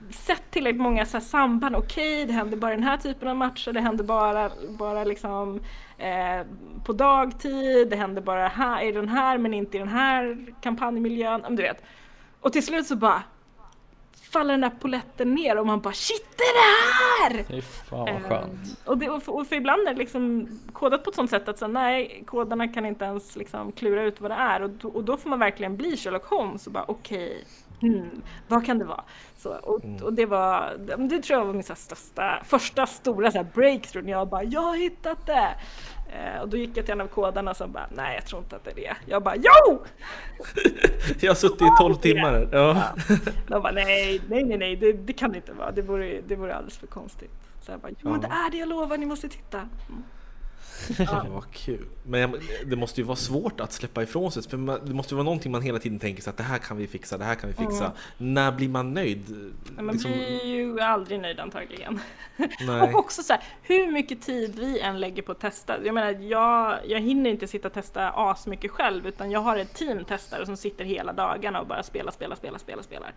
sett 0.09 0.51
tillräckligt 0.51 0.81
många 0.81 1.05
så 1.05 1.17
här 1.17 1.25
samband, 1.25 1.75
okej 1.75 2.13
okay, 2.13 2.25
det 2.25 2.33
händer 2.33 2.57
bara 2.57 2.73
i 2.73 2.75
den 2.75 2.83
här 2.83 2.97
typen 2.97 3.27
av 3.27 3.35
matcher, 3.35 3.73
det 3.73 3.81
händer 3.81 4.03
bara, 4.03 4.51
bara 4.69 5.03
liksom 5.03 5.59
eh, 5.97 6.47
på 6.85 6.93
dagtid, 6.93 7.89
det 7.89 7.95
händer 7.95 8.21
bara 8.21 8.47
här, 8.47 8.83
i 8.83 8.91
den 8.91 9.09
här 9.09 9.37
men 9.37 9.53
inte 9.53 9.77
i 9.77 9.79
den 9.79 9.89
här 9.89 10.45
kampanjmiljön, 10.61 11.39
ja 11.41 11.49
men 11.49 11.55
du 11.55 11.63
vet. 11.63 11.83
Och 12.41 12.53
till 12.53 12.65
slut 12.65 12.87
så 12.87 12.95
bara 12.95 13.23
faller 14.35 14.53
den 14.53 14.61
där 14.61 14.69
poletten 14.79 15.35
ner 15.35 15.57
och 15.57 15.65
man 15.67 15.81
bara 15.81 15.93
shit 15.93 16.27
det 16.37 16.43
är 16.43 16.55
det 16.55 17.37
här! 17.37 17.43
Fy 17.43 17.61
fan 17.61 17.99
vad 17.99 18.09
ehm, 18.09 18.23
skönt. 18.23 18.51
Um, 18.51 18.75
och, 18.85 18.97
det, 18.97 19.09
och, 19.09 19.23
för, 19.23 19.35
och 19.35 19.47
för 19.47 19.55
ibland 19.55 19.87
är 19.87 19.93
det 19.93 19.99
liksom 19.99 20.47
kodat 20.73 21.03
på 21.03 21.09
ett 21.09 21.15
sånt 21.15 21.29
sätt 21.29 21.49
att 21.49 21.59
så, 21.59 21.67
nej, 21.67 22.23
kodarna 22.27 22.67
kan 22.67 22.85
inte 22.85 23.05
ens 23.05 23.35
liksom 23.35 23.71
klura 23.71 24.03
ut 24.03 24.21
vad 24.21 24.31
det 24.31 24.35
är 24.35 24.61
och, 24.61 24.95
och 24.95 25.03
då 25.03 25.17
får 25.17 25.29
man 25.29 25.39
verkligen 25.39 25.77
bli 25.77 25.97
Sherlock 25.97 26.25
Holmes 26.25 26.67
och 26.67 26.73
bara 26.73 26.85
okej, 26.87 27.25
okay, 27.25 27.43
hmm, 27.81 28.21
vad 28.47 28.65
kan 28.65 28.79
det 28.79 28.85
vara? 28.85 29.03
Så, 29.37 29.49
och, 29.49 29.83
mm. 29.83 30.03
och 30.03 30.13
det 30.13 30.25
var, 30.25 30.73
det 30.97 31.21
tror 31.21 31.39
jag 31.39 31.45
var 31.45 31.53
min 31.53 31.63
största, 31.63 32.43
första 32.45 32.85
stora 32.85 33.31
så 33.31 33.45
breakthrough 33.53 34.05
när 34.05 34.11
jag 34.11 34.29
bara 34.29 34.43
jag 34.43 34.61
har 34.61 34.75
hittat 34.75 35.25
det! 35.25 35.55
Eh, 36.15 36.41
och 36.41 36.49
då 36.49 36.57
gick 36.57 36.77
jag 36.77 36.85
till 36.85 36.93
en 36.93 37.01
av 37.01 37.07
kodarna 37.07 37.53
som 37.53 37.71
bara, 37.71 37.87
nej 37.95 38.15
jag 38.15 38.25
tror 38.25 38.41
inte 38.41 38.55
att 38.55 38.63
det 38.63 38.71
är 38.71 38.75
det. 38.75 38.95
Jag 39.05 39.23
bara, 39.23 39.35
jo! 39.35 39.83
jag 41.19 41.29
har 41.29 41.35
suttit 41.35 41.61
i 41.61 41.69
12 41.79 41.95
timmar. 41.95 42.49
Ja. 42.51 42.57
ja. 42.59 43.15
De 43.47 43.61
bara, 43.61 43.71
nej, 43.71 44.21
nej, 44.29 44.43
nej, 44.43 44.57
nej, 44.57 44.75
det, 44.75 44.93
det 44.93 45.13
kan 45.13 45.31
det 45.31 45.37
inte 45.37 45.53
vara. 45.53 45.71
Det 45.71 45.81
vore, 45.81 46.21
det 46.27 46.35
vore 46.35 46.55
alldeles 46.55 46.77
för 46.77 46.87
konstigt. 46.87 47.31
Så 47.61 47.71
jag 47.71 47.79
bara, 47.79 47.91
jo 47.99 48.09
men 48.09 48.21
det 48.21 48.27
är 48.27 48.51
det, 48.51 48.57
jag 48.57 48.69
lovar, 48.69 48.97
ni 48.97 49.05
måste 49.05 49.29
titta. 49.29 49.57
Mm. 49.57 50.03
Ja. 50.97 51.25
Vad 51.29 51.51
kul. 51.51 51.85
Men 52.03 52.39
det 52.65 52.75
måste 52.75 53.01
ju 53.01 53.07
vara 53.07 53.15
svårt 53.15 53.59
att 53.59 53.73
släppa 53.73 54.03
ifrån 54.03 54.31
sig. 54.31 54.43
För 54.43 54.85
det 54.85 54.93
måste 54.93 55.13
ju 55.13 55.15
vara 55.15 55.23
någonting 55.23 55.51
man 55.51 55.61
hela 55.61 55.79
tiden 55.79 55.99
tänker 55.99 56.23
sig 56.23 56.31
att 56.31 56.37
det 56.37 56.43
här 56.43 56.57
kan 56.57 56.77
vi 56.77 56.87
fixa, 56.87 57.17
det 57.17 57.23
här 57.23 57.35
kan 57.35 57.49
vi 57.49 57.55
fixa. 57.55 57.85
Mm. 57.85 58.33
När 58.33 58.51
blir 58.51 58.69
man 58.69 58.93
nöjd? 58.93 59.53
Man 59.77 59.87
liksom... 59.87 60.11
blir 60.11 60.45
ju 60.45 60.79
aldrig 60.79 61.19
nöjd 61.19 61.39
antagligen. 61.39 61.99
och 62.93 62.99
också 62.99 63.23
så 63.23 63.33
här, 63.33 63.43
hur 63.61 63.91
mycket 63.91 64.21
tid 64.21 64.59
vi 64.59 64.79
än 64.79 64.99
lägger 64.99 65.21
på 65.21 65.31
att 65.31 65.39
testa. 65.39 65.85
Jag 65.85 65.95
menar, 65.95 66.11
jag, 66.11 66.79
jag 66.87 66.99
hinner 66.99 67.29
inte 67.29 67.47
sitta 67.47 67.67
och 67.67 67.73
testa 67.73 68.09
asmycket 68.09 68.71
själv 68.71 69.07
utan 69.07 69.31
jag 69.31 69.39
har 69.39 69.57
ett 69.57 69.73
team 69.73 70.05
testare 70.05 70.45
som 70.45 70.57
sitter 70.57 70.85
hela 70.85 71.13
dagarna 71.13 71.61
och 71.61 71.67
bara 71.67 71.83
spelar, 71.83 72.11
spelar, 72.11 72.35
spelar, 72.35 72.59
spelar, 72.59 72.83
spelar. 72.83 73.13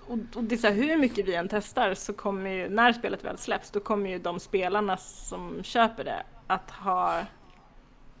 Och, 0.00 0.18
och 0.34 0.44
det 0.44 0.54
är 0.54 0.56
så 0.56 0.66
här, 0.66 0.74
hur 0.74 0.96
mycket 0.96 1.28
vi 1.28 1.34
än 1.34 1.48
testar 1.48 1.94
så 1.94 2.12
kommer 2.12 2.50
ju, 2.50 2.68
när 2.68 2.92
spelet 2.92 3.24
väl 3.24 3.38
släpps, 3.38 3.70
då 3.70 3.80
kommer 3.80 4.10
ju 4.10 4.18
de 4.18 4.40
spelarna 4.40 4.96
som 4.96 5.62
köper 5.62 6.04
det 6.04 6.22
att 6.54 6.70
ha 6.70 7.24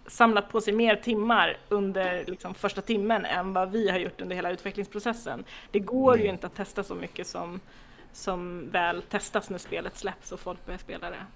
samlat 0.06 0.48
på 0.48 0.60
sig 0.60 0.72
mer 0.72 0.96
timmar 0.96 1.56
under 1.68 2.24
liksom, 2.26 2.54
första 2.54 2.82
timmen 2.82 3.24
än 3.24 3.52
vad 3.52 3.70
vi 3.70 3.90
har 3.90 3.98
gjort 3.98 4.20
under 4.20 4.36
hela 4.36 4.50
utvecklingsprocessen. 4.50 5.44
Det 5.70 5.78
går 5.78 6.14
mm. 6.14 6.24
ju 6.24 6.32
inte 6.32 6.46
att 6.46 6.54
testa 6.54 6.84
så 6.84 6.94
mycket 6.94 7.26
som, 7.26 7.60
som 8.12 8.70
väl 8.70 9.02
testas 9.02 9.50
när 9.50 9.58
spelet 9.58 9.96
släpps 9.96 10.32
och 10.32 10.40
folk 10.40 10.66
börjar 10.66 10.78
spela 10.78 11.10
det. 11.10 11.26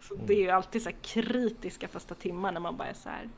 Så 0.00 0.14
mm. 0.14 0.26
Det 0.26 0.34
är 0.34 0.40
ju 0.40 0.50
alltid 0.50 0.82
så 0.82 0.90
kritiska 1.02 1.88
första 1.88 2.14
timmar 2.14 2.52
när 2.52 2.60
man 2.60 2.76
bara 2.76 2.88
är 2.88 2.94
så 2.94 3.08
här, 3.08 3.28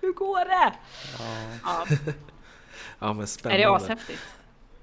hur 0.00 0.12
går 0.12 0.44
det? 0.44 0.72
Ja, 1.18 1.58
ja. 1.64 1.96
ja 2.98 3.12
men 3.12 3.26
spännande. 3.26 3.64
Är 3.64 3.68
det 3.68 3.76
ashäftigt? 3.76 4.22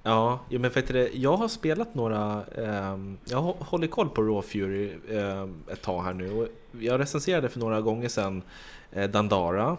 Ja, 0.03 0.39
men 0.49 0.61
vet 0.61 0.87
du, 0.87 1.11
jag 1.13 1.37
har 1.37 1.47
spelat 1.47 1.95
några, 1.95 2.43
eh, 2.57 2.97
jag 3.25 3.41
håller 3.41 3.87
koll 3.87 4.09
på 4.09 4.21
Raw 4.21 4.41
Fury 4.41 4.91
eh, 5.09 5.47
ett 5.73 5.81
tag 5.81 6.03
här 6.03 6.13
nu 6.13 6.31
och 6.31 6.47
jag 6.79 6.99
recenserade 6.99 7.49
för 7.49 7.59
några 7.59 7.81
gånger 7.81 8.09
sedan 8.09 8.41
eh, 8.91 9.09
Dandara 9.09 9.77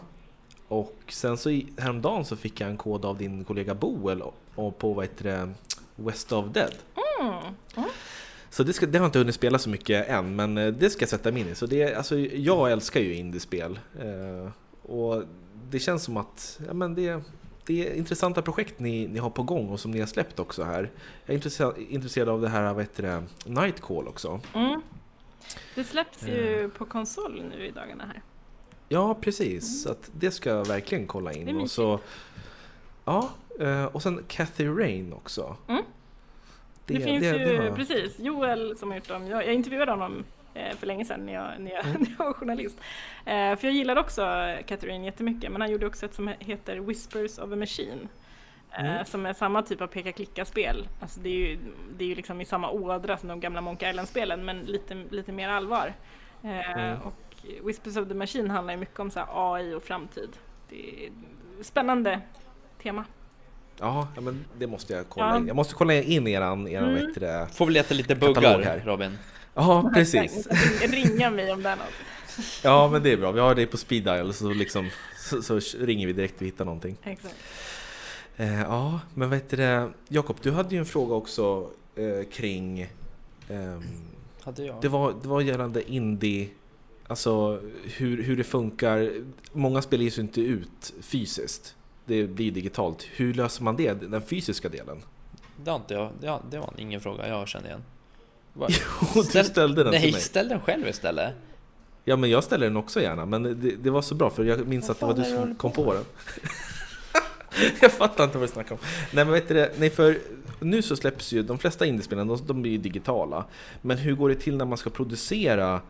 och 0.69 0.97
sen 1.09 1.37
så 1.37 1.61
häromdagen 1.79 2.25
så 2.25 2.37
fick 2.37 2.61
jag 2.61 2.71
en 2.71 2.77
kod 2.77 3.05
av 3.05 3.19
din 3.19 3.45
kollega 3.45 3.75
Boel 3.75 4.23
och 4.55 4.79
på 4.79 4.93
vad 4.93 5.05
heter 5.05 5.25
det, 5.25 5.53
West 5.97 6.33
of 6.33 6.47
Dead. 6.47 6.75
Mm. 7.21 7.35
Mm. 7.77 7.89
Så 8.51 8.63
det, 8.63 8.73
ska, 8.73 8.87
det 8.87 8.99
har 8.99 9.05
jag 9.05 9.09
inte 9.09 9.19
hunnit 9.19 9.35
spela 9.35 9.59
så 9.59 9.71
mycket 9.71 10.09
än 10.09 10.37
men 10.37 10.59
eh, 10.59 10.73
det 10.73 10.91
ska 10.91 11.03
jag 11.03 11.09
sätta 11.11 11.33
mig 11.33 11.43
in 11.43 11.49
i. 11.49 11.55
Så 11.55 11.67
det, 11.67 11.95
alltså, 11.95 12.19
jag 12.19 12.73
älskar 12.73 13.01
ju 13.01 13.15
indiespel 13.15 13.79
eh, 14.01 14.53
och 14.83 15.23
det 15.71 15.79
känns 15.79 16.05
som 16.05 16.17
att 16.17 16.61
ja, 16.67 16.75
men 16.75 16.95
det, 16.95 17.23
det 17.71 17.89
är 17.89 17.95
intressanta 17.95 18.43
projekt 18.43 18.79
ni, 18.79 19.09
ni 19.09 19.19
har 19.19 19.31
på 19.31 19.43
gång 19.43 19.69
och 19.69 19.81
som 19.81 19.91
ni 19.91 20.01
har 20.01 20.07
släppt 20.07 20.39
också 20.39 20.63
här. 20.63 20.91
Jag 21.25 21.33
är 21.33 21.35
intresserad, 21.35 21.75
intresserad 21.79 22.29
av 22.29 22.41
det 22.41 22.49
här, 22.49 22.75
vad 22.75 22.83
heter 22.83 23.03
det, 23.03 23.25
Nightcall 23.51 24.09
också. 24.09 24.41
Mm. 24.55 24.83
Det 25.75 25.85
släpps 25.85 26.29
ju 26.29 26.65
uh. 26.65 26.71
på 26.71 26.85
konsol 26.85 27.45
nu 27.51 27.67
i 27.67 27.71
dagarna 27.71 28.07
här. 28.07 28.23
Ja, 28.89 29.15
precis. 29.15 29.87
Mm. 29.87 29.97
Så 29.97 30.11
det 30.13 30.31
ska 30.31 30.51
jag 30.51 30.67
verkligen 30.67 31.07
kolla 31.07 31.33
in. 31.33 31.61
och 31.61 31.71
så, 31.71 32.01
ja, 33.05 33.31
eh, 33.61 33.85
och 33.85 34.03
sen 34.03 34.25
Cathy 34.29 34.69
Rain 34.69 35.13
också. 35.13 35.57
Mm. 35.69 35.83
Det, 36.87 36.95
det, 36.95 37.05
finns 37.05 37.23
det, 37.23 37.39
ju, 37.39 37.57
det 37.57 37.69
har... 37.69 37.77
precis, 37.77 38.19
Joel 38.19 38.77
som 38.77 38.89
har 38.89 38.97
gjort 38.97 39.09
dem. 39.09 39.27
Jag, 39.27 39.47
jag 39.47 39.55
intervjuade 39.55 39.93
honom 39.93 40.19
eh, 40.19 40.25
för 40.55 40.87
länge 40.87 41.05
sedan 41.05 41.27
när 41.27 41.33
jag, 41.33 41.61
när 41.61 41.71
jag, 41.71 41.85
när 42.01 42.15
jag 42.19 42.25
var 42.25 42.33
journalist. 42.33 42.79
Eh, 43.25 43.57
för 43.57 43.65
jag 43.65 43.73
gillade 43.73 44.01
också 44.01 44.23
Catherine 44.67 45.05
jättemycket 45.05 45.53
men 45.53 45.61
han 45.61 45.71
gjorde 45.71 45.87
också 45.87 46.07
ett 46.07 46.15
som 46.15 46.35
heter 46.39 46.77
Whispers 46.77 47.39
of 47.39 47.53
a 47.53 47.57
Machine. 47.57 48.09
Eh, 48.71 48.85
mm. 48.85 49.05
Som 49.05 49.27
är 49.27 49.33
samma 49.33 49.63
typ 49.63 49.81
av 49.81 49.87
peka-klicka-spel. 49.87 50.89
Alltså 51.01 51.21
det 51.21 51.29
är 51.29 51.35
ju, 51.35 51.59
det 51.99 52.05
är 52.05 52.09
ju 52.09 52.15
liksom 52.15 52.41
i 52.41 52.45
samma 52.45 52.71
ådra 52.71 53.17
som 53.17 53.29
de 53.29 53.41
gamla 53.41 53.61
Monkey 53.61 53.91
Island-spelen 53.91 54.45
men 54.45 54.61
lite, 54.61 54.95
lite 55.11 55.33
mer 55.33 55.49
allvar. 55.49 55.95
Eh, 56.43 56.71
mm. 56.71 56.99
Och 57.03 57.37
Whispers 57.63 57.97
of 57.97 58.09
the 58.09 58.15
Machine 58.15 58.51
handlar 58.51 58.75
ju 58.75 58.81
mycket 58.81 59.01
om 59.01 59.11
så 59.11 59.21
AI 59.29 59.75
och 59.75 59.83
framtid. 59.83 60.31
Det 60.69 61.07
är 61.07 61.11
spännande 61.63 62.21
tema. 62.83 63.05
Ja, 63.81 64.09
men 64.21 64.45
det 64.59 64.67
måste 64.67 64.93
jag 64.93 65.09
kolla 65.09 65.29
ja. 65.29 65.37
in. 65.37 65.47
Jag 65.47 65.57
måste 65.57 65.75
kolla 65.75 65.95
in 65.95 66.27
eran, 66.27 66.69
eran 66.69 66.97
mm. 66.97 67.13
det, 67.17 67.49
Får 67.53 67.67
vi 67.67 67.73
leta 67.73 67.95
lite 67.95 68.15
buggar 68.15 68.63
här 68.63 68.83
Robin. 68.85 69.19
Ja, 69.55 69.91
precis. 69.95 70.49
Ringa 70.81 71.31
mig 71.31 71.53
om 71.53 71.63
det 71.63 71.69
är 71.69 71.77
något. 71.77 71.87
Ja, 72.65 72.89
men 72.89 73.03
det 73.03 73.13
är 73.13 73.17
bra. 73.17 73.33
Vi 73.33 73.41
har 73.41 73.55
det 73.55 73.67
på 73.67 73.77
speed 73.77 74.05
dial 74.05 74.35
så, 74.35 74.53
liksom, 74.53 74.91
så, 75.17 75.43
så 75.43 75.79
ringer 75.79 76.07
vi 76.07 76.13
direkt 76.13 76.41
och 76.41 76.47
hittar 76.47 76.65
någonting. 76.65 76.97
Exakt. 77.03 77.35
Eh, 78.37 78.61
ja, 78.61 79.01
men 79.15 79.31
vet 79.31 79.51
du 79.51 79.91
Jakob, 80.09 80.37
du 80.43 80.51
hade 80.51 80.75
ju 80.75 80.79
en 80.79 80.87
fråga 80.87 81.15
också 81.15 81.71
eh, 81.95 82.29
kring... 82.33 82.81
Eh, 83.49 83.81
hade 84.43 84.65
jag? 84.65 84.77
Det 84.83 84.89
var, 84.89 85.15
det 85.23 85.29
var 85.29 85.41
gällande 85.41 85.93
indie, 85.93 86.49
alltså 87.07 87.61
hur, 87.85 88.23
hur 88.23 88.37
det 88.37 88.45
funkar. 88.45 89.13
Många 89.53 89.83
spel 89.83 90.03
ges 90.03 90.19
ju 90.19 90.23
inte 90.23 90.41
ut 90.41 90.93
fysiskt. 91.01 91.77
Det 92.05 92.27
blir 92.27 92.51
digitalt. 92.51 93.09
Hur 93.13 93.35
löser 93.35 93.63
man 93.63 93.77
det, 93.77 93.93
den 93.93 94.23
fysiska 94.23 94.69
delen? 94.69 95.03
Det, 95.65 95.71
har 95.71 95.79
inte 95.79 95.95
jag, 95.95 96.11
det, 96.21 96.39
det 96.51 96.59
var 96.59 96.75
ingen 96.79 97.01
fråga 97.01 97.29
jag 97.29 97.49
kände 97.49 97.69
igen. 97.69 97.83
Jo, 99.15 99.23
du 99.33 99.45
ställde 99.45 99.85
den 99.85 99.91
Nej, 99.91 100.01
till 100.01 100.13
mig. 100.13 100.21
ställ 100.21 100.49
den 100.49 100.61
själv 100.61 100.89
istället. 100.89 101.35
Ja, 102.05 102.17
men 102.17 102.31
jag 102.31 102.45
ställer 102.45 102.67
den 102.67 102.77
också 102.77 103.01
gärna. 103.03 103.27
Men 103.27 103.43
det, 103.43 103.77
det 103.77 103.91
var 103.91 104.03
så 104.03 104.15
bra 104.15 104.31
för 104.31 104.45
jag 104.45 104.67
minns 104.67 104.89
Vad 104.89 104.91
att 104.91 105.01
det 105.01 105.07
var 105.07 105.15
du 105.15 105.25
som 105.25 105.55
kom 105.55 105.73
på 105.73 105.95
den. 105.95 106.05
jag 107.81 107.93
fattar 107.93 108.25
inte 108.25 108.39
vad 108.39 108.49
du 108.49 108.53
snackar 108.53 108.73
om. 108.75 108.79
Nej 109.13 109.25
men 109.25 109.35
vet 109.35 109.49
du 109.49 109.55
det, 109.55 109.73
nej 109.79 109.91
för 109.91 110.19
nu 110.61 110.83
så 110.83 110.97
släpps 110.97 111.33
ju 111.33 111.43
de 111.43 111.59
flesta 111.59 111.87
indiespelen, 111.87 112.27
de, 112.29 112.47
de 112.47 112.63
blir 112.63 112.73
ju 112.73 112.79
digitala. 112.79 113.45
Men 113.83 113.99
hur 113.99 114.15
går 114.15 114.29
det 114.29 114.35
till 114.35 114.57
när 114.57 114.65
man 114.65 114.79
ska 114.79 114.91
producera 114.91 115.81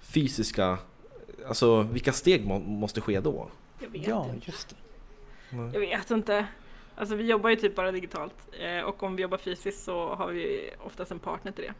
fysiska, 0.00 0.78
alltså 1.48 1.82
vilka 1.82 2.12
steg 2.12 2.46
må, 2.46 2.58
måste 2.58 3.00
ske 3.00 3.20
då? 3.20 3.48
Jag 3.80 3.88
vet 3.88 4.06
ja, 4.08 4.30
inte. 4.34 4.50
just 4.50 4.68
det. 4.68 4.76
Jag 5.72 5.80
vet 5.80 6.10
inte. 6.10 6.46
Alltså 6.96 7.14
vi 7.14 7.24
jobbar 7.24 7.50
ju 7.50 7.56
typ 7.56 7.76
bara 7.76 7.92
digitalt 7.92 8.34
eh, 8.60 8.84
och 8.84 9.02
om 9.02 9.16
vi 9.16 9.22
jobbar 9.22 9.38
fysiskt 9.38 9.84
så 9.84 10.14
har 10.14 10.28
vi 10.28 10.70
oftast 10.78 11.10
en 11.10 11.18
partner 11.18 11.52
till 11.52 11.64
det. 11.64 11.74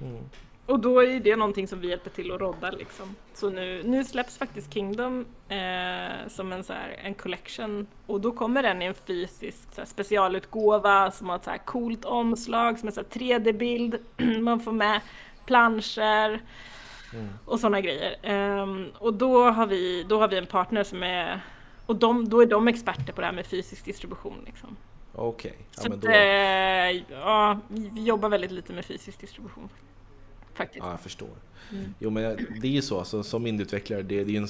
Mm. 0.00 0.24
Och 0.66 0.80
då 0.80 1.04
är 1.04 1.20
det 1.20 1.36
någonting 1.36 1.68
som 1.68 1.80
vi 1.80 1.88
hjälper 1.88 2.10
till 2.10 2.32
att 2.32 2.40
rodda 2.40 2.70
liksom. 2.70 3.14
Så 3.34 3.50
nu, 3.50 3.82
nu 3.84 4.04
släpps 4.04 4.38
faktiskt 4.38 4.74
Kingdom 4.74 5.26
eh, 5.48 6.28
som 6.28 6.52
en, 6.52 6.64
så 6.64 6.72
här, 6.72 7.00
en 7.02 7.14
collection 7.14 7.86
och 8.06 8.20
då 8.20 8.32
kommer 8.32 8.62
den 8.62 8.82
i 8.82 8.84
en 8.84 8.94
fysisk 8.94 9.74
så 9.74 9.80
här, 9.80 9.86
specialutgåva 9.86 11.10
som 11.10 11.28
har 11.28 11.36
ett 11.36 11.44
så 11.44 11.50
här 11.50 11.58
coolt 11.58 12.04
omslag 12.04 12.78
som 12.78 12.88
är 12.88 12.92
så 12.92 13.02
3D-bild. 13.02 13.98
Man 14.40 14.60
får 14.60 14.72
med 14.72 15.00
planscher 15.46 16.40
mm. 17.12 17.28
och 17.44 17.60
sådana 17.60 17.80
grejer. 17.80 18.32
Um, 18.62 18.92
och 18.98 19.14
då 19.14 19.50
har, 19.50 19.66
vi, 19.66 20.06
då 20.08 20.20
har 20.20 20.28
vi 20.28 20.38
en 20.38 20.46
partner 20.46 20.84
som 20.84 21.02
är 21.02 21.40
och 21.86 21.96
de, 21.96 22.28
då 22.28 22.42
är 22.42 22.46
de 22.46 22.68
experter 22.68 23.12
på 23.12 23.20
det 23.20 23.26
här 23.26 23.34
med 23.34 23.46
fysisk 23.46 23.84
distribution. 23.84 24.42
Liksom. 24.46 24.76
Okej. 25.16 25.50
Okay. 25.50 25.64
Ja, 25.76 25.82
så 25.82 25.88
då... 25.88 26.08
äh, 26.08 27.20
ja, 27.20 27.60
vi 27.68 28.04
jobbar 28.04 28.28
väldigt 28.28 28.50
lite 28.50 28.72
med 28.72 28.84
fysisk 28.84 29.20
distribution 29.20 29.68
faktiskt. 30.54 30.84
Ja, 30.84 30.90
jag 30.90 31.00
förstår. 31.00 31.28
Mm. 31.72 31.94
Jo, 31.98 32.10
men 32.10 32.46
det 32.60 32.68
är 32.68 32.72
ju 32.72 32.82
så, 32.82 32.98
alltså, 32.98 33.22
som 33.22 33.46
indieutvecklare, 33.46 34.02
det, 34.02 34.24
det 34.24 34.36
är 34.36 34.40
en 34.40 34.48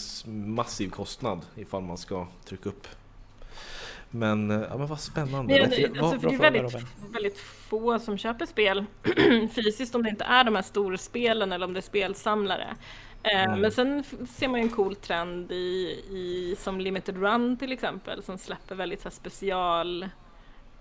massiv 0.55 0.91
kostnad 0.91 1.41
ifall 1.57 1.83
man 1.83 1.97
ska 1.97 2.29
trycka 2.45 2.69
upp. 2.69 2.87
Men, 4.11 4.51
eh, 4.51 4.61
ja, 4.71 4.79
men 4.79 4.87
vad 4.87 5.01
spännande. 5.01 5.61
Men, 5.61 5.71
det, 5.71 6.01
alltså, 6.01 6.29
det 6.29 6.35
är 6.35 6.39
väldigt, 6.39 6.87
väldigt 7.13 7.39
få 7.39 7.99
som 7.99 8.19
köper 8.19 8.47
spel 8.47 8.85
fysiskt 9.55 9.95
om 9.95 10.03
det 10.03 10.11
inte 10.11 10.25
är 10.25 10.45
de 10.45 10.55
här 10.55 10.63
storspelen 10.63 11.53
eller 11.53 11.67
om 11.67 11.73
det 11.73 11.81
är 11.81 11.83
spelsamlare. 11.83 12.77
Eh, 13.23 13.45
mm. 13.45 13.61
Men 13.61 13.73
sen 13.73 14.05
ser 14.29 14.49
man 14.49 14.61
ju 14.61 14.67
en 14.67 14.73
cool 14.73 14.97
trend 14.97 15.53
i, 15.53 16.01
i 16.11 16.57
som 16.59 16.81
Limited 16.81 17.17
Run 17.17 17.57
till 17.57 17.73
exempel 17.73 18.23
som 18.23 18.39
släpper 18.39 18.75
väldigt 18.75 19.03
så 19.03 19.11
special 19.11 20.09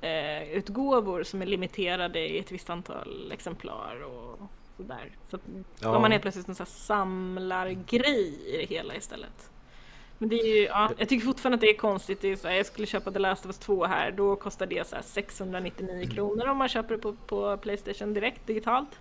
eh, 0.05 0.49
utgåvor 0.57 1.23
som 1.23 1.41
är 1.41 1.45
limiterade 1.45 2.19
i 2.19 2.39
ett 2.39 2.51
visst 2.51 2.69
antal 2.69 3.31
exemplar 3.31 4.03
och 4.03 4.39
sådär. 4.77 5.11
Så 5.29 5.39
ja. 5.79 5.89
har 5.89 5.99
man 5.99 6.11
helt 6.11 6.21
plötsligt 6.21 6.47
en 6.47 6.55
sån 6.55 6.65
samlargrej 6.65 8.39
i 8.47 8.57
det 8.57 8.75
hela 8.75 8.95
istället. 8.95 9.49
Men 10.17 10.29
det 10.29 10.35
är 10.35 10.55
ju, 10.55 10.63
ja, 10.63 10.91
jag 10.97 11.09
tycker 11.09 11.25
fortfarande 11.25 11.55
att 11.55 11.61
det 11.61 11.69
är 11.69 11.77
konstigt. 11.77 12.21
Det 12.21 12.31
är 12.31 12.35
så 12.35 12.47
här, 12.47 12.55
jag 12.55 12.65
skulle 12.65 12.87
köpa 12.87 13.11
The 13.11 13.19
Last 13.19 13.45
of 13.45 13.49
Us 13.49 13.57
2 13.57 13.85
här, 13.85 14.11
då 14.11 14.35
kostar 14.35 14.65
det 14.65 14.87
så 14.87 14.95
699 15.01 15.95
mm. 15.95 16.09
kronor 16.09 16.47
om 16.47 16.57
man 16.57 16.69
köper 16.69 16.95
det 16.95 17.01
på, 17.01 17.13
på 17.13 17.57
Playstation 17.57 18.13
direkt 18.13 18.47
digitalt. 18.47 18.99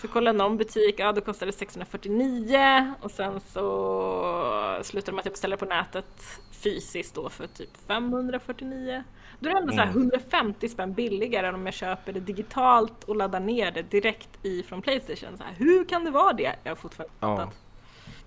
Så 0.00 0.08
kollade 0.08 0.38
någon 0.38 0.56
butik, 0.56 0.94
ja 0.98 1.12
då 1.12 1.20
kostade 1.20 1.50
det 1.50 1.56
649 1.56 2.94
och 3.00 3.10
sen 3.10 3.40
så 3.40 4.78
slutade 4.82 5.14
man 5.14 5.24
typ 5.24 5.36
ställa 5.36 5.56
på 5.56 5.64
nätet 5.64 6.40
fysiskt 6.62 7.14
då 7.14 7.28
för 7.28 7.46
typ 7.46 7.76
549. 7.86 9.04
Då 9.40 9.48
är 9.48 9.54
det 9.54 9.60
ändå 9.60 9.72
mm. 9.72 9.92
så 9.92 9.98
150 9.98 10.68
spänn 10.68 10.92
billigare 10.92 11.46
än 11.46 11.54
om 11.54 11.66
jag 11.66 11.74
köper 11.74 12.12
det 12.12 12.20
digitalt 12.20 13.04
och 13.04 13.16
laddar 13.16 13.40
ner 13.40 13.70
det 13.70 13.82
direkt 13.82 14.28
ifrån 14.42 14.82
Playstation. 14.82 15.38
Så 15.38 15.44
här, 15.44 15.54
hur 15.56 15.84
kan 15.84 16.04
det 16.04 16.10
vara 16.10 16.32
det? 16.32 16.56
Jag 16.62 16.70
har 16.70 16.76
fortfarande 16.76 17.14
ja. 17.20 17.50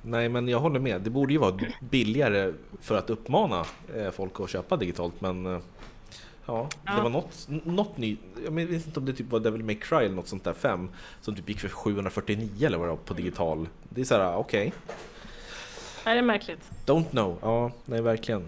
Nej 0.01 0.29
men 0.29 0.47
jag 0.47 0.59
håller 0.59 0.79
med, 0.79 1.01
det 1.01 1.09
borde 1.09 1.33
ju 1.33 1.39
vara 1.39 1.59
billigare 1.79 2.53
för 2.81 2.97
att 2.97 3.09
uppmana 3.09 3.65
eh, 3.95 4.11
folk 4.11 4.39
att 4.39 4.49
köpa 4.49 4.77
digitalt 4.77 5.21
men 5.21 5.45
eh, 5.45 5.59
Ja, 6.45 6.69
ja, 6.85 6.95
det 6.95 7.01
var 7.01 7.09
något, 7.09 7.47
något 7.65 7.97
nytt. 7.97 8.19
Jag 8.43 8.51
vet 8.51 8.85
inte 8.85 8.99
om 8.99 9.05
det 9.05 9.13
typ 9.13 9.31
var 9.31 9.39
Devil 9.39 9.63
May 9.63 9.75
Cry 9.75 9.97
eller 9.97 10.15
något 10.15 10.27
sånt 10.27 10.43
där 10.43 10.53
5 10.53 10.89
som 11.21 11.35
typ 11.35 11.49
gick 11.49 11.59
för 11.59 11.69
749 11.69 12.49
eller 12.65 12.77
vad 12.77 12.87
det 12.87 12.91
var 12.91 12.97
på 12.97 13.13
digital. 13.13 13.67
Det 13.89 14.01
är 14.01 14.05
så 14.05 14.15
här, 14.15 14.35
okej. 14.35 14.67
Okay. 14.67 14.95
Ja, 16.05 16.11
det 16.11 16.17
är 16.17 16.21
märkligt. 16.21 16.71
Don't 16.85 17.09
know. 17.09 17.37
Ja, 17.41 17.71
nej 17.85 18.01
verkligen. 18.01 18.47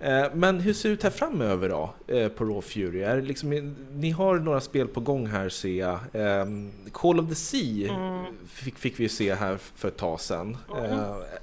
Eh, 0.00 0.26
men 0.34 0.60
hur 0.60 0.72
ser 0.72 0.88
det 0.88 0.92
ut 0.92 1.02
här 1.02 1.10
framöver 1.10 1.68
då 1.68 1.94
eh, 2.06 2.28
på 2.28 2.44
Raw 2.44 2.60
Fury? 2.62 3.02
Är 3.02 3.22
liksom, 3.22 3.76
ni 3.92 4.10
har 4.10 4.38
några 4.38 4.60
spel 4.60 4.88
på 4.88 5.00
gång 5.00 5.26
här 5.26 5.48
ser 5.48 5.78
jag. 5.78 5.98
Ehm, 6.12 6.72
Call 6.92 7.20
of 7.20 7.28
the 7.28 7.34
Sea 7.34 7.94
mm. 7.94 8.24
fick, 8.48 8.78
fick 8.78 9.00
vi 9.00 9.08
se 9.08 9.34
här 9.34 9.56
för 9.56 9.88
ett 9.88 9.96
tag 9.96 10.20
sedan. 10.20 10.56
Mm. 10.78 10.90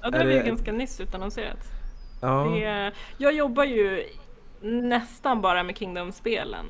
Ja, 0.02 0.10
det 0.10 0.18
är 0.18 0.24
det 0.24 0.42
ganska 0.46 0.72
nyss 0.72 1.00
utannonserat. 1.00 1.64
Ja. 2.22 2.44
Det, 2.44 2.92
jag 3.18 3.32
jobbar 3.32 3.64
ju 3.64 4.04
nästan 4.60 5.40
bara 5.40 5.62
med 5.62 5.76
Kingdom-spelen. 5.78 6.66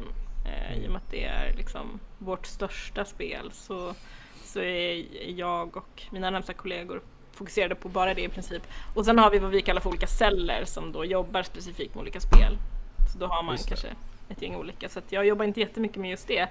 Eh, 0.47 0.85
I 0.85 0.87
och 0.87 0.93
med 0.93 0.97
att 0.97 1.11
det 1.11 1.25
är 1.25 1.55
liksom 1.57 2.01
vårt 2.19 2.47
största 2.47 3.05
spel 3.05 3.51
så, 3.53 3.95
så 4.45 4.61
är 4.61 5.07
jag 5.31 5.77
och 5.77 6.03
mina 6.11 6.31
närmsta 6.31 6.53
kollegor 6.53 7.03
fokuserade 7.39 7.75
på 7.75 7.89
bara 7.89 8.15
det 8.15 8.23
i 8.23 8.29
princip. 8.29 8.63
Och 8.95 9.05
sen 9.05 9.19
har 9.19 9.31
vi 9.31 9.39
vad 9.39 9.51
vi 9.51 9.63
kallar 9.63 9.81
för 9.81 9.91
olika 9.91 10.07
celler 10.07 10.65
som 10.65 10.93
då 10.93 11.05
jobbar 11.05 11.43
specifikt 11.43 11.95
med 11.95 12.03
olika 12.03 12.21
spel. 12.21 12.59
Så 13.13 13.19
då 13.19 13.27
har 13.27 13.43
man 13.43 13.57
kanske 13.57 13.89
ett 14.29 14.43
gäng 14.43 14.57
olika. 14.57 14.89
Så 14.89 15.01
jag 15.09 15.27
jobbar 15.27 15.45
inte 15.45 15.61
jättemycket 15.61 15.97
med 15.97 16.11
just 16.11 16.29
det. 16.29 16.49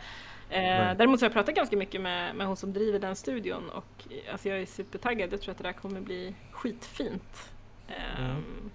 Eh, 0.50 0.98
däremot 0.98 1.20
så 1.20 1.24
har 1.24 1.30
jag 1.30 1.34
pratat 1.34 1.56
ganska 1.56 1.78
mycket 1.78 2.02
med, 2.02 2.36
med 2.36 2.48
hon 2.48 2.56
som 2.58 2.74
driver 2.74 3.00
den 3.00 3.16
studion 3.16 3.70
och 3.70 4.08
alltså 4.32 4.50
jag 4.50 4.60
är 4.60 4.66
supertaggad. 4.66 5.34
Jag 5.34 5.42
tror 5.42 5.52
att 5.52 5.58
det 5.58 5.64
där 5.64 5.74
kommer 5.74 6.02
bli 6.02 6.36
skitfint. 6.52 7.50
Mm. 7.88 8.32
Um, 8.32 8.72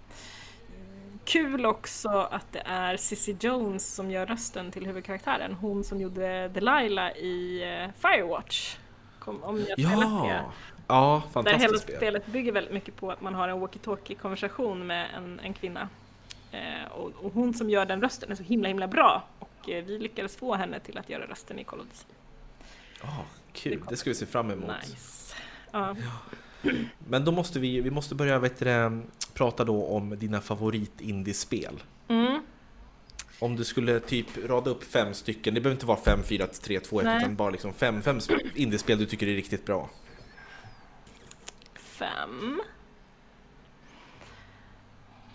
kul 1.24 1.66
också 1.66 2.08
att 2.08 2.52
det 2.52 2.62
är 2.64 2.96
Cissy 2.96 3.36
Jones 3.40 3.94
som 3.94 4.10
gör 4.10 4.26
rösten 4.26 4.70
till 4.70 4.86
huvudkaraktären. 4.86 5.54
Hon 5.54 5.84
som 5.84 6.00
gjorde 6.00 6.48
Delilah 6.48 7.10
i 7.16 7.64
uh, 7.64 7.92
Firewatch. 8.00 8.76
Kom, 9.18 9.42
om 9.42 9.64
jag 9.68 9.78
ja. 9.78 10.52
Ja, 10.92 11.22
fantastiskt 11.32 11.60
Där 11.60 11.68
hela 11.68 11.78
spel. 11.78 11.96
spelet 11.96 12.26
bygger 12.26 12.52
väldigt 12.52 12.72
mycket 12.72 12.96
på 12.96 13.10
att 13.10 13.20
man 13.20 13.34
har 13.34 13.48
en 13.48 13.60
walkie-talkie 13.60 14.14
konversation 14.14 14.86
med 14.86 15.06
en, 15.16 15.40
en 15.40 15.54
kvinna. 15.54 15.88
Eh, 16.50 16.92
och, 16.92 17.12
och, 17.22 17.32
hon 17.34 17.54
som 17.54 17.70
gör 17.70 17.86
den 17.86 18.00
rösten 18.00 18.30
är 18.30 18.34
så 18.34 18.42
himla 18.42 18.68
himla 18.68 18.86
bra 18.86 19.24
och 19.38 19.70
eh, 19.70 19.84
vi 19.84 19.98
lyckades 19.98 20.36
få 20.36 20.54
henne 20.54 20.80
till 20.80 20.98
att 20.98 21.10
göra 21.10 21.26
rösten 21.26 21.58
i 21.58 21.64
Call 21.64 21.80
of 21.80 21.86
Duty. 21.86 22.14
Oh, 23.02 23.20
kul, 23.52 23.80
det, 23.80 23.90
det 23.90 23.96
ska 23.96 24.10
vi 24.10 24.14
se 24.14 24.26
fram 24.26 24.50
emot. 24.50 24.70
Nice. 24.82 25.34
Ja. 25.70 25.96
Men 27.08 27.24
då 27.24 27.32
måste 27.32 27.60
vi, 27.60 27.80
vi 27.80 27.90
måste 27.90 28.14
börja 28.14 28.38
vet 28.38 28.58
du, 28.58 29.02
prata 29.34 29.64
då 29.64 29.86
om 29.86 30.18
dina 30.18 30.40
favorit-indiespel. 30.40 31.82
Mm. 32.08 32.42
Om 33.38 33.56
du 33.56 33.64
skulle 33.64 34.00
typ 34.00 34.26
rada 34.48 34.70
upp 34.70 34.84
fem 34.84 35.14
stycken, 35.14 35.54
det 35.54 35.60
behöver 35.60 35.76
inte 35.76 35.86
vara 35.86 35.98
fem, 35.98 36.22
fyra, 36.22 36.46
tre, 36.46 36.80
två, 36.80 37.00
ett, 37.00 37.22
utan 37.22 37.36
bara 37.36 37.50
liksom 37.50 37.72
fem, 37.72 38.02
fem 38.02 38.18
indiespel 38.54 38.98
du 38.98 39.06
tycker 39.06 39.26
är 39.26 39.34
riktigt 39.34 39.66
bra. 39.66 39.90
Fem? 42.02 42.60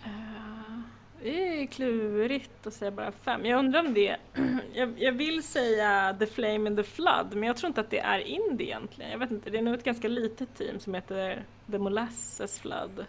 Uh, 0.06 0.80
det 1.22 1.62
är 1.62 1.66
klurigt 1.66 2.66
att 2.66 2.74
säga 2.74 2.90
bara 2.90 3.12
fem. 3.12 3.46
Jag 3.46 3.58
undrar 3.58 3.80
om 3.80 3.94
det... 3.94 4.16
Jag, 4.72 4.94
jag, 5.02 5.12
vill 5.12 5.42
säga 5.42 6.16
The 6.18 6.26
Flame 6.26 6.70
in 6.70 6.76
the 6.76 6.82
Flood, 6.82 7.34
men 7.34 7.42
jag 7.42 7.56
tror 7.56 7.68
inte 7.68 7.80
att 7.80 7.90
det 7.90 7.98
är 7.98 8.18
indie 8.18 8.66
egentligen. 8.66 9.10
Jag 9.10 9.18
vet 9.18 9.30
inte, 9.30 9.50
det 9.50 9.58
är 9.58 9.62
nog 9.62 9.74
ett 9.74 9.84
ganska 9.84 10.08
litet 10.08 10.54
team 10.54 10.80
som 10.80 10.94
heter 10.94 11.44
The 11.70 11.78
Molasses 11.78 12.60
Flood. 12.60 13.06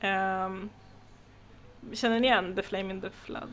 Mm. 0.00 0.52
um, 0.52 0.70
känner 1.92 2.20
ni 2.20 2.26
igen 2.26 2.56
The 2.56 2.62
Flame 2.62 2.94
in 2.94 3.00
the 3.00 3.10
Flood? 3.10 3.52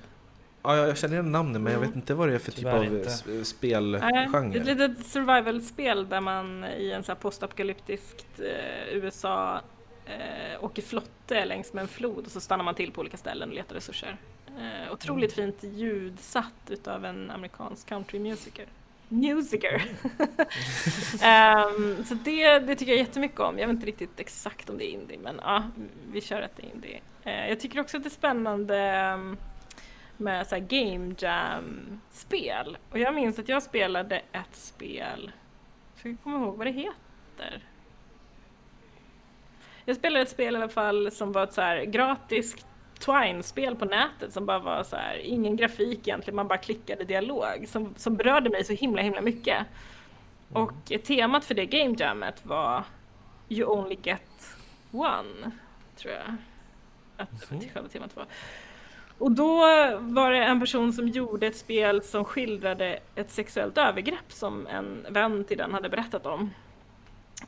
Ja, 0.64 0.76
jag 0.76 0.98
känner 0.98 1.14
igen 1.14 1.32
namnet 1.32 1.62
men 1.62 1.74
jag 1.74 1.80
vet 1.80 1.96
inte 1.96 2.14
vad 2.14 2.30
det 2.30 2.36
är 2.36 2.40
för 2.40 2.52
Tyvärr 2.52 2.90
typ 2.90 3.08
av 3.08 3.44
spelgenre. 3.44 4.30
Det 4.52 4.58
är 4.58 4.62
ett 4.62 4.66
litet 4.66 5.06
survival-spel 5.06 6.10
där 6.10 6.22
man 6.22 6.66
i 6.66 6.92
en 6.92 7.04
så 7.04 7.12
här 7.12 7.20
postapokalyptiskt 7.20 8.40
eh, 8.40 8.96
USA 8.96 9.62
eh, 10.06 10.64
åker 10.64 10.82
flotte 10.82 11.46
längs 11.46 11.74
med 11.74 11.82
en 11.82 11.88
flod 11.88 12.26
och 12.26 12.32
så 12.32 12.40
stannar 12.42 12.64
man 12.64 12.76
till 12.76 12.92
på 12.92 13.02
olika 13.02 13.18
ställen 13.18 13.50
och 13.50 13.56
letar 13.56 13.76
resurser. 13.76 14.18
Eh, 14.48 14.94
otroligt 14.94 15.38
mm. 15.38 15.52
fint 15.52 15.74
ljudsatt 15.74 16.70
utav 16.70 17.06
en 17.06 17.32
amerikansk 17.32 17.88
countrymusiker. 17.88 18.66
Musiker! 19.08 19.84
um, 21.78 22.04
så 22.06 22.14
det, 22.14 22.60
det 22.60 22.76
tycker 22.76 22.92
jag 22.92 23.00
jättemycket 23.00 23.40
om. 23.40 23.60
Jag 23.60 23.68
vet 23.68 23.76
inte 23.76 23.88
riktigt 23.88 24.20
exakt 24.20 24.70
om 24.70 24.78
det 24.78 24.86
är 24.86 24.92
indie 24.94 25.20
men 25.24 25.40
ja, 25.44 25.64
vi 26.12 26.22
kör 26.22 26.42
att 26.42 26.56
det 26.56 26.64
är 26.64 26.74
indie. 26.76 27.00
Uh, 27.26 27.50
jag 27.50 27.60
tycker 27.60 27.80
också 27.80 27.98
att 27.98 28.04
det 28.04 28.08
är 28.08 28.12
spännande 28.12 29.12
um, 29.14 29.38
med 30.20 30.48
så 30.48 30.56
game 30.60 31.16
jam-spel. 31.18 32.78
Och 32.92 33.00
jag 33.00 33.16
minns 33.16 33.40
att 33.40 33.50
jag 33.50 33.64
spelade 33.64 34.22
ett 34.32 34.56
spel, 34.56 35.32
jag 35.94 36.00
ska 36.00 36.24
komma 36.24 36.46
ihåg 36.46 36.58
vad 36.58 36.68
det 36.68 36.72
heter. 36.72 37.64
Jag 39.86 39.96
spelade 39.96 40.22
ett 40.22 40.30
spel 40.30 40.54
i 40.54 40.58
alla 40.58 40.70
fall 40.70 41.12
som 41.12 41.32
var 41.32 41.44
ett 41.44 41.54
så 41.54 41.62
här 41.62 41.86
gratis 41.86 42.66
Twine-spel 43.00 43.76
på 43.76 43.86
nätet 43.86 44.34
som 44.34 44.46
bara 44.46 44.60
var 44.60 44.84
så 44.84 44.96
här, 44.96 45.18
ingen 45.18 45.56
grafik 45.56 46.08
egentligen, 46.08 46.36
man 46.36 46.48
bara 46.48 46.58
klickade 46.58 47.04
dialog 47.04 47.66
som, 47.68 47.94
som 47.98 48.16
berörde 48.16 48.50
mig 48.50 48.64
så 48.64 48.74
himla 48.74 49.02
himla 49.02 49.22
mycket. 49.22 49.66
Och 50.54 50.92
temat 51.04 51.46
för 51.46 51.56
det 51.56 51.66
game 51.66 51.96
jammet 51.98 52.46
var 52.46 52.84
You 53.50 53.70
only 53.70 53.98
get 54.04 54.56
one, 54.92 55.52
tror 55.96 56.14
jag 56.14 56.36
att 57.18 57.52
mm. 57.52 57.70
själva 57.74 57.90
temat 57.90 58.16
var. 58.16 58.26
Och 59.20 59.32
då 59.32 59.58
var 60.00 60.32
det 60.32 60.38
en 60.38 60.60
person 60.60 60.94
som 60.94 61.08
gjorde 61.08 61.48
ett 61.48 61.58
spel 61.58 62.04
som 62.04 62.26
skildrade 62.26 63.00
ett 63.16 63.32
sexuellt 63.32 63.78
övergrepp 63.78 64.32
som 64.32 64.68
en 64.68 65.06
vän 65.10 65.44
till 65.44 65.58
den 65.58 65.74
hade 65.74 65.90
berättat 65.90 66.26
om 66.26 66.50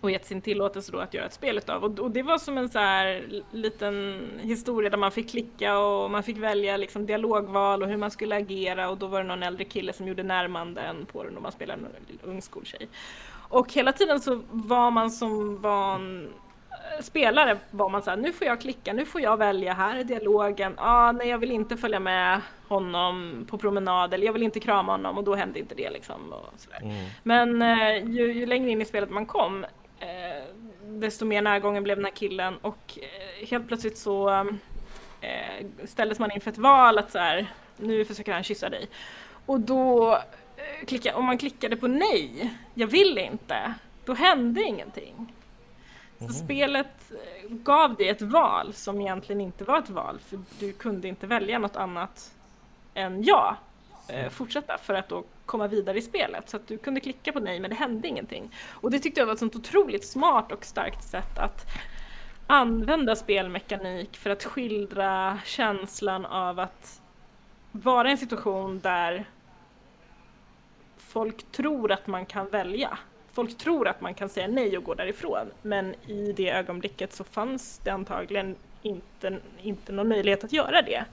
och 0.01 0.11
gett 0.11 0.25
sin 0.25 0.41
tillåtelse 0.41 0.91
då 0.91 0.99
att 0.99 1.13
göra 1.13 1.25
ett 1.25 1.33
spel 1.33 1.57
utav. 1.57 1.83
Och, 1.83 1.99
och 1.99 2.11
det 2.11 2.23
var 2.23 2.37
som 2.37 2.57
en 2.57 2.69
så 2.69 2.79
här 2.79 3.23
liten 3.51 4.23
historia 4.41 4.89
där 4.89 4.97
man 4.97 5.11
fick 5.11 5.29
klicka 5.29 5.79
och 5.79 6.11
man 6.11 6.23
fick 6.23 6.37
välja 6.37 6.77
liksom 6.77 7.05
dialogval 7.05 7.83
och 7.83 7.89
hur 7.89 7.97
man 7.97 8.11
skulle 8.11 8.35
agera 8.35 8.89
och 8.89 8.97
då 8.97 9.07
var 9.07 9.21
det 9.21 9.27
någon 9.27 9.43
äldre 9.43 9.65
kille 9.65 9.93
som 9.93 10.07
gjorde 10.07 10.23
närmanden 10.23 11.05
på 11.05 11.23
den 11.23 11.35
och 11.35 11.43
man 11.43 11.51
spelade 11.51 11.81
en 11.81 12.29
ung 12.29 12.41
skoltjej. 12.41 12.87
Och 13.49 13.73
hela 13.73 13.91
tiden 13.91 14.19
så 14.19 14.41
var 14.51 14.91
man 14.91 15.11
som 15.11 15.61
van 15.61 16.29
spelare 17.01 17.57
var 17.71 17.89
man 17.89 18.01
såhär, 18.01 18.17
nu 18.17 18.33
får 18.33 18.47
jag 18.47 18.61
klicka, 18.61 18.93
nu 18.93 19.05
får 19.05 19.21
jag 19.21 19.37
välja, 19.37 19.73
här 19.73 19.99
är 19.99 20.03
dialogen, 20.03 20.73
ah, 20.77 21.11
nej 21.11 21.27
jag 21.27 21.37
vill 21.37 21.51
inte 21.51 21.77
följa 21.77 21.99
med 21.99 22.41
honom 22.67 23.45
på 23.49 23.57
promenad 23.57 24.13
eller 24.13 24.25
jag 24.25 24.33
vill 24.33 24.43
inte 24.43 24.59
krama 24.59 24.91
honom 24.91 25.17
och 25.17 25.23
då 25.23 25.35
hände 25.35 25.59
inte 25.59 25.75
det 25.75 25.89
liksom. 25.89 26.33
Mm. 26.81 27.05
Men 27.23 27.61
eh, 27.61 28.09
ju, 28.09 28.33
ju, 28.33 28.45
längre 28.45 28.69
in 28.69 28.81
i 28.81 28.85
spelet 28.85 29.09
man 29.09 29.25
kom 29.25 29.63
eh, 29.99 30.43
desto 30.83 31.25
mer 31.25 31.41
närgången 31.41 31.83
blev 31.83 31.97
den 31.97 32.05
här 32.05 32.11
killen 32.11 32.57
och 32.57 32.99
eh, 33.01 33.47
helt 33.47 33.67
plötsligt 33.67 33.97
så 33.97 34.29
eh, 35.21 35.65
ställdes 35.85 36.19
man 36.19 36.31
inför 36.31 36.51
ett 36.51 36.57
val 36.57 36.97
att 36.97 37.11
så 37.11 37.19
här, 37.19 37.47
nu 37.77 38.05
försöker 38.05 38.33
han 38.33 38.43
kyssa 38.43 38.69
dig. 38.69 38.89
Och 39.45 39.59
då 39.59 40.13
eh, 40.57 40.85
klicka, 40.87 41.15
om 41.15 41.25
man 41.25 41.37
klickade 41.37 41.75
på 41.75 41.87
nej, 41.87 42.53
jag 42.73 42.87
vill 42.87 43.17
inte, 43.17 43.73
då 44.05 44.13
hände 44.13 44.63
ingenting. 44.63 45.33
Mm. 46.21 46.33
spelet 46.33 47.11
eh, 47.11 47.49
gav 47.49 47.95
dig 47.95 48.09
ett 48.09 48.21
val 48.21 48.73
som 48.73 49.01
egentligen 49.01 49.41
inte 49.41 49.63
var 49.63 49.79
ett 49.79 49.89
val 49.89 50.19
för 50.19 50.39
du 50.59 50.73
kunde 50.73 51.07
inte 51.07 51.27
välja 51.27 51.59
något 51.59 51.75
annat 51.75 52.31
än 52.93 53.23
ja, 53.23 53.57
eh, 54.07 54.29
fortsätta 54.29 54.77
för 54.77 54.93
att 54.93 55.09
då 55.09 55.23
komma 55.45 55.67
vidare 55.67 55.97
i 55.97 56.01
spelet. 56.01 56.49
Så 56.49 56.57
att 56.57 56.67
du 56.67 56.77
kunde 56.77 56.99
klicka 56.99 57.31
på 57.31 57.39
nej 57.39 57.59
men 57.59 57.69
det 57.69 57.75
hände 57.75 58.07
ingenting. 58.07 58.55
Och 58.69 58.91
det 58.91 58.99
tyckte 58.99 59.21
jag 59.21 59.25
var 59.25 59.33
ett 59.33 59.39
sånt 59.39 59.55
otroligt 59.55 60.05
smart 60.05 60.51
och 60.51 60.65
starkt 60.65 61.03
sätt 61.03 61.39
att 61.39 61.65
använda 62.47 63.15
spelmekanik 63.15 64.17
för 64.17 64.29
att 64.29 64.43
skildra 64.43 65.39
känslan 65.45 66.25
av 66.25 66.59
att 66.59 67.01
vara 67.71 68.07
i 68.07 68.11
en 68.11 68.17
situation 68.17 68.79
där 68.79 69.25
folk 70.97 71.51
tror 71.51 71.91
att 71.91 72.07
man 72.07 72.25
kan 72.25 72.49
välja 72.49 72.97
folk 73.33 73.57
tror 73.57 73.87
att 73.87 74.01
man 74.01 74.13
kan 74.13 74.29
säga 74.29 74.47
nej 74.47 74.77
och 74.77 74.83
gå 74.83 74.93
därifrån 74.93 75.51
men 75.61 75.95
i 76.07 76.33
det 76.37 76.49
ögonblicket 76.49 77.13
så 77.13 77.23
fanns 77.23 77.81
det 77.83 77.89
antagligen 77.89 78.55
inte, 78.81 79.39
inte 79.61 79.91
någon 79.91 80.07
möjlighet 80.07 80.43
att 80.43 80.53
göra 80.53 80.81
det. 80.81 81.05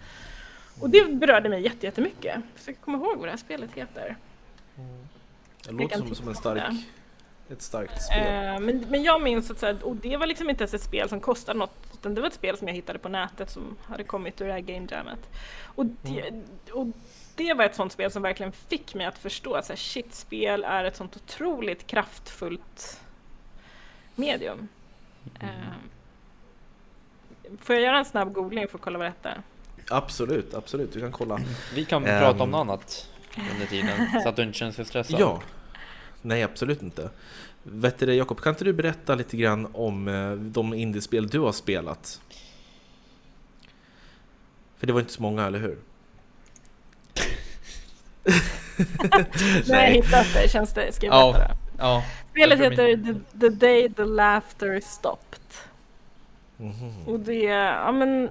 Och 0.81 0.91
det 0.91 1.13
berörde 1.13 1.49
mig 1.49 1.63
jättemycket. 1.81 2.35
Jag 2.35 2.43
försöker 2.55 2.81
komma 2.81 2.99
ihåg 2.99 3.17
vad 3.17 3.27
det 3.27 3.31
här 3.31 3.37
spelet 3.37 3.73
heter. 3.73 4.17
Mm. 4.77 5.09
Det 5.65 5.73
låter 5.73 5.99
som, 5.99 6.15
som 6.15 6.29
en 6.29 6.35
stark, 6.35 6.73
ett 7.49 7.63
starkt 7.63 8.03
spel. 8.03 8.19
Uh, 8.19 8.61
men, 8.61 8.87
men 8.89 9.03
jag 9.03 9.23
minns 9.23 9.51
att, 9.51 9.59
så 9.59 9.67
här, 9.67 9.85
och 9.85 9.97
det 9.97 10.17
var 10.17 10.27
liksom 10.27 10.51
inte 10.51 10.63
ens 10.63 10.75
ett 10.75 10.83
spel 10.83 11.09
som 11.09 11.21
kostade 11.21 11.59
något, 11.59 11.77
utan 11.93 12.15
det 12.15 12.21
var 12.21 12.29
ett 12.29 12.35
spel 12.35 12.57
som 12.57 12.69
jag 12.69 12.75
hittade 12.75 12.99
på 12.99 13.09
nätet 13.09 13.51
som 13.51 13.77
hade 13.83 14.05
kommit 14.05 14.41
ur 14.41 14.47
det 14.47 14.53
här 14.53 14.61
game 14.61 14.87
jammet. 14.91 15.31
Och 15.65 15.87
det, 15.87 16.29
mm. 16.29 16.45
och 16.73 16.87
det 17.39 17.55
var 17.55 17.65
ett 17.65 17.75
sånt 17.75 17.93
spel 17.93 18.11
som 18.11 18.23
verkligen 18.23 18.53
fick 18.53 18.95
mig 18.95 19.07
att 19.07 19.19
förstå 19.19 19.55
att 19.55 19.79
shit, 19.79 20.15
spel 20.15 20.65
är 20.65 20.85
ett 20.85 20.97
sånt 20.97 21.17
otroligt 21.17 21.87
kraftfullt 21.87 23.01
medium. 24.15 24.69
Mm. 25.41 25.55
Uh, 25.55 25.73
får 27.61 27.75
jag 27.75 27.85
göra 27.85 27.99
en 27.99 28.05
snabb 28.05 28.33
googling 28.33 28.69
för 28.69 28.79
att 28.79 28.85
kolla 28.85 28.99
vad 28.99 29.07
detta 29.07 29.31
är? 29.31 29.43
Absolut, 29.91 30.55
absolut, 30.55 30.93
du 30.93 31.01
kan 31.01 31.13
kolla. 31.13 31.41
Vi 31.75 31.85
kan 31.85 32.03
um, 32.03 32.09
prata 32.09 32.43
om 32.43 32.51
något 32.51 32.61
annat 32.61 33.09
under 33.53 33.67
tiden 33.67 34.21
så 34.23 34.29
att 34.29 34.37
du 34.37 34.43
inte 34.43 34.59
känner 34.59 34.73
dig 34.73 34.85
stressad. 34.85 35.21
Ja, 35.21 35.43
nej 36.23 36.43
absolut 36.43 36.83
inte. 36.83 37.11
Vet 37.63 37.99
du, 37.99 38.15
Jakob, 38.15 38.41
kan 38.41 38.53
inte 38.53 38.65
du 38.65 38.73
berätta 38.73 39.15
lite 39.15 39.37
grann 39.37 39.69
om 39.73 40.09
eh, 40.09 40.33
de 40.33 40.75
indiespel 40.75 41.29
du 41.29 41.39
har 41.39 41.53
spelat? 41.53 42.21
För 44.77 44.87
det 44.87 44.93
var 44.93 45.01
inte 45.01 45.13
så 45.13 45.23
många, 45.23 45.47
eller 45.47 45.59
hur? 45.59 45.79
Nej, 49.67 49.67
jag 49.67 49.91
hittat 49.91 50.27
det. 50.35 50.51
Känns 50.51 50.73
det? 50.73 50.93
Ska 50.93 51.07
jag 51.07 51.15
ja, 51.15 51.33
det? 51.33 51.57
Ja. 51.79 52.05
Spelet 52.31 52.61
heter 52.61 52.97
the, 52.97 53.41
the 53.41 53.49
Day 53.49 53.93
the 53.93 54.05
Laughter 54.05 54.81
Stopped. 54.81 55.41
Mm 56.59 56.73
-hmm. 56.73 57.07
Och 57.07 57.21
det, 57.21 57.43
ja 57.43 57.93
men, 57.93 58.31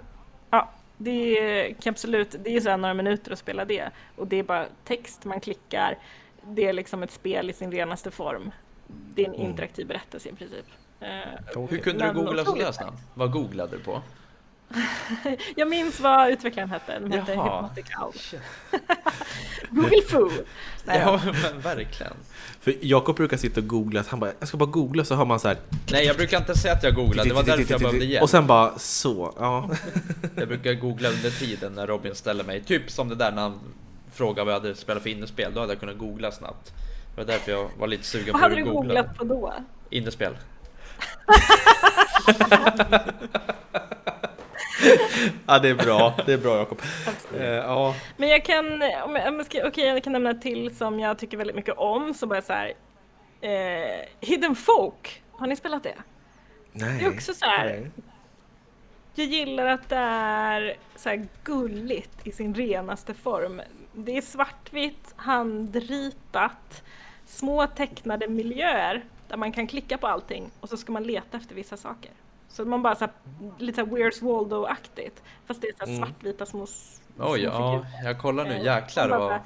ja, 0.50 0.70
det 0.98 1.76
kan 1.82 1.92
absolut, 1.92 2.36
det 2.44 2.56
är 2.56 2.62
så 2.62 2.78
några 2.78 2.94
minuter 2.94 3.32
att 3.32 3.40
spela 3.40 3.66
det. 3.66 3.90
Och 4.16 4.28
det 4.28 4.40
är 4.40 4.44
bara 4.44 4.66
text 4.86 5.26
man 5.26 5.40
klickar. 5.40 5.98
Det 6.44 6.68
är 6.68 6.74
liksom 6.74 7.04
ett 7.04 7.12
spel 7.12 7.50
i 7.50 7.54
sin 7.54 7.72
renaste 7.72 8.12
form. 8.12 8.52
Det 8.88 9.22
är 9.22 9.28
en 9.28 9.36
mm. 9.36 9.48
interaktiv 9.48 9.88
berättelse 9.88 10.30
i 10.30 10.34
princip. 10.34 10.66
Uh, 11.02 11.68
Hur 11.70 11.78
kunde 11.78 12.08
du 12.08 12.14
googla 12.14 12.46
sådär 12.46 12.72
snabbt? 12.72 13.02
Vad 13.14 13.32
googlade 13.32 13.78
du 13.78 13.84
på? 13.84 14.02
jag 15.56 15.68
minns 15.70 16.00
vad 16.00 16.30
utvecklaren 16.30 16.70
hette. 16.70 17.00
Den 17.00 17.12
hette 17.12 17.32
Hypnotic 17.32 17.86
Owl. 18.02 18.42
Google 19.70 20.02
Foo. 20.10 20.32
Nej, 20.86 21.00
ja, 21.00 21.22
men 21.44 21.62
verkligen. 21.62 22.14
För 22.60 22.74
Jakob 22.82 23.16
brukar 23.16 23.38
sitta 23.38 23.60
och 23.60 23.68
googla, 23.68 24.04
han 24.08 24.20
bara, 24.20 24.32
jag 24.40 24.48
ska 24.48 24.58
bara 24.58 24.70
googla 24.70 25.06
så 25.06 25.16
har 25.16 25.26
man 25.26 25.40
så 25.40 25.48
här. 25.48 25.58
Nej, 25.92 26.06
jag 26.06 26.16
brukar 26.16 26.38
inte 26.38 26.58
säga 26.58 26.74
att 26.74 26.84
jag 26.84 26.96
googlar, 26.96 27.26
det 27.26 27.34
var 27.34 27.44
därför 27.44 27.72
jag 27.74 27.82
behövde 27.82 28.06
hjälp. 28.06 28.24
Och 28.24 28.30
sen 28.30 28.48
bara 28.48 28.80
så, 28.80 29.34
ja. 29.40 29.70
jag 30.36 30.48
brukar 30.48 30.74
googla 30.74 31.10
under 31.10 31.30
tiden 31.30 31.74
när 31.74 31.88
Robin 31.88 32.16
ställer 32.16 32.44
mig, 32.44 32.64
typ 32.64 32.92
som 32.92 33.10
det 33.10 33.16
där 33.16 33.32
när 33.32 33.42
han 33.42 33.60
frågade 34.14 34.46
vad 34.46 34.54
jag 34.54 34.60
hade 34.60 34.76
spelat 34.76 35.04
för 35.04 35.10
innespel, 35.10 35.52
då 35.54 35.60
hade 35.60 35.74
jag 35.74 35.80
kunnat 35.80 35.98
googla 35.98 36.32
snabbt. 36.32 36.74
Det 37.16 37.22
var 37.22 37.26
därför 37.26 37.52
jag 37.52 37.70
var 37.78 37.88
lite 37.88 38.04
sugen 38.04 38.34
på 38.34 38.46
att 38.46 38.52
googla. 38.52 38.66
Vad 38.66 38.76
hade 38.76 38.88
du 38.88 38.88
googlat 38.88 39.18
på 39.18 39.24
då? 39.24 39.54
Innespel. 39.90 40.34
ja, 45.48 45.60
det 45.60 45.70
är 45.70 45.76
bra. 45.76 46.14
Det 46.26 46.34
är 46.34 46.38
bra 46.38 46.58
Jakob. 46.58 46.82
Eh, 47.38 47.46
ja. 47.46 47.96
Men 48.18 48.30
jag 48.30 48.46
kan, 48.46 48.74
om 48.74 48.82
jag, 48.82 49.28
om 49.28 49.36
jag, 49.36 49.46
ska, 49.46 49.68
okay, 49.68 49.86
jag 49.86 50.04
kan 50.04 50.14
nämna 50.14 50.34
till 50.34 50.76
som 50.76 51.00
jag 51.00 51.20
tycker 51.20 51.38
väldigt 51.38 51.56
mycket 51.56 51.78
om, 51.78 52.14
så 52.14 52.28
bara 52.28 52.42
så 52.42 52.54
här. 52.54 52.74
Eh, 53.42 54.06
Hidden 54.20 54.56
Folk, 54.56 55.24
har 55.32 55.48
ni 55.48 55.56
spelat 55.56 55.84
det? 55.84 55.96
Nej. 56.72 57.00
Det 57.00 57.06
är 57.06 57.10
också 57.10 57.34
så 57.34 57.46
här. 57.46 57.92
Jag 59.16 59.28
gillar 59.28 59.66
att 59.66 59.90
det 59.90 59.96
är 59.96 60.78
så 60.96 61.10
här 61.10 61.28
gulligt 61.44 62.28
i 62.28 62.32
sin 62.32 62.56
renaste 62.56 63.14
form. 63.14 63.62
Det 63.94 64.18
är 64.18 64.22
svartvitt, 64.22 65.14
handritat, 65.16 66.84
små 67.26 67.68
tecknade 67.68 68.28
miljöer 68.28 69.04
där 69.28 69.38
man 69.38 69.52
kan 69.52 69.68
klicka 69.68 69.98
på 69.98 70.08
allting 70.08 70.52
och 70.60 70.70
så 70.70 70.78
ska 70.78 70.92
man 70.92 71.04
leta 71.04 71.38
efter 71.38 71.56
vissa 71.56 71.78
saker 71.78 72.12
Så 72.58 72.66
man 72.66 72.82
bara 72.82 72.96
så 72.96 73.06
här, 73.06 73.14
lite 73.58 73.76
så 73.82 73.86
här 73.86 73.92
Where's 73.98 74.22
Waldo-aktigt. 74.24 75.24
Fast 75.48 75.62
det 75.62 75.68
är 75.68 75.74
så 75.74 75.86
här 75.86 75.88
Mm. 75.98 75.98
svartvita 76.10 76.46
små, 76.46 76.64
s- 76.64 77.02
Oj, 77.20 77.40
små 77.40 77.50
ja, 77.50 77.86
jag 78.04 78.20
kollar 78.20 78.44
nu. 78.46 78.52
Eh, 78.54 78.64
Jäklar 78.66 79.10
bara 79.10 79.20
vad... 79.20 79.40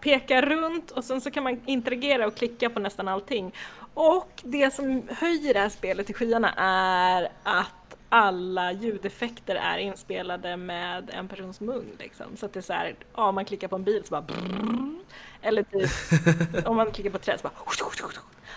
Peka 0.00 0.42
runt 0.42 0.90
och 0.90 1.04
sen 1.04 1.20
så 1.20 1.30
kan 1.30 1.42
man 1.44 1.60
interagera 1.66 2.26
och 2.26 2.34
klicka 2.36 2.70
på 2.70 2.80
nästan 2.80 3.08
allting. 3.08 3.54
Och 3.94 4.42
det 4.44 4.74
som 4.74 5.02
höjer 5.08 5.54
det 5.54 5.60
här 5.60 5.68
spelet 5.68 6.06
till 6.06 6.14
skyarna 6.14 6.52
är 6.56 7.28
att 7.42 7.96
alla 8.08 8.72
ljudeffekter 8.72 9.54
är 9.56 9.78
inspelade 9.78 10.56
med 10.56 11.10
en 11.12 11.28
persons 11.28 11.60
mun. 11.60 11.96
Liksom. 11.98 12.26
Så 12.36 12.46
att 12.46 12.52
det 12.52 12.60
är 12.60 12.62
så 12.62 12.72
här, 12.72 12.94
ja, 13.16 13.28
om 13.28 13.34
man 13.34 13.44
klickar 13.44 13.68
på 13.68 13.76
en 13.76 13.84
bil 13.84 14.02
så 14.04 14.10
bara 14.10 14.22
brrrr. 14.22 14.94
Eller 15.42 15.62
typ 15.62 16.66
om 16.68 16.76
man 16.76 16.90
klickar 16.90 17.10
på 17.10 17.16
ett 17.16 17.22
träd 17.22 17.40
så 17.40 17.48
bara 17.48 17.52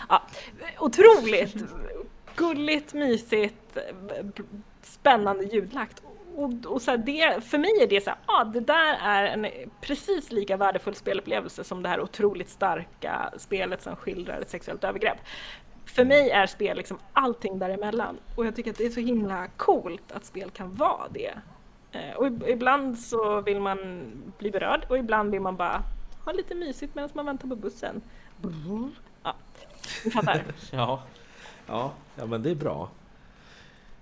ja, 0.10 0.22
Otroligt 0.80 1.56
gulligt, 2.36 2.94
mysigt, 2.94 3.78
spännande 4.82 5.44
ljudlagt. 5.44 6.02
Och, 6.36 6.52
och 6.66 6.82
så 6.82 6.96
det, 6.98 7.44
för 7.44 7.58
mig 7.58 7.72
är 7.82 7.88
det 7.88 8.02
så 8.04 8.10
här, 8.10 8.20
ah, 8.26 8.44
det 8.44 8.60
där 8.60 8.98
är 9.02 9.24
en 9.26 9.48
precis 9.82 10.32
lika 10.32 10.58
värdefull 10.58 10.96
spelupplevelse 10.96 11.64
som 11.64 11.84
det 11.84 11.90
här 11.90 12.02
otroligt 12.02 12.50
starka 12.50 13.34
spelet 13.38 13.82
som 13.82 13.96
skildrar 13.96 14.42
ett 14.42 14.50
sexuellt 14.50 14.84
övergrepp. 14.84 15.18
För 15.86 16.06
mig 16.06 16.30
är 16.30 16.46
spel 16.48 16.78
liksom 16.78 16.98
allting 17.14 17.60
däremellan 17.60 18.18
och 18.38 18.46
jag 18.46 18.56
tycker 18.56 18.72
att 18.72 18.78
det 18.78 18.86
är 18.86 18.90
så 18.90 19.00
himla 19.00 19.48
coolt 19.58 20.12
att 20.12 20.26
spel 20.26 20.50
kan 20.50 20.76
vara 20.76 21.08
det. 21.10 21.34
Eh, 21.92 22.16
Och 22.16 22.26
ib- 22.28 22.48
ibland 22.50 23.00
så 23.00 23.42
vill 23.42 23.60
man 23.60 24.06
bli 24.38 24.52
berörd 24.52 24.86
och 24.90 24.98
ibland 24.98 25.32
vill 25.32 25.42
man 25.42 25.56
bara 25.56 25.84
ha 26.26 26.32
lite 26.32 26.56
mysigt 26.56 26.96
medan 26.96 27.10
man 27.14 27.26
väntar 27.26 27.48
på 27.48 27.56
bussen. 27.56 28.02
Brrr. 28.38 28.90
Ja, 29.24 29.36
ni 30.06 30.12
fattar. 30.12 30.44
Ja. 30.72 31.02
Ja, 31.68 31.92
ja 32.16 32.26
men 32.26 32.44
det 32.44 32.50
är 32.50 32.56
bra. 32.56 32.90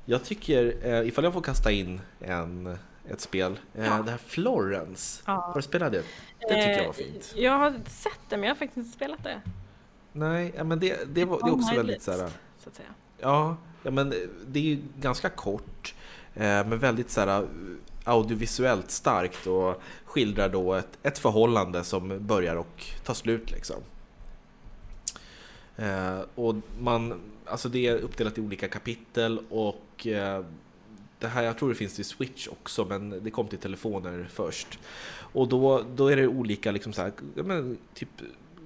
Jag 0.05 0.23
tycker, 0.23 0.75
eh, 0.83 1.07
ifall 1.07 1.23
jag 1.23 1.33
får 1.33 1.41
kasta 1.41 1.71
in 1.71 2.01
en, 2.19 2.77
ett 3.09 3.21
spel, 3.21 3.59
eh, 3.75 3.85
Ja. 3.85 4.01
det 4.05 4.11
här 4.11 4.17
Florence. 4.17 5.23
Ja. 5.25 5.33
Har 5.33 5.53
du 5.55 5.61
spelat 5.61 5.91
det? 5.91 6.03
Det 6.39 6.47
tycker 6.47 6.67
jag 6.69 6.77
var 6.77 6.85
Eh, 6.85 6.91
fint. 6.91 7.33
Jag 7.35 7.51
har 7.51 7.71
sett 7.87 8.19
det 8.29 8.37
men 8.37 8.43
jag 8.43 8.49
har 8.49 8.59
faktiskt 8.59 8.77
inte 8.77 8.89
spelat 8.97 9.23
det. 9.23 9.41
Nej, 10.13 10.53
ja, 10.57 10.63
men 10.63 10.79
det, 10.79 10.99
det, 11.13 11.25
var, 11.25 11.39
det 11.43 11.49
är 11.49 11.53
också 11.53 11.75
väldigt 11.75 11.95
list, 11.95 12.05
så 12.05 12.11
här, 12.11 12.17
så 12.57 12.69
att 12.69 12.75
säga. 12.75 12.87
ja, 13.19 13.55
ja 13.83 13.91
men 13.91 14.13
det 14.47 14.59
är 14.59 14.63
ju 14.63 14.81
ganska 14.99 15.29
kort, 15.29 15.95
eh, 16.35 16.41
men 16.43 16.79
väldigt 16.79 17.09
så 17.11 17.21
här 17.21 17.47
audiovisuellt 18.03 18.91
starkt 18.91 19.47
och 19.47 19.81
skildrar 20.05 20.49
då 20.49 20.73
ett, 20.73 20.97
ett 21.03 21.17
förhållande 21.17 21.83
som 21.83 22.27
börjar 22.27 22.55
och 22.55 22.85
tar 23.05 23.13
slut 23.13 23.51
liksom. 23.51 23.75
Eh, 25.77 26.19
och 26.35 26.55
man, 26.79 27.21
alltså 27.45 27.69
det 27.69 27.87
är 27.87 27.95
uppdelat 27.95 28.37
i 28.37 28.41
olika 28.41 28.67
kapitel 28.67 29.39
och 29.49 30.07
eh, 30.07 30.45
det 31.19 31.27
här, 31.27 31.43
jag 31.43 31.57
tror 31.57 31.69
det 31.69 31.75
finns 31.75 31.95
till 31.95 32.05
Switch 32.05 32.47
också 32.47 32.85
men 32.85 33.23
det 33.23 33.31
kom 33.31 33.47
till 33.47 33.59
telefoner 33.59 34.29
först. 34.31 34.79
Och 35.13 35.47
då, 35.47 35.83
då 35.95 36.07
är 36.07 36.15
det 36.15 36.27
olika 36.27 36.71
liksom 36.71 36.93
så 36.93 37.01
här, 37.01 37.11
men, 37.35 37.77
typ 37.93 38.09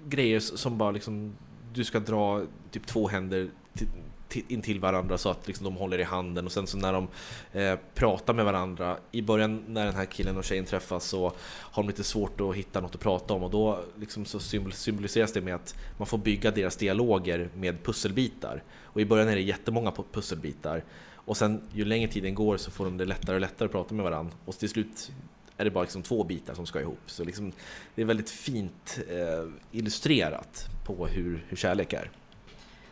grejer 0.05 0.39
som 0.39 0.77
bara 0.77 0.91
liksom 0.91 1.35
du 1.73 1.83
ska 1.83 1.99
dra 1.99 2.41
typ 2.71 2.87
två 2.87 3.07
händer 3.07 3.49
till, 3.73 3.87
intill 4.35 4.55
in 4.55 4.61
till 4.61 4.79
varandra 4.79 5.17
så 5.17 5.29
att 5.29 5.47
liksom 5.47 5.63
de 5.63 5.75
håller 5.75 5.99
i 5.99 6.03
handen. 6.03 6.45
Och 6.45 6.51
sen 6.51 6.67
så 6.67 6.77
när 6.77 6.93
de 6.93 7.07
eh, 7.53 7.79
pratar 7.93 8.33
med 8.33 8.45
varandra 8.45 8.97
i 9.11 9.21
början 9.21 9.63
när 9.67 9.85
den 9.85 9.95
här 9.95 10.05
killen 10.05 10.37
och 10.37 10.43
tjejen 10.43 10.65
träffas 10.65 11.05
så 11.05 11.31
har 11.47 11.83
de 11.83 11.87
lite 11.87 12.03
svårt 12.03 12.41
att 12.41 12.55
hitta 12.55 12.81
något 12.81 12.95
att 12.95 13.01
prata 13.01 13.33
om. 13.33 13.43
Och 13.43 13.51
då 13.51 13.79
liksom 13.99 14.25
så 14.25 14.39
symboliseras 14.39 15.33
det 15.33 15.41
med 15.41 15.55
att 15.55 15.75
man 15.97 16.07
får 16.07 16.17
bygga 16.17 16.51
deras 16.51 16.75
dialoger 16.75 17.49
med 17.55 17.83
pusselbitar. 17.83 18.63
Och 18.83 19.01
i 19.01 19.05
början 19.05 19.27
är 19.27 19.35
det 19.35 19.41
jättemånga 19.41 19.93
pusselbitar. 20.11 20.83
Och 21.13 21.37
sen 21.37 21.61
ju 21.73 21.85
längre 21.85 22.11
tiden 22.11 22.35
går 22.35 22.57
så 22.57 22.71
får 22.71 22.85
de 22.85 22.97
det 22.97 23.05
lättare 23.05 23.35
och 23.35 23.41
lättare 23.41 23.65
att 23.65 23.71
prata 23.71 23.93
med 23.95 24.03
varandra 24.03 24.33
och 24.45 24.57
till 24.57 24.69
slut 24.69 25.11
är 25.57 25.63
det 25.63 25.71
bara 25.71 25.83
liksom 25.83 26.01
två 26.01 26.23
bitar 26.23 26.53
som 26.53 26.65
ska 26.65 26.81
ihop. 26.81 26.99
Så 27.05 27.23
liksom, 27.23 27.51
det 27.95 28.01
är 28.01 28.05
väldigt 28.05 28.29
fint 28.29 28.99
eh, 29.09 29.49
illustrerat 29.71 30.67
på 30.85 31.07
hur, 31.07 31.45
hur 31.49 31.57
kärlek 31.57 31.93
är. 31.93 32.11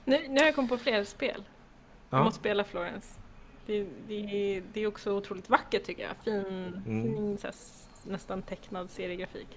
Nu, 0.06 0.28
nu 0.28 0.40
har 0.40 0.46
jag 0.46 0.56
kommit 0.56 0.72
på 0.72 0.78
fler 0.78 1.04
spel. 1.04 1.44
Jag 2.10 2.20
Ja. 2.20 2.24
måste 2.24 2.40
spela 2.40 2.64
Florence. 2.64 3.08
Det, 3.66 3.86
det, 4.08 4.62
det 4.74 4.82
är 4.82 4.88
också 4.88 5.12
otroligt 5.12 5.50
vackert 5.50 5.84
tycker 5.84 6.04
jag. 6.04 6.12
Fin, 6.24 6.82
Mm. 6.88 7.04
fin 7.04 7.38
så 7.38 7.48
här, 7.48 7.56
nästan 8.12 8.42
tecknad 8.42 8.90
seriegrafik. 8.92 9.48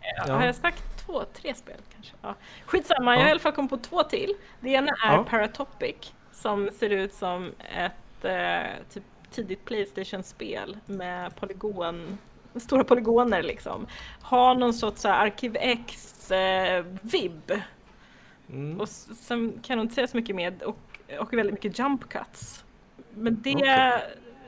Eh, 0.00 0.24
Ja. 0.26 0.34
Har 0.34 0.46
jag 0.46 0.54
sagt 0.54 1.06
två, 1.06 1.22
tre 1.34 1.54
spel 1.54 1.76
kanske? 1.94 2.12
Ja. 2.22 2.34
Skitsamma, 2.66 3.12
jag 3.12 3.18
har 3.18 3.24
Ja. 3.24 3.28
i 3.28 3.30
alla 3.30 3.40
fall 3.40 3.52
kommit 3.52 3.70
på 3.70 3.76
två 3.76 4.02
till. 4.02 4.34
Det 4.60 4.68
ena 4.70 4.92
är 5.04 5.12
Ja. 5.12 5.24
Paratopic 5.30 6.12
som 6.32 6.70
ser 6.72 6.90
ut 6.90 7.12
som 7.14 7.52
ett 7.76 8.24
eh, 8.24 8.66
typ 8.90 9.02
tidigt 9.30 9.64
Playstation-spel 9.64 10.76
med 10.86 11.36
polygon 11.36 12.18
stora 12.56 12.84
polygoner 12.84 13.42
liksom. 13.42 13.86
Har 14.20 14.54
någon 14.54 14.74
sorts 14.74 15.00
så 15.00 15.08
här 15.08 15.26
Arkiv 15.26 15.56
X-vibb. 15.60 17.52
Mm. 18.50 18.80
Och 18.80 18.88
sen 18.88 19.60
kan 19.62 19.78
hon 19.78 19.84
inte 19.84 19.94
säga 19.94 20.06
så 20.06 20.16
mycket 20.16 20.36
med 20.36 20.62
och, 20.62 21.00
och 21.20 21.32
väldigt 21.32 21.54
mycket 21.54 21.78
jump 21.78 22.08
cuts. 22.08 22.64
Men 23.14 23.42
det 23.42 23.54
Okej. 23.54 24.02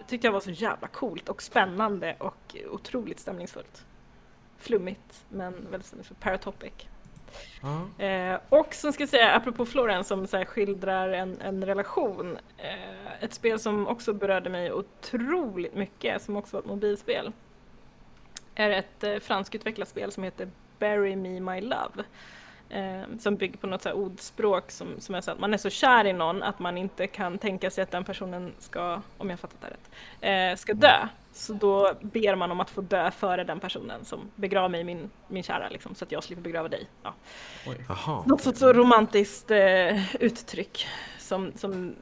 tyckte 0.06 0.26
jag 0.26 0.32
var 0.32 0.40
så 0.40 0.50
jävla 0.50 0.88
coolt 0.88 1.28
och 1.28 1.42
spännande 1.42 2.16
och 2.18 2.56
otroligt 2.70 3.20
stämningsfullt. 3.20 3.84
Flummigt 4.58 5.24
men 5.28 5.52
väldigt 5.70 5.86
stämningsfullt. 5.86 6.20
Paratopic. 6.20 6.72
Ja. 7.62 8.04
Eh, 8.04 8.38
och 8.48 8.74
som 8.74 8.92
ska 8.92 9.02
jag 9.02 9.08
säga, 9.08 9.34
apropå 9.34 9.66
Florence 9.66 10.08
som 10.08 10.26
så 10.26 10.44
skildrar 10.44 11.08
en, 11.08 11.40
en 11.40 11.64
relation. 11.64 12.38
Eh, 12.56 13.24
ett 13.24 13.34
spel 13.34 13.58
som 13.58 13.86
också 13.86 14.12
berörde 14.12 14.50
mig 14.50 14.72
otroligt 14.72 15.74
mycket, 15.74 16.22
som 16.22 16.36
också 16.36 16.56
var 16.56 16.60
ett 16.60 16.68
mobilspel. 16.68 17.32
Är 18.54 18.70
ett 18.70 19.04
eh, 19.04 19.18
franskutvecklat 19.18 19.88
spel 19.88 20.12
som 20.12 20.22
heter 20.22 20.50
Bury 20.78 21.16
Me 21.16 21.40
My 21.40 21.60
Love. 21.60 22.04
Eh, 22.70 23.02
som 23.18 23.36
bygger 23.36 23.58
på 23.58 23.66
något 23.66 23.82
så 23.82 23.88
här 23.88 23.96
ordspråk 23.96 24.70
som, 24.70 24.88
som 24.98 25.14
är 25.14 25.20
så 25.20 25.30
att 25.30 25.38
man 25.38 25.54
är 25.54 25.58
så 25.58 25.70
kär 25.70 26.06
i 26.06 26.12
någon 26.12 26.42
att 26.42 26.58
man 26.58 26.78
inte 26.78 27.06
kan 27.06 27.38
tänka 27.38 27.70
sig 27.70 27.82
att 27.82 27.90
den 27.90 28.04
personen 28.04 28.52
ska, 28.58 29.00
om 29.18 29.30
jag 29.30 29.40
fattat 29.40 29.60
det 29.60 29.66
rätt, 29.66 30.54
eh, 30.54 30.58
ska 30.58 30.74
dö. 30.74 31.08
Så 31.32 31.52
då 31.52 31.92
ber 32.00 32.34
man 32.34 32.50
om 32.50 32.60
att 32.60 32.70
få 32.70 32.80
dö 32.80 33.10
före 33.10 33.44
den 33.44 33.60
personen 33.60 34.04
som 34.04 34.30
begrav 34.34 34.70
mig, 34.70 34.84
min, 34.84 35.10
min 35.28 35.42
kära, 35.42 35.68
liksom, 35.68 35.94
så 35.94 36.04
att 36.04 36.12
jag 36.12 36.24
slipper 36.24 36.42
begrava 36.42 36.68
dig. 36.68 36.86
Ja. 37.02 37.14
Något 38.26 38.40
sorts 38.40 38.58
så 38.58 38.72
romantiskt 38.72 39.50
eh, 39.50 40.16
uttryck 40.22 40.86
som, 41.18 41.52
som 41.56 41.94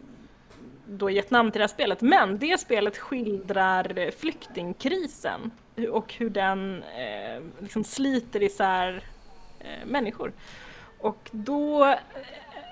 då 0.86 1.10
gett 1.10 1.30
namn 1.30 1.52
till 1.52 1.58
det 1.58 1.62
här 1.62 1.68
spelet. 1.68 2.00
Men 2.00 2.38
det 2.38 2.60
spelet 2.60 2.98
skildrar 2.98 4.10
flyktingkrisen 4.10 5.50
och 5.90 6.14
hur 6.14 6.30
den 6.30 6.82
eh, 6.82 7.42
liksom 7.58 7.84
sliter 7.84 8.42
isär 8.42 9.02
Eh, 9.66 9.86
människor. 9.86 10.32
Och 10.98 11.28
då 11.30 11.84
eh, 11.84 11.98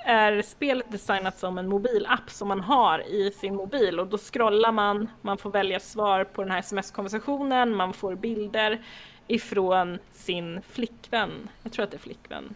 är 0.04 0.42
spelet 0.42 0.92
designat 0.92 1.38
som 1.38 1.58
en 1.58 1.68
mobilapp 1.68 2.30
som 2.30 2.48
man 2.48 2.60
har 2.60 2.98
i 2.98 3.30
sin 3.30 3.54
mobil. 3.54 4.00
Och 4.00 4.06
då 4.06 4.18
scrollar 4.18 4.72
man, 4.72 5.08
man 5.20 5.38
får 5.38 5.50
välja 5.50 5.80
svar 5.80 6.24
på 6.24 6.42
den 6.42 6.50
här 6.50 6.58
sms-konversationen, 6.58 7.76
man 7.76 7.92
får 7.92 8.14
bilder 8.14 8.82
ifrån 9.26 9.98
sin 10.12 10.62
flickvän, 10.62 11.30
jag 11.62 11.72
tror 11.72 11.84
att 11.84 11.90
det 11.90 11.96
är 11.96 11.98
flickvän, 11.98 12.54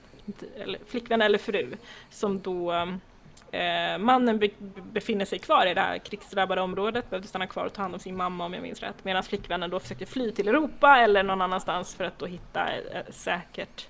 eller, 0.56 0.78
flickvän 0.86 1.22
eller 1.22 1.38
fru, 1.38 1.76
som 2.10 2.40
då 2.40 2.72
eh, 3.52 3.98
mannen 3.98 4.38
be, 4.38 4.48
befinner 4.92 5.24
sig 5.24 5.38
kvar 5.38 5.66
i 5.66 5.74
det 5.74 5.80
här 5.80 5.98
krigsdrabbade 5.98 6.60
området, 6.60 7.10
behövde 7.10 7.28
stanna 7.28 7.46
kvar 7.46 7.64
och 7.64 7.72
ta 7.72 7.82
hand 7.82 7.94
om 7.94 8.00
sin 8.00 8.16
mamma 8.16 8.44
om 8.44 8.54
jag 8.54 8.62
minns 8.62 8.80
rätt, 8.80 9.04
medan 9.04 9.22
flickvännen 9.22 9.70
då 9.70 9.80
försökte 9.80 10.06
fly 10.06 10.32
till 10.32 10.48
Europa 10.48 10.98
eller 10.98 11.22
någon 11.22 11.42
annanstans 11.42 11.94
för 11.94 12.04
att 12.04 12.18
då 12.18 12.26
hitta 12.26 12.66
ett 12.68 13.14
säkert 13.14 13.88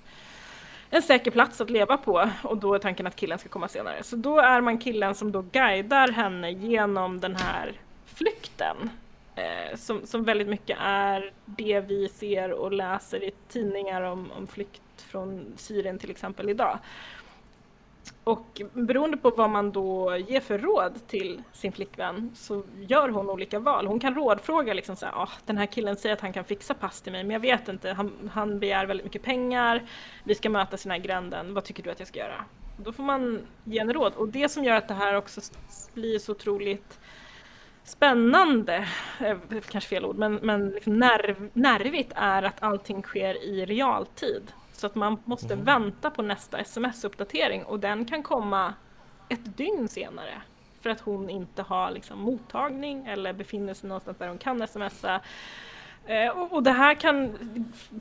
en 0.91 1.03
säker 1.03 1.31
plats 1.31 1.61
att 1.61 1.71
leva 1.71 1.97
på 1.97 2.31
och 2.43 2.57
då 2.57 2.75
är 2.75 2.79
tanken 2.79 3.07
att 3.07 3.17
killen 3.17 3.39
ska 3.39 3.49
komma 3.49 3.69
senare. 3.69 4.03
Så 4.03 4.17
då 4.17 4.39
är 4.39 4.61
man 4.61 4.79
killen 4.79 5.15
som 5.15 5.33
då 5.33 5.43
guidar 5.43 6.09
henne 6.09 6.51
genom 6.51 7.21
den 7.21 7.37
här 7.37 7.73
flykten. 8.07 8.91
Eh, 9.37 9.77
som, 9.77 10.07
som 10.07 10.25
väldigt 10.25 10.49
mycket 10.49 10.79
är 10.81 11.33
det 11.45 11.81
vi 11.81 12.09
ser 12.09 12.51
och 12.53 12.73
läser 12.73 13.25
i 13.25 13.31
tidningar 13.49 14.03
om, 14.03 14.33
om 14.33 14.47
flykt 14.47 14.83
från 14.97 15.53
Syrien 15.57 15.99
till 15.99 16.11
exempel 16.11 16.51
idag. 16.51 16.79
Och 18.29 18.63
beroende 18.73 19.17
på 19.17 19.31
vad 19.31 19.51
man 19.51 19.73
då 19.73 20.17
ger 20.17 20.41
för 20.41 20.59
råd 20.59 21.07
till 21.07 21.43
sin 21.53 21.73
flickvän 21.73 22.31
så 22.35 22.63
gör 22.89 23.09
hon 23.09 23.31
olika 23.31 23.59
val. 23.59 23.87
Hon 23.87 24.01
kan 24.01 24.15
rådfråga 24.15 24.75
liksom 24.75 24.97
så 24.97 25.07
här, 25.07 25.13
oh, 25.13 25.31
den 25.47 25.59
här 25.59 25.67
killen 25.67 25.97
säger 25.97 26.15
att 26.15 26.21
han 26.21 26.33
kan 26.33 26.45
fixa 26.45 26.75
pass 26.75 27.01
till 27.01 27.13
mig 27.13 27.25
men 27.25 27.31
jag 27.31 27.41
vet 27.41 27.69
inte, 27.69 27.93
han, 27.93 28.31
han 28.33 28.59
begär 28.59 28.87
väldigt 28.87 29.05
mycket 29.05 29.23
pengar, 29.23 29.83
vi 30.25 30.35
ska 30.35 30.51
mötas 30.51 30.87
i 30.87 30.89
den 30.89 31.01
här 31.01 31.07
gränden, 31.07 31.55
vad 31.55 31.65
tycker 31.65 31.83
du 31.83 31.91
att 31.91 31.99
jag 31.99 32.09
ska 32.09 32.19
göra? 32.19 32.45
Då 32.77 32.93
får 32.93 33.03
man 33.03 33.47
ge 33.65 33.79
en 33.79 33.93
råd 33.93 34.13
och 34.15 34.29
det 34.29 34.49
som 34.49 34.65
gör 34.65 34.77
att 34.77 34.89
det 34.89 34.95
här 34.95 35.15
också 35.15 35.41
blir 35.95 36.19
så 36.19 36.33
otroligt 36.33 37.01
spännande, 37.85 38.89
eh, 39.21 39.39
kanske 39.71 39.89
fel 39.89 40.05
ord, 40.05 40.17
men, 40.17 40.35
men 40.35 40.71
liksom 40.71 40.99
nerv, 40.99 41.51
nervigt 41.53 42.13
är 42.15 42.43
att 42.43 42.63
allting 42.63 43.03
sker 43.03 43.45
i 43.45 43.67
realtid. 43.67 44.53
Så 44.81 44.87
att 44.87 44.95
man 44.95 45.19
måste 45.25 45.55
vänta 45.55 46.11
på 46.11 46.23
nästa 46.23 46.59
sms-uppdatering 46.59 47.65
och 47.65 47.81
den 47.81 48.05
kan 48.05 48.23
komma 48.23 48.75
ett 49.29 49.57
dygn 49.57 49.89
senare. 49.89 50.43
för 50.81 50.91
att 50.91 51.01
hon 51.01 51.31
inte 51.31 51.63
har 51.63 51.91
liksom, 51.91 52.21
mottagning 52.21 53.07
eller 53.07 53.33
befinner 53.33 53.75
sig 53.75 53.89
någonstans 53.89 54.19
där 54.19 54.29
hon 54.29 54.39
kan 54.39 54.69
smsa. 54.69 55.21
Eh, 56.07 56.29
och, 56.29 56.53
och, 56.53 56.63
det 56.63 56.71
här 56.71 56.95
kan, 56.95 57.39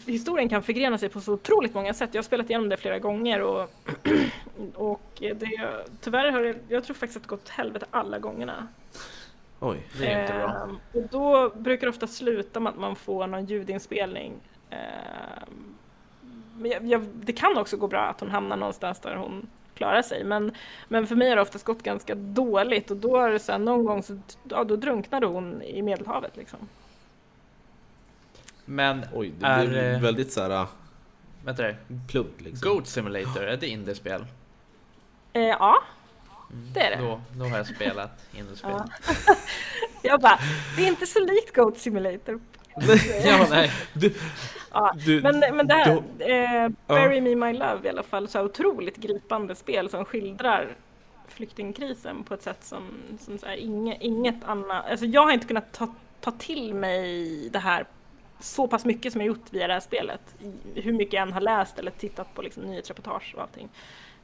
historien 0.06 0.50
kan 0.50 0.64
förgrena 0.64 0.98
sig 0.98 1.10
på 1.10 1.22
så 1.22 1.34
otroligt 1.34 1.74
många 1.74 1.94
sätt. 1.94 2.10
Jag 2.14 2.20
har 2.20 2.24
spelat 2.24 2.50
igenom 2.50 2.70
det 2.70 2.78
flera 2.78 3.00
gånger 3.00 3.42
och, 3.42 3.70
och 4.74 5.02
det, 5.18 5.86
tyvärr 6.02 6.32
har 6.32 6.42
det, 6.42 6.56
jag 6.68 6.84
tror 6.84 6.94
faktiskt 6.96 7.18
att 7.18 7.24
det 7.24 7.30
gått 7.30 7.44
åt 7.44 7.50
helvete 7.50 7.86
alla 7.92 8.20
gångerna. 8.20 8.68
Oj, 9.60 9.88
det 10.00 10.08
är 10.08 10.22
inte 10.22 10.34
bra. 10.34 10.46
Eh, 10.46 11.02
och 11.02 11.10
då 11.10 11.50
brukar 11.60 11.88
det 11.88 11.92
ofta 11.92 12.08
sluta 12.08 12.60
med 12.60 12.70
att 12.70 12.80
man 12.80 12.96
får 12.96 13.28
någon 13.28 13.46
ljudinspelning. 13.46 14.34
Eh, 14.70 14.78
men 16.58 16.72
jag, 16.72 16.86
jag, 16.88 17.06
det 17.14 17.34
kan 17.34 17.58
också 17.58 17.78
gå 17.78 17.88
bra 17.88 18.02
att 18.02 18.20
hon 18.20 18.32
hamnar 18.32 18.58
någonstans 18.58 19.00
där 19.00 19.16
hon 19.16 19.48
klarar 19.74 20.02
sig. 20.02 20.24
Men, 20.24 20.52
men 20.88 21.08
för 21.08 21.16
mig 21.16 21.30
har 21.30 21.36
det 21.36 21.42
oftast 21.42 21.66
gått 21.66 21.84
ganska 21.84 22.16
dåligt 22.16 22.92
och 22.92 22.98
då 22.98 23.18
är 23.18 23.30
det 23.30 23.40
så 23.40 23.52
här, 23.52 23.60
någon 23.60 23.86
gång 23.86 24.04
så 24.04 24.20
ja, 24.50 24.64
då 24.64 24.76
drunknade 24.76 25.26
hon 25.26 25.62
i 25.62 25.82
Medelhavet 25.82 26.38
liksom. 26.38 26.60
Men 28.66 29.06
Oj, 29.14 29.34
det 29.40 29.46
är, 29.46 29.68
blir 29.68 29.94
eh, 29.94 30.02
väldigt 30.02 30.32
så 30.32 30.42
här 30.42 30.68
Vänta 31.46 31.64
där. 31.64 31.78
plumpt 32.08 32.42
liksom. 32.42 32.70
Goat 32.70 32.88
Simulator, 32.88 33.44
är 33.44 33.58
det 33.58 33.68
indiespel? 33.68 34.26
Eh, 35.34 35.42
ja, 35.42 35.84
det 36.74 36.80
är 36.80 36.98
det. 36.98 37.04
Då, 37.04 37.22
då 37.36 37.46
har 37.46 37.58
jag 37.58 37.68
spelat 37.68 38.26
indiespel. 38.38 38.72
Ja. 38.72 38.86
jag 40.02 40.22
bara, 40.22 40.40
det 40.78 40.84
är 40.84 40.88
inte 40.88 41.06
så 41.06 41.20
likt 41.20 41.56
Goat 41.56 41.78
Simulator. 41.78 42.40
ja, 43.26 43.48
nej. 43.50 43.72
Du, 43.94 44.14
Ja, 44.74 44.94
du, 45.06 45.22
men, 45.22 45.40
men 45.56 45.68
det 45.68 45.74
här, 45.74 45.92
eh, 46.20 46.70
Bury 46.88 47.22
Me 47.22 47.36
My 47.36 47.54
Love 47.54 47.80
i 47.84 47.90
alla 47.90 48.04
fall, 48.04 48.28
så 48.28 48.38
här 48.38 48.46
otroligt 48.46 48.98
gripande 48.98 49.56
spel 49.56 49.90
som 49.90 50.06
skildrar 50.06 50.76
flyktingkrisen 51.28 52.24
på 52.24 52.34
ett 52.34 52.42
sätt 52.42 52.64
som, 52.64 52.84
som 53.20 53.38
så 53.38 53.46
här, 53.46 53.56
inget, 53.56 54.02
inget 54.02 54.44
annat, 54.44 54.86
alltså 54.90 55.06
jag 55.06 55.22
har 55.22 55.32
inte 55.32 55.48
kunnat 55.48 55.72
ta, 55.72 55.94
ta 56.22 56.32
till 56.32 56.74
mig 56.74 57.50
det 57.50 57.60
här 57.60 57.86
så 58.40 58.68
pass 58.68 58.86
mycket 58.86 59.12
som 59.12 59.22
jag 59.22 59.28
gjort 59.28 59.46
via 59.54 59.68
det 59.68 59.74
här 59.74 59.80
spelet. 59.80 60.22
Hur 60.76 60.94
mycket 60.94 61.14
jag 61.14 61.22
än 61.22 61.34
har 61.34 61.42
läst 61.42 61.80
eller 61.80 61.92
tittat 61.92 62.34
på 62.34 62.42
liksom, 62.42 62.64
nyhetsreportage 62.64 63.34
och 63.36 63.42
allting. 63.42 63.70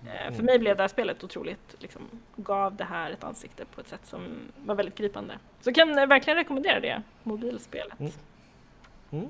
Eh, 0.06 0.34
För 0.34 0.44
mig 0.44 0.60
blev 0.60 0.78
det 0.78 0.84
här 0.84 0.88
spelet 0.88 1.24
otroligt, 1.24 1.76
liksom, 1.80 2.02
gav 2.36 2.76
det 2.76 2.84
här 2.84 3.12
ett 3.12 3.24
ansikte 3.24 3.66
på 3.66 3.82
ett 3.82 3.88
sätt 3.88 4.06
som 4.06 4.22
var 4.66 4.76
väldigt 4.76 4.98
gripande. 4.98 5.34
Så 5.62 5.70
jag 5.70 5.76
kan 5.76 5.96
verkligen 5.96 6.38
rekommendera 6.38 6.80
det, 6.80 7.02
mobilspelet. 7.24 8.00
Mm. 8.00 8.12
Mm. 9.14 9.28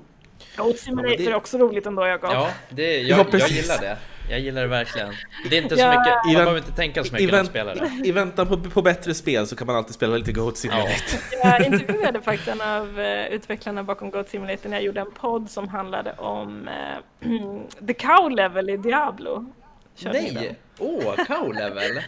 Och 0.58 0.74
Simulator 0.76 1.16
det- 1.16 1.26
är 1.26 1.34
också 1.34 1.58
roligt 1.58 1.86
ändå, 1.86 2.06
Jakob. 2.06 2.30
Ja, 2.32 2.48
det, 2.68 2.96
Ja, 2.96 3.08
jag, 3.08 3.18
jag 3.18 3.30
precis. 3.30 3.50
gillar 3.62 3.80
det. 3.80 3.96
Jag 4.30 4.40
gillar 4.40 4.62
det 4.62 4.68
verkligen. 4.68 5.14
Det 5.50 5.58
är 5.58 5.62
inte 5.62 5.76
så 5.76 5.82
Ja. 5.82 5.88
mycket, 5.88 6.14
man 6.24 6.34
behöver 6.34 6.56
inte 6.58 6.72
tänka 6.72 7.04
så 7.04 7.12
mycket 7.12 7.28
I, 7.28 7.30
när 7.32 7.38
man 7.38 7.46
spelar 7.46 7.74
det. 7.74 8.08
I 8.08 8.12
väntan 8.12 8.46
på, 8.48 8.56
på 8.70 8.82
bättre 8.82 9.14
spel 9.14 9.46
så 9.46 9.56
kan 9.56 9.66
man 9.66 9.76
alltid 9.76 9.94
spela 9.94 10.16
lite 10.16 10.32
Goat 10.32 10.56
Simulator. 10.56 11.20
Jag 11.42 11.66
intervjuade 11.66 12.20
faktiskt 12.20 12.48
en 12.48 12.60
av 12.60 13.00
eh, 13.00 13.26
utvecklarna 13.26 13.82
bakom 13.82 14.10
Goat 14.10 14.28
Simulator 14.28 14.68
när 14.70 14.76
jag 14.76 14.84
gjorde 14.84 15.00
en 15.00 15.10
podd 15.12 15.50
som 15.50 15.68
handlade 15.68 16.12
om 16.12 16.68
eh, 16.68 17.28
The 17.86 17.94
Cow 17.94 18.30
Level 18.30 18.70
i 18.70 18.76
Diablo. 18.76 19.52
Den? 20.02 20.12
Nej! 20.12 20.54
Åh, 20.78 21.14
cow 21.26 21.52
level! 21.54 22.00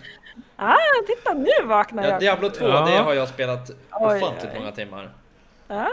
Ah, 0.57 0.75
titta 1.07 1.35
nu 1.35 1.67
vaknar 1.67 2.03
Ja, 2.05 2.09
jag! 2.11 2.21
Diablo 2.21 2.51
2, 2.51 2.65
Ja. 2.69 2.87
det 2.91 2.97
har 2.99 3.15
jag 3.15 3.29
spelat 3.29 3.71
Oj, 3.71 4.17
ofantligt 4.17 4.53
oj. 4.55 4.59
många 4.59 4.73
timmar. 4.73 5.11
Ja. 5.69 5.89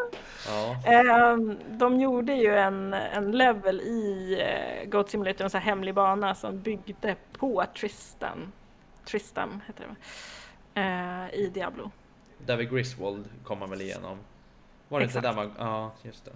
Ja. 0.47 0.75
Ehm, 0.85 1.57
de 1.67 1.99
gjorde 1.99 2.33
ju 2.33 2.55
en, 2.57 2.93
en 2.93 3.31
level 3.31 3.81
i 3.81 4.35
uh, 4.83 4.89
Goat 4.89 5.09
Simulator, 5.09 5.43
en 5.43 5.49
sån 5.49 5.61
här 5.61 5.65
hemlig 5.69 5.93
bana 5.93 6.35
som 6.35 6.59
byggde 6.61 7.15
på 7.37 7.63
Tristan. 7.79 8.51
Tristam 9.05 9.61
heter 9.67 9.85
det? 9.87 9.95
Eh, 10.81 11.39
I 11.39 11.47
Diablo. 11.53 11.91
David 12.45 12.69
Griswold 12.71 13.29
kom 13.43 13.59
man 13.59 13.69
väl 13.69 13.81
igenom. 13.81 14.17
Var 14.89 14.99
det 14.99 15.03
inte 15.05 15.19
Exakt. 15.19 15.35
där 15.37 15.43
man... 15.43 15.53
Ja, 15.69 15.91
just 16.03 16.25
det. 16.25 16.31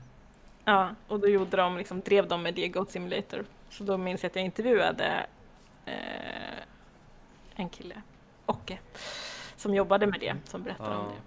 Ja, 0.65 0.89
och 1.07 1.19
då 1.19 1.27
gjorde 1.27 1.57
de, 1.57 1.77
liksom, 1.77 1.99
drev 2.01 2.27
de 2.27 2.41
med 2.43 2.53
det 2.53 2.67
Goat 2.67 2.91
Simulator. 2.91 3.45
Så 3.69 3.83
då 3.83 3.97
minns 3.97 4.23
jag 4.23 4.29
att 4.29 4.35
jag 4.35 4.45
intervjuade 4.45 5.25
eh, 5.85 5.93
en 7.55 7.69
kille, 7.69 8.01
Ocke, 8.45 8.79
som 9.55 9.75
jobbade 9.75 10.07
med 10.07 10.19
det, 10.19 10.35
som 10.43 10.63
berättade 10.63 10.95
om 10.95 11.05
Ja. 11.05 11.11
det. 11.11 11.21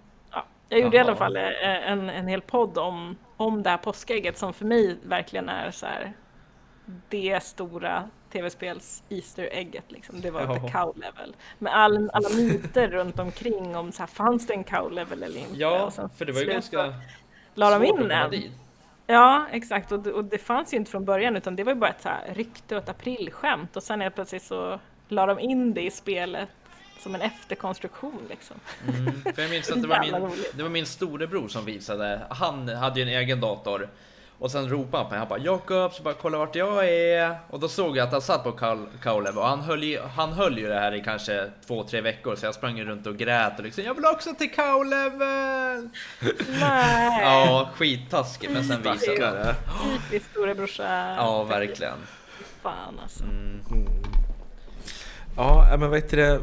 Ja, 0.70 0.76
jag 0.76 0.84
gjorde 0.84 0.96
i 0.96 1.00
alla 1.00 1.16
fall 1.16 1.36
eh, 1.36 1.90
en, 1.90 2.10
en 2.10 2.28
hel 2.28 2.40
podd 2.40 2.78
om, 2.78 3.16
om 3.36 3.62
det 3.62 3.70
här 3.70 3.76
påskägget 3.76 4.38
som 4.38 4.52
för 4.52 4.64
mig 4.64 4.98
verkligen 5.02 5.48
är 5.48 5.70
så 5.70 5.86
här 5.86 6.12
det 7.08 7.42
stora 7.42 8.08
tv-spels 8.32 9.02
Easter 9.08 9.48
egget 9.52 9.84
liksom. 9.92 10.20
Det 10.20 10.30
var 10.30 10.40
Ja. 10.40 10.54
the 10.54 10.60
cow 10.72 10.92
level. 10.96 11.36
Med 11.58 11.74
all, 11.76 12.10
alla 12.12 12.28
myter 12.36 12.88
runt 12.88 13.18
omkring 13.18 13.76
om 13.76 13.92
så 13.92 14.02
här, 14.02 14.06
fanns 14.06 14.46
det 14.46 14.54
en 14.54 14.64
cow 14.64 14.92
level 14.92 15.22
eller 15.22 15.40
inte? 15.40 15.54
Ja, 15.58 15.90
för 16.16 16.24
det 16.24 16.32
var 16.32 16.40
ju 16.40 16.46
ganska 16.46 16.94
la 17.54 17.70
de 17.70 17.86
svårt 17.86 17.88
in 17.88 17.94
att 17.94 18.00
komma 18.10 18.14
en. 18.24 18.30
dit. 18.30 18.52
Ja, 19.06 19.46
exakt. 19.52 19.92
Och 19.92 19.98
det, 20.00 20.12
och 20.12 20.24
det 20.24 20.38
fanns 20.38 20.72
ju 20.72 20.76
inte 20.76 20.90
från 20.90 21.04
början 21.04 21.36
utan 21.36 21.56
det 21.56 21.64
var 21.64 21.72
ju 21.72 21.78
bara 21.78 21.90
ett 21.90 22.02
så 22.02 22.08
här 22.08 22.34
rykte 22.34 22.76
och 22.76 22.82
ett 22.82 22.88
aprilskämt 22.88 23.76
och 23.76 23.82
sen 23.82 24.00
helt 24.00 24.14
plötsligt 24.14 24.42
så 24.42 24.80
la 25.08 25.26
de 25.26 25.38
in 25.40 25.74
det 25.74 25.82
i 25.82 25.90
spelet 25.90 26.50
som 27.02 27.14
en 27.14 27.20
efterkonstruktion 27.22 28.22
liksom. 28.30 28.56
Mm, 28.88 29.22
för 29.34 29.42
jag 29.42 29.50
minns 29.50 29.70
att 29.70 29.82
det 29.82 29.88
var, 29.88 30.00
min, 30.00 30.30
det 30.54 30.62
var 30.62 30.70
min 30.70 30.86
storebror 30.86 31.48
som 31.48 31.64
visade. 31.64 32.20
Han 32.30 32.68
hade 32.68 33.00
ju 33.00 33.02
en 33.02 33.18
egen 33.22 33.40
dator. 33.40 33.88
Och 34.38 34.50
sen 34.50 34.68
ropade 34.68 34.96
han 34.98 35.04
på 35.06 35.10
mig, 35.10 35.18
han 35.18 35.28
bara 35.28 35.38
Jakob, 35.38 35.92
så 35.92 36.02
bara 36.02 36.14
kolla 36.14 36.38
vart 36.38 36.56
jag 36.56 36.88
är. 36.88 37.38
Och 37.50 37.60
då 37.60 37.68
såg 37.68 37.96
jag 37.96 38.06
att 38.06 38.12
han 38.12 38.22
satt 38.22 38.44
på 38.44 38.52
Cowlevel 39.02 39.38
och 39.38 39.46
han 39.46 39.60
höll, 39.60 39.82
ju, 39.82 40.00
han 40.00 40.32
höll 40.32 40.58
ju 40.58 40.68
det 40.68 40.74
här 40.80 40.94
i 40.94 41.02
kanske 41.02 41.50
två, 41.66 41.84
tre 41.84 42.00
veckor. 42.00 42.36
Så 42.36 42.46
jag 42.46 42.54
sprang 42.54 42.82
runt 42.84 43.06
och 43.06 43.16
grät 43.16 43.58
och 43.58 43.64
liksom, 43.64 43.84
jag 43.84 43.94
vill 43.94 44.04
också 44.04 44.34
till 44.34 44.50
Cowlevel! 44.54 45.88
Nej, 46.60 47.20
Ja, 47.22 47.68
skittaskigt 47.74 48.52
men 48.52 48.64
sen 48.64 48.82
visade 48.82 48.96
det. 48.96 49.16
Stackare. 49.16 49.54
typiskt 50.10 50.30
storebrorsa. 50.30 51.14
Ja, 51.16 51.42
verkligen. 51.44 51.98
Fan 52.62 52.98
alltså. 53.02 53.24
Mm. 53.24 53.60
Ja, 55.36 55.66
men 55.78 55.90
vad 55.90 55.98
heter 55.98 56.16
det? 56.16 56.40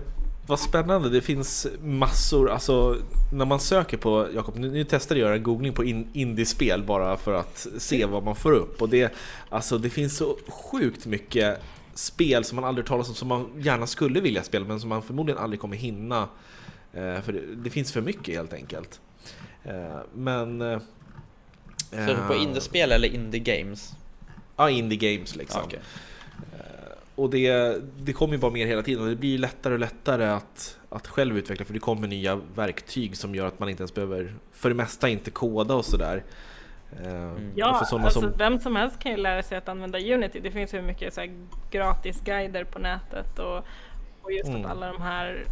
Vad 0.47 0.59
spännande, 0.59 1.09
det 1.09 1.21
finns 1.21 1.67
massor, 1.83 2.49
alltså 2.51 2.97
när 3.33 3.45
man 3.45 3.59
söker 3.59 3.97
på, 3.97 4.27
Jakob, 4.35 4.55
nu, 4.57 4.71
nu 4.71 4.83
testade 4.83 5.19
jag 5.19 5.35
en 5.35 5.43
googling 5.43 5.73
på 5.73 5.83
in, 5.83 6.07
indiespel 6.13 6.83
bara 6.83 7.17
för 7.17 7.33
att 7.33 7.67
se 7.77 8.05
vad 8.05 8.23
man 8.23 8.35
får 8.35 8.51
upp 8.51 8.81
och 8.81 8.89
det, 8.89 9.13
alltså 9.49 9.77
det 9.77 9.89
finns 9.89 10.17
så 10.17 10.37
sjukt 10.47 11.05
mycket 11.05 11.59
spel 11.93 12.43
som 12.43 12.55
man 12.55 12.65
aldrig 12.65 12.87
talas 12.87 13.09
om 13.09 13.15
som 13.15 13.27
man 13.27 13.47
gärna 13.57 13.87
skulle 13.87 14.21
vilja 14.21 14.43
spela 14.43 14.65
men 14.65 14.79
som 14.79 14.89
man 14.89 15.01
förmodligen 15.01 15.41
aldrig 15.41 15.59
kommer 15.59 15.75
hinna 15.77 16.21
eh, 16.93 17.21
för 17.21 17.33
det, 17.33 17.41
det 17.55 17.69
finns 17.69 17.91
för 17.91 18.01
mycket 18.01 18.35
helt 18.35 18.53
enkelt. 18.53 18.99
Eh, 19.63 19.99
men... 20.13 20.61
eh, 20.61 20.79
Så 21.91 22.15
på 22.27 22.33
eh, 22.33 22.43
indiespel 22.43 22.91
eller 22.91 23.07
indie 23.07 23.39
games? 23.39 23.93
Ja, 24.57 24.69
indie 24.69 25.15
games 25.15 25.35
liksom. 25.35 25.61
Okej. 25.65 25.79
Och 27.17 27.29
det, 27.29 27.75
det 27.97 28.13
kommer 28.13 28.33
ju 28.33 28.39
bara 28.39 28.51
mer 28.51 28.67
hela 28.67 28.83
tiden 28.83 29.03
och 29.03 29.09
det 29.09 29.15
blir 29.15 29.37
lättare 29.37 29.73
och 29.73 29.79
lättare 29.79 30.25
att, 30.25 30.79
att 30.89 31.07
själv 31.07 31.37
utveckla 31.37 31.65
för 31.65 31.73
det 31.73 31.79
kommer 31.79 32.07
nya 32.07 32.35
verktyg 32.55 33.17
som 33.17 33.35
gör 33.35 33.45
att 33.47 33.59
man 33.59 33.69
inte 33.69 33.81
ens 33.81 33.93
behöver, 33.93 34.33
för 34.51 34.69
det 34.69 34.75
mesta 34.75 35.09
inte 35.09 35.31
koda 35.31 35.75
och 35.75 35.85
sådär. 35.85 36.23
Eh, 37.03 37.31
och 37.31 37.39
Ja, 37.55 37.65
alltså 37.65 38.09
som, 38.09 38.33
vem 38.37 38.59
som 38.59 38.75
helst 38.75 38.99
kan 38.99 39.11
ju 39.11 39.17
lära 39.17 39.43
sig 39.43 39.57
att 39.57 39.69
använda 39.69 39.99
Unity. 39.99 40.39
Det 40.39 40.51
finns 40.51 40.73
hur 40.73 40.81
mycket 40.81 41.13
så 41.13 41.21
här 41.21 41.29
gratis 41.71 42.21
guider 42.21 42.63
på 42.63 42.79
nätet 42.79 43.39
och, 43.39 43.57
och 44.21 44.31
just 44.31 44.49
Mm. 44.49 44.65
att 44.65 44.71
alla 44.71 44.91
de 44.93 45.01
här 45.01 45.45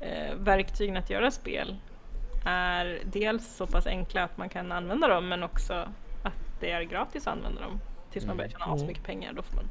eh, 0.00 0.34
verktygen 0.38 0.96
att 0.96 1.10
göra 1.10 1.30
spel 1.30 1.76
är 2.46 2.98
dels 3.04 3.56
så 3.56 3.66
pass 3.66 3.86
enkla 3.86 4.24
att 4.24 4.38
man 4.38 4.48
kan 4.48 4.72
använda 4.72 5.08
dem 5.08 5.28
men 5.28 5.42
också 5.42 5.74
att 6.22 6.60
det 6.60 6.70
är 6.70 6.82
gratis 6.82 7.26
att 7.26 7.32
använda 7.36 7.60
dem. 7.60 7.80
Tills 8.10 8.26
man 8.26 8.36
börjar 8.36 8.50
tjäna 8.50 8.64
Mm. 8.66 8.78
så 8.78 8.86
mycket 8.86 9.04
pengar, 9.04 9.32
då 9.32 9.42
får 9.42 9.56
man 9.56 9.64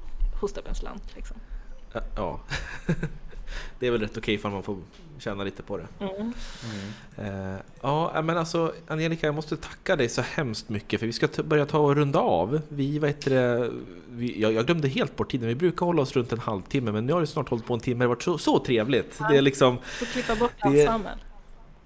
hosta 0.43 0.61
upp 0.61 0.67
en 0.67 0.75
slant 0.75 1.15
liksom. 1.15 1.37
ja. 2.15 2.39
det 3.79 3.87
är 3.87 3.91
väl 3.91 4.01
rätt 4.01 4.17
okej 4.17 4.33
ifall 4.33 4.51
man 4.51 4.63
får 4.63 4.77
tjäna 5.17 5.43
lite 5.43 5.63
på 5.63 5.77
det. 5.77 5.87
Mm. 5.99 6.33
Eh, 7.17 7.59
ja, 7.81 8.21
men 8.23 8.37
alltså 8.37 8.73
Angelica, 8.87 9.25
jag 9.27 9.35
måste 9.35 9.57
tacka 9.57 9.95
dig 9.95 10.09
så 10.09 10.21
hemskt 10.21 10.69
mycket 10.69 10.99
för 10.99 11.07
vi 11.07 11.13
ska 11.13 11.27
börja 11.43 11.65
ta 11.65 11.77
och 11.77 11.95
runda 11.95 12.19
av. 12.19 12.61
Vi, 12.69 12.99
vad 12.99 13.09
heter 13.09 13.31
det, 13.31 13.71
vi, 14.09 14.41
jag, 14.41 14.53
jag 14.53 14.65
glömde 14.65 14.87
helt 14.87 15.15
bort 15.15 15.31
tiden, 15.31 15.47
vi 15.47 15.55
brukar 15.55 15.85
hålla 15.85 16.01
oss 16.01 16.15
runt 16.15 16.31
en 16.31 16.39
halvtimme 16.39 16.91
men 16.91 17.05
nu 17.05 17.13
har 17.13 17.21
det 17.21 17.27
snart 17.27 17.49
hållit 17.49 17.65
på 17.65 17.73
en 17.73 17.79
timme, 17.79 17.99
det 17.99 18.05
har 18.05 18.15
varit 18.15 18.23
så, 18.23 18.37
så 18.37 18.59
trevligt. 18.59 19.19
Det 19.29 19.37
är 19.37 19.41
liksom, 19.41 19.77
Får 19.77 20.05
klippa 20.05 20.35
bort 20.35 20.51
allt. 20.59 20.75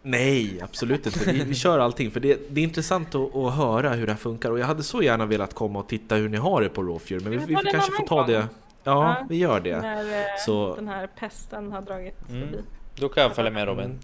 Nej 0.10 0.62
absolut 0.62 1.06
inte, 1.06 1.32
vi, 1.32 1.44
vi 1.44 1.56
kör 1.56 1.80
allting 1.80 2.12
för 2.12 2.20
det, 2.20 2.40
det 2.50 2.62
är 2.62 2.64
intressant 2.64 3.16
att, 3.16 3.36
att 3.36 3.54
höra 3.54 3.90
hur 3.94 4.06
det 4.06 4.12
här 4.12 4.20
funkar 4.20 4.52
och 4.52 4.60
jag 4.60 4.66
hade 4.66 4.84
så 4.84 5.02
gärna 5.04 5.26
velat 5.26 5.54
komma 5.54 5.80
och 5.80 5.88
titta 5.90 6.16
hur 6.16 6.30
ni 6.30 6.38
har 6.38 6.62
det 6.62 6.70
på 6.70 6.84
Rawfure 6.84 7.20
men 7.20 7.32
vi, 7.32 7.38
Vi 7.38 7.46
vi 7.46 7.56
får 7.56 7.64
kanske 7.72 7.92
få 7.92 7.98
annan 7.98 8.08
ta 8.08 8.16
gång. 8.16 8.28
det. 8.28 8.34
Ja, 8.38 8.48
Ja. 8.84 9.26
vi 9.30 9.36
gör 9.38 9.60
det. 9.60 9.82
När 9.82 10.20
eh, 10.20 10.26
Så- 10.46 10.76
den 10.76 10.88
här 10.88 11.08
pesten 11.20 11.72
har 11.72 11.82
dragit 11.82 12.30
Mm. 12.30 12.42
förbi. 12.48 12.64
Då 12.96 13.10
kan 13.10 13.24
jag 13.24 13.36
följa 13.36 13.52
med 13.52 13.68
Robin. 13.68 14.00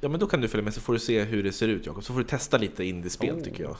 Ja 0.00 0.08
men 0.08 0.20
då 0.20 0.26
kan 0.26 0.40
du 0.40 0.48
följa 0.48 0.64
med 0.64 0.74
så 0.74 0.80
får 0.80 0.92
du 0.92 0.98
se 0.98 1.22
hur 1.24 1.42
det 1.42 1.52
ser 1.52 1.68
ut 1.68 1.86
Jakob, 1.86 2.04
så 2.04 2.12
får 2.12 2.20
du 2.20 2.26
testa 2.26 2.58
lite 2.58 2.84
indiespel 2.84 3.34
Oh. 3.34 3.42
tycker 3.42 3.62
jag. 3.64 3.76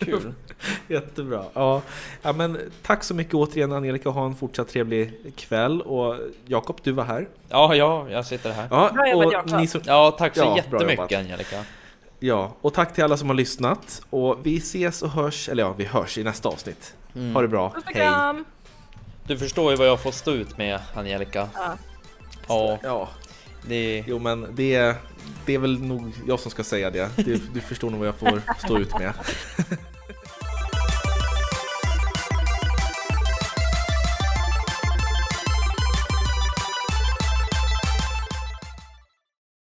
Kul. 0.00 0.32
Jättebra. 0.88 1.44
Ja. 1.54 1.82
ja, 2.22 2.32
men 2.32 2.58
tack 2.82 3.04
så 3.04 3.14
mycket 3.14 3.34
återigen 3.34 3.72
Angelica. 3.72 4.08
Ha 4.10 4.26
en 4.26 4.34
fortsatt 4.36 4.68
trevlig 4.68 5.32
kväll. 5.36 5.82
Och 5.82 6.16
Jakob, 6.46 6.80
du 6.82 6.92
var 6.92 7.04
här. 7.04 7.28
Ja, 7.48 7.74
ja, 7.74 8.06
jag 8.10 8.26
sitter 8.26 8.52
här. 8.52 8.68
Ja, 8.70 8.90
Bra 8.94 9.10
jobbat, 9.10 9.26
och 9.26 9.32
Jakob. 9.32 9.60
ni 9.60 9.66
som, 9.66 9.80
Ja, 9.84 10.10
tack 10.18 10.34
så 10.36 10.40
Ja, 10.40 10.56
jättemycket. 10.56 11.18
Angelica. 11.18 11.64
ja, 12.18 12.56
och 12.60 12.74
tack 12.74 12.94
till 12.94 13.04
alla 13.04 13.16
som 13.16 13.28
har 13.28 13.36
lyssnat. 13.36 14.02
Och 14.10 14.38
vi 14.42 14.56
ses 14.56 15.02
och 15.02 15.10
hörs, 15.10 15.48
eller 15.48 15.62
ja, 15.62 15.74
vi 15.78 15.84
hörs 15.84 16.18
i 16.18 16.24
nästa 16.24 16.48
avsnitt. 16.48 16.94
Ha 17.34 17.42
det 17.42 17.48
bra. 17.48 17.74
Hej. 17.84 18.44
Du 19.26 19.38
förstår 19.38 19.70
ju 19.70 19.76
vad 19.76 19.86
jag 19.86 20.00
får 20.00 20.10
stå 20.12 20.30
ut 20.32 20.58
med 20.58 20.80
Angelica. 20.94 21.48
Ja. 21.54 21.76
Ja, 22.48 22.78
Ja, 22.82 23.08
det... 23.68 24.04
jo 24.06 24.18
men 24.18 24.46
det, 24.54 24.94
det 25.46 25.54
är 25.54 25.58
väl 25.58 25.80
nog 25.82 26.12
jag 26.26 26.40
som 26.40 26.50
ska 26.50 26.64
säga 26.64 26.90
det. 26.90 27.10
Du, 27.16 27.40
du 27.54 27.60
förstår 27.60 27.90
nog 27.90 27.98
vad 27.98 28.08
jag 28.08 28.14
får 28.14 28.42
stå 28.64 28.78
ut 28.78 28.98
med. 28.98 29.12